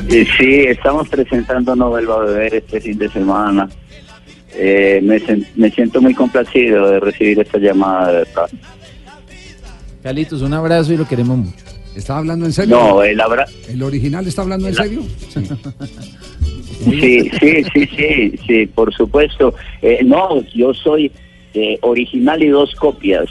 [0.08, 3.68] Eh, Sí, estamos presentando No Vuelva a Beber este fin de semana.
[4.54, 5.22] Eh, me,
[5.54, 8.50] me siento muy complacido de recibir esta llamada, de verdad.
[10.02, 11.64] Carlitos, un abrazo y lo queremos mucho.
[11.94, 12.76] ¿Está hablando en serio?
[12.76, 13.46] No, el abra...
[13.68, 15.02] ¿El original está hablando en serio?
[15.28, 15.46] Sí,
[17.38, 19.54] sí, sí, sí, sí, por supuesto.
[19.82, 21.10] Eh, no, yo soy
[21.54, 23.28] eh, original y dos copias.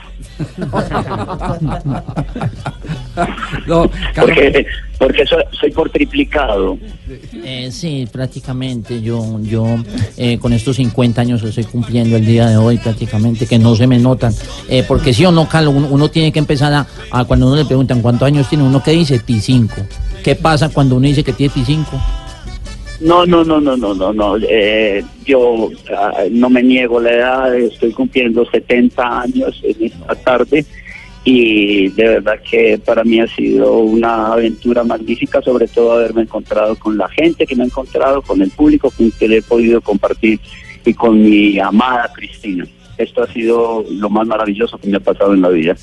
[3.68, 4.66] No, Porque,
[4.98, 6.78] porque soy, soy por triplicado.
[7.44, 9.02] Eh, sí, prácticamente.
[9.02, 9.66] Yo, yo
[10.18, 13.88] eh, con estos 50 años estoy cumpliendo el día de hoy, prácticamente, que no se
[13.88, 14.34] me notan.
[14.70, 17.56] Eh, porque sí o no, Carlos, uno, uno tiene que empezar a, a cuando uno
[17.56, 19.70] le preguntan cuántos años tiene, uno que dice T5.
[20.24, 21.86] ¿Qué pasa cuando uno dice que tiene T5?
[23.00, 24.38] No, no, no, no, no, no, no.
[24.42, 30.66] Eh, yo ah, no me niego la edad, estoy cumpliendo 70 años en esta tarde
[31.24, 36.76] y de verdad que para mí ha sido una aventura magnífica, sobre todo haberme encontrado
[36.76, 40.40] con la gente que me ha encontrado, con el público con que he podido compartir
[40.86, 42.66] y con mi amada Cristina.
[43.00, 45.74] Esto ha sido lo más maravilloso que me ha pasado en la vida.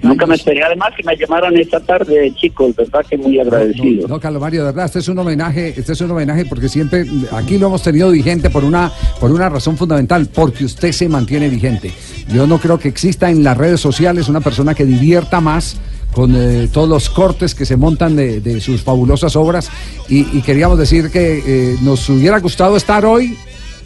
[0.00, 4.06] Nunca me esperé además que me llamaran esta tarde, chicos, verdad que muy agradecido.
[4.06, 7.04] No, Carlos Mario, de verdad, este es un homenaje, este es un homenaje porque siempre
[7.32, 11.48] aquí lo hemos tenido vigente por una, por una razón fundamental, porque usted se mantiene
[11.48, 11.90] vigente.
[12.32, 15.80] Yo no creo que exista en las redes sociales una persona que divierta más
[16.14, 19.68] con eh, todos los cortes que se montan de, de sus fabulosas obras
[20.08, 23.36] y, y queríamos decir que eh, nos hubiera gustado estar hoy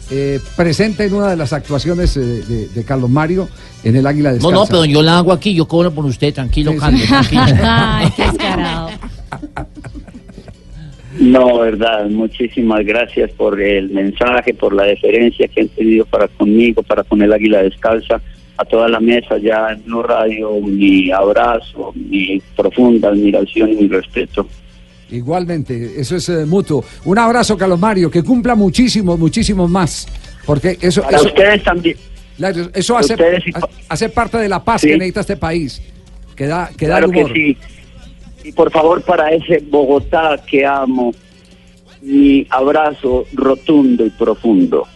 [0.09, 3.49] eh, presente en una de las actuaciones eh, de, de Carlos Mario
[3.83, 4.55] en el Águila No, Descalza.
[4.57, 7.41] no, pero yo la hago aquí, yo cobro por usted, tranquilo, Carlos, tranquilo.
[7.63, 8.89] Ay, qué descarado.
[11.19, 16.83] No, verdad, muchísimas gracias por el mensaje, por la deferencia que han tenido para conmigo,
[16.83, 18.21] para con el Águila Descalza,
[18.57, 23.87] a toda la mesa ya en Blue Radio, mi abrazo, mi profunda admiración y mi
[23.87, 24.47] respeto.
[25.09, 26.83] Igualmente, eso es eh, mutuo.
[27.05, 30.07] Un abrazo, Carlos Mario, que cumpla muchísimos, muchísimos más.
[30.45, 31.97] Porque eso, Para eso, ustedes también.
[32.73, 33.15] Eso hace,
[33.45, 33.51] y
[33.89, 34.87] hace parte de la paz Sí.
[34.87, 35.81] que necesita este país.
[36.35, 37.57] Que da, que da Claro que sí.
[38.43, 41.13] Y por favor, para ese Bogotá que amo,
[42.01, 44.87] mi abrazo rotundo y profundo.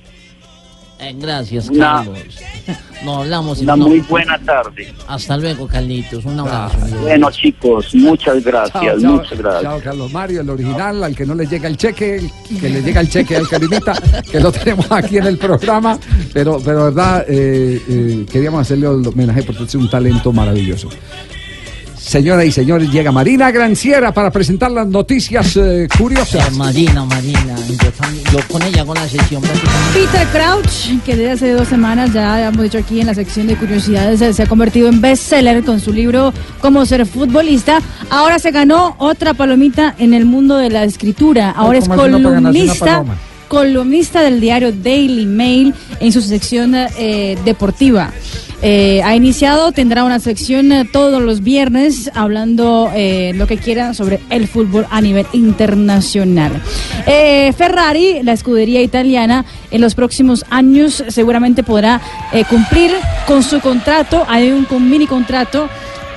[1.02, 2.20] Eh, gracias, Una- Carlos.
[3.04, 3.60] Nos hablamos.
[3.62, 4.94] Una no- muy buena tarde.
[5.08, 6.24] Hasta luego, Carlitos.
[6.26, 6.78] Un abrazo.
[7.02, 9.64] Bueno, chicos, muchas gracias, Chao, chao, muchas gracias.
[9.64, 12.84] chao, Carlos Mario, el original, al que no le llega el cheque, el que le
[12.84, 13.94] llega el cheque al Carimita,
[14.32, 15.98] que lo tenemos aquí en el programa,
[16.32, 20.88] pero, pero verdad, eh, eh, queríamos hacerle el homenaje porque es un talento maravilloso.
[22.04, 26.52] Señoras y señores, llega Marina Granciera para presentar las noticias eh, curiosas.
[26.58, 27.56] Marina, Marina.
[27.70, 30.00] Yo, también- yo con ella hago la sesión prácticamente.
[30.00, 33.56] Peter Crouch, que desde hace dos semanas ya hemos dicho aquí en la sección de
[33.56, 37.80] curiosidades, eh, se ha convertido en bestseller con su libro Cómo ser futbolista.
[38.10, 41.52] Ahora se ganó otra palomita en el mundo de la escritura.
[41.52, 43.04] Ahora es ¿cómo hace uno para ganarse una columnista,
[43.48, 48.12] columnista del diario Daily Mail en su sección eh, deportiva.
[48.64, 53.96] Eh, ha iniciado, tendrá una sección eh, todos los viernes hablando eh, lo que quiera
[53.96, 56.52] sobre el fútbol a nivel internacional.
[57.08, 62.02] Eh, Ferrari, la escudería italiana, en los próximos años seguramente podrá
[62.50, 62.92] cumplir
[63.26, 64.26] con su contrato.
[64.28, 65.68] Hay un, con mini contrato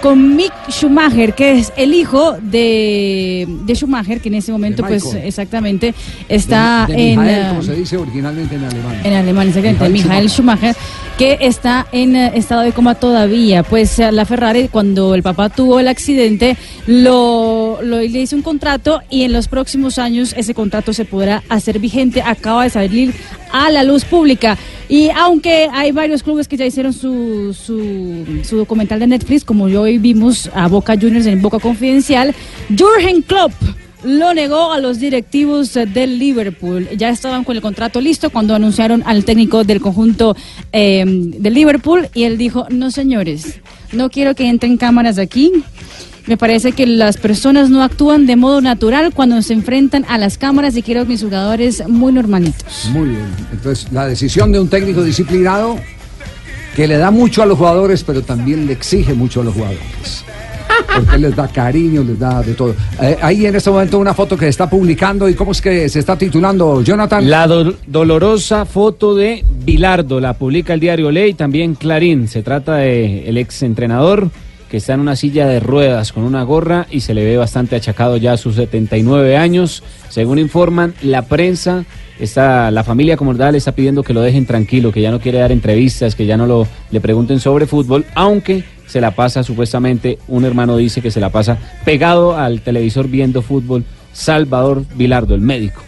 [0.05, 5.03] con Mick Schumacher, que es el hijo de, de Schumacher, que en ese momento, pues
[5.15, 5.95] exactamente,
[6.29, 7.49] está de, de en...
[7.49, 9.01] Como se dice originalmente en alemán.
[9.03, 10.77] en Alemania, exactamente, Michael Michael Schumacher,
[11.19, 13.63] que está en eh, estado de coma todavía.
[13.63, 19.01] Pues eh, la Ferrari, cuando el papá tuvo el accidente, lo, le hizo un contrato
[19.11, 22.23] y en los próximos años ese contrato se podrá hacer vigente.
[22.23, 23.15] Acaba de salir
[23.53, 24.59] a la luz pública.
[24.89, 29.65] Y aunque hay varios clubes que ya hicieron su, su, su documental de Netflix, como
[29.65, 32.35] hoy vimos a Boca Juniors en Boca Confidencial,
[32.69, 33.53] Jürgen Klopp
[34.05, 36.89] lo negó a los directivos del Liverpool.
[36.97, 40.37] Ya estaban con el contrato listo cuando anunciaron al técnico del conjunto
[40.73, 43.61] eh, del Liverpool y él dijo, no señores,
[43.93, 45.53] no quiero que entren cámaras aquí.
[46.27, 50.39] Me parece que las personas no actúan de modo natural cuando se enfrentan a las
[50.39, 52.89] cámaras y quiero que mis jugadores muy normalitos.
[52.93, 53.27] Muy bien.
[53.53, 55.79] Entonces, la decisión de un técnico disciplinado
[56.75, 60.25] que le da mucho a los jugadores, pero también le exige mucho a los jugadores.
[60.95, 62.75] Porque les da cariño, les da de todo.
[63.01, 65.89] Eh, ahí en este momento una foto que se está publicando y cómo es que
[65.89, 67.29] se está titulando, Jonathan.
[67.29, 72.29] La do- dolorosa foto de Bilardo la publica el diario Ley, también Clarín.
[72.29, 74.31] Se trata de el ex entrenador
[74.71, 77.77] que está en una silla de ruedas con una gorra y se le ve bastante
[77.77, 79.83] achacado ya a sus 79 años.
[80.09, 81.85] Según informan, la prensa,
[82.19, 85.39] está, la familia como tal está pidiendo que lo dejen tranquilo, que ya no quiere
[85.39, 88.65] dar entrevistas, que ya no lo, le pregunten sobre fútbol, aunque
[88.95, 93.43] se la pasa supuestamente, un hermano dice que se la pasa pegado al televisor viendo
[93.43, 95.83] fútbol, Salvador Bilardo, el médico.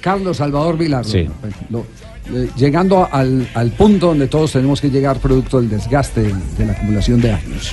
[0.00, 1.10] Carlos Salvador Vilardo.
[1.10, 1.26] Sí.
[1.70, 1.84] Lo-
[2.32, 6.72] eh, llegando al, al punto donde todos tenemos que llegar producto del desgaste de la
[6.74, 7.72] acumulación de años.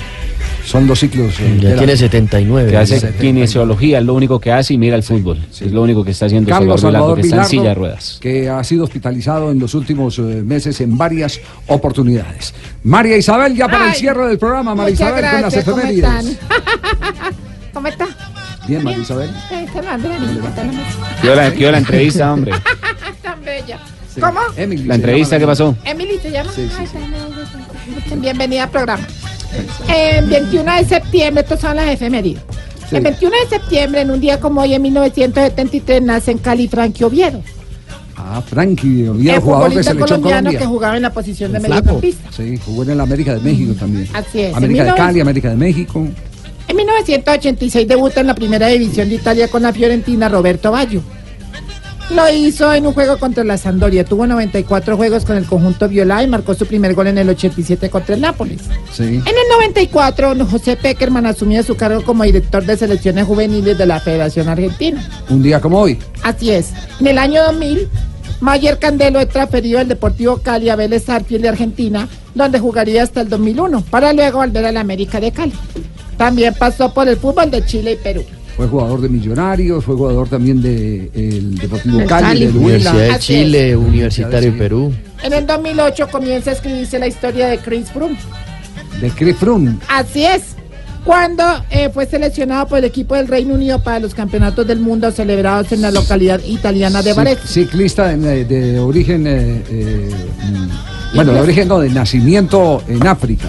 [0.66, 1.38] Son los ciclos.
[1.40, 2.70] eh, Ya de la- tiene 79.
[2.70, 3.20] Que hace 79.
[3.34, 5.38] kinesiología, es lo único que hace y mira el fútbol.
[5.50, 8.18] Es lo único que está haciendo Carlos Salvador Salvador que está en silla de ruedas.
[8.20, 12.54] que ha sido hospitalizado en los últimos eh, meses en varias oportunidades.
[12.82, 16.08] María Isabel, ya para el cierre del programa, María Isabel con las gracias, ¿cómo efemérides.
[16.26, 16.36] están?
[17.74, 18.06] ¿Cómo está?
[18.66, 19.30] Bien, María Isabel.
[21.20, 22.52] Quiero la, quiero la entrevista, hombre.
[23.22, 23.78] Tan bella.
[24.20, 24.40] ¿Cómo?
[24.56, 25.76] Emily, La entrevista, ¿qué pasó?
[25.84, 26.50] Emily, ¿te llama?
[26.54, 28.16] Sí, sí, Ay, tan bella.
[28.22, 29.06] Bienvenida al programa.
[29.88, 32.42] El 21 de septiembre, estas son las efemérides.
[32.88, 32.96] Sí.
[32.96, 37.04] El 21 de septiembre, en un día como hoy, en 1973, nace en Cali Frankie
[37.04, 37.40] Oviedo.
[38.16, 40.58] Ah, Frankie, Oviedo, el jugador de selección colombiano Colombia.
[40.58, 42.30] que jugaba en la posición de El mediocampista.
[42.32, 44.08] Sí, jugó en el América de México también.
[44.12, 44.54] Así es.
[44.54, 46.06] América de 19 Cali, América de México.
[46.68, 51.02] En 1986 debuta en la primera división de Italia con la Fiorentina Roberto Baggio.
[52.10, 54.04] Lo hizo en un juego contra la Sampdoria.
[54.04, 57.88] Tuvo 94 juegos con el conjunto Viola y marcó su primer gol en el 87
[57.88, 58.60] contra el Nápoles.
[58.92, 59.04] Sí.
[59.04, 64.00] En el 94, José Peckerman asumía su cargo como director de selecciones juveniles de la
[64.00, 65.02] Federación Argentina.
[65.30, 65.98] Un día como hoy.
[66.22, 66.72] Así es.
[67.00, 67.88] En el año 2000,
[68.40, 73.22] Mayer Candelo es transferido al Deportivo Cali a Vélez Arfiel de Argentina, donde jugaría hasta
[73.22, 75.54] el 2001, para luego volver a la América de Cali.
[76.18, 78.24] También pasó por el fútbol de Chile y Perú.
[78.56, 82.46] Fue jugador de Millonarios, fue jugador también del de, el Deportivo Del Cali, Cali.
[82.46, 83.12] del Universidad Huila.
[83.14, 83.76] de Chile.
[83.76, 84.92] Universitario de Perú.
[85.24, 88.16] En el 2008 comienza a escribirse la historia de Chris Froome.
[89.00, 89.76] De Chris Froome.
[89.88, 90.54] Así es.
[91.04, 95.10] Cuando eh, fue seleccionado por el equipo del Reino Unido para los campeonatos del mundo
[95.10, 97.46] celebrados en la localidad italiana de Cic- Varese.
[97.48, 100.10] Ciclista de, de origen, eh, eh,
[101.14, 103.48] bueno, de origen no, de nacimiento en África.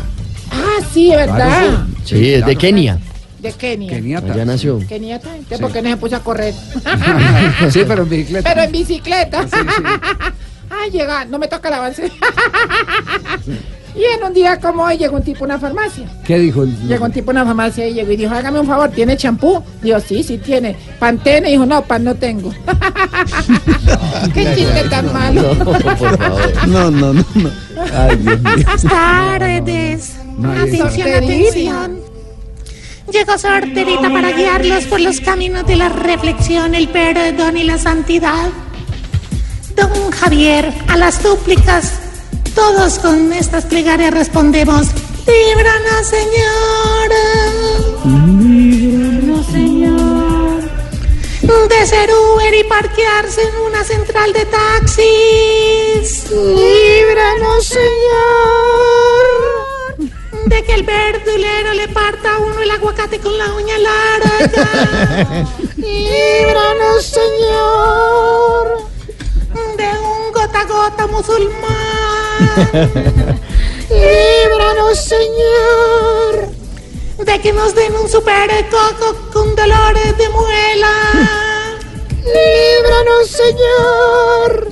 [0.52, 1.36] Ah, sí, ¿verdad?
[1.36, 2.99] Claro, Sí, es de Kenia.
[3.45, 3.91] De Kenia.
[3.91, 4.34] Keniata.
[4.34, 4.80] Allá nació.
[4.88, 6.53] Keniata, entonces, ¿por qué no se puso a correr?
[7.69, 8.49] sí, pero en bicicleta.
[8.49, 9.45] Pero en bicicleta.
[10.69, 12.11] Ay, llega, no me toca el avance.
[13.95, 16.07] y en un día como hoy llegó un tipo a una farmacia.
[16.26, 18.65] ¿Qué dijo el Llegó un tipo a una farmacia y llegó y dijo, hágame un
[18.65, 19.63] favor, ¿tiene champú?
[19.84, 20.76] Dijo, sí, sí tiene.
[20.97, 21.51] ¿Pantene?
[21.51, 22.51] Dijo, no, pan no tengo.
[24.34, 25.55] Qué chiste tan malo.
[26.67, 27.51] No, no, no, no.
[27.93, 28.53] Ay, Dios mío.
[28.55, 30.15] Buenas tardes.
[30.43, 32.14] Atención, atención.
[33.11, 38.49] Llegó Sorterita para guiarlos por los caminos de la reflexión, el perdón y la santidad.
[39.76, 41.94] Don Javier, a las súplicas,
[42.56, 44.88] todos con estas plegarias respondemos,
[45.27, 47.11] líbranos, Señor.
[48.40, 50.61] Líbranos, Señor.
[51.69, 56.32] De ser Uber y parquearse en una central de taxis.
[56.32, 59.24] Líbranos, Señor.
[60.45, 65.47] De que el verdulero le parta a uno el aguacate con la uña larga.
[65.77, 68.85] Líbranos, Señor.
[69.77, 72.51] De un gota a gota musulmán.
[73.89, 76.49] Líbranos, Señor.
[77.26, 80.91] De que nos den un super coco con dolores de muela.
[82.23, 84.69] Líbranos, Señor.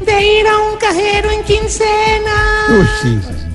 [0.00, 2.66] De ir a un cajero en quincena.
[2.68, 3.49] Uy, sí, sí, sí.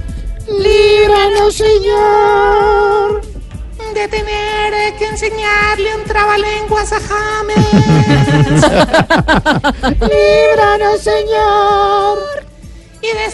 [0.48, 3.22] Líbranos, Señor,
[3.94, 7.66] de tener que enseñarle un trabalenguas a James.
[10.02, 12.20] Líbranos, Señor,
[13.02, 13.26] y de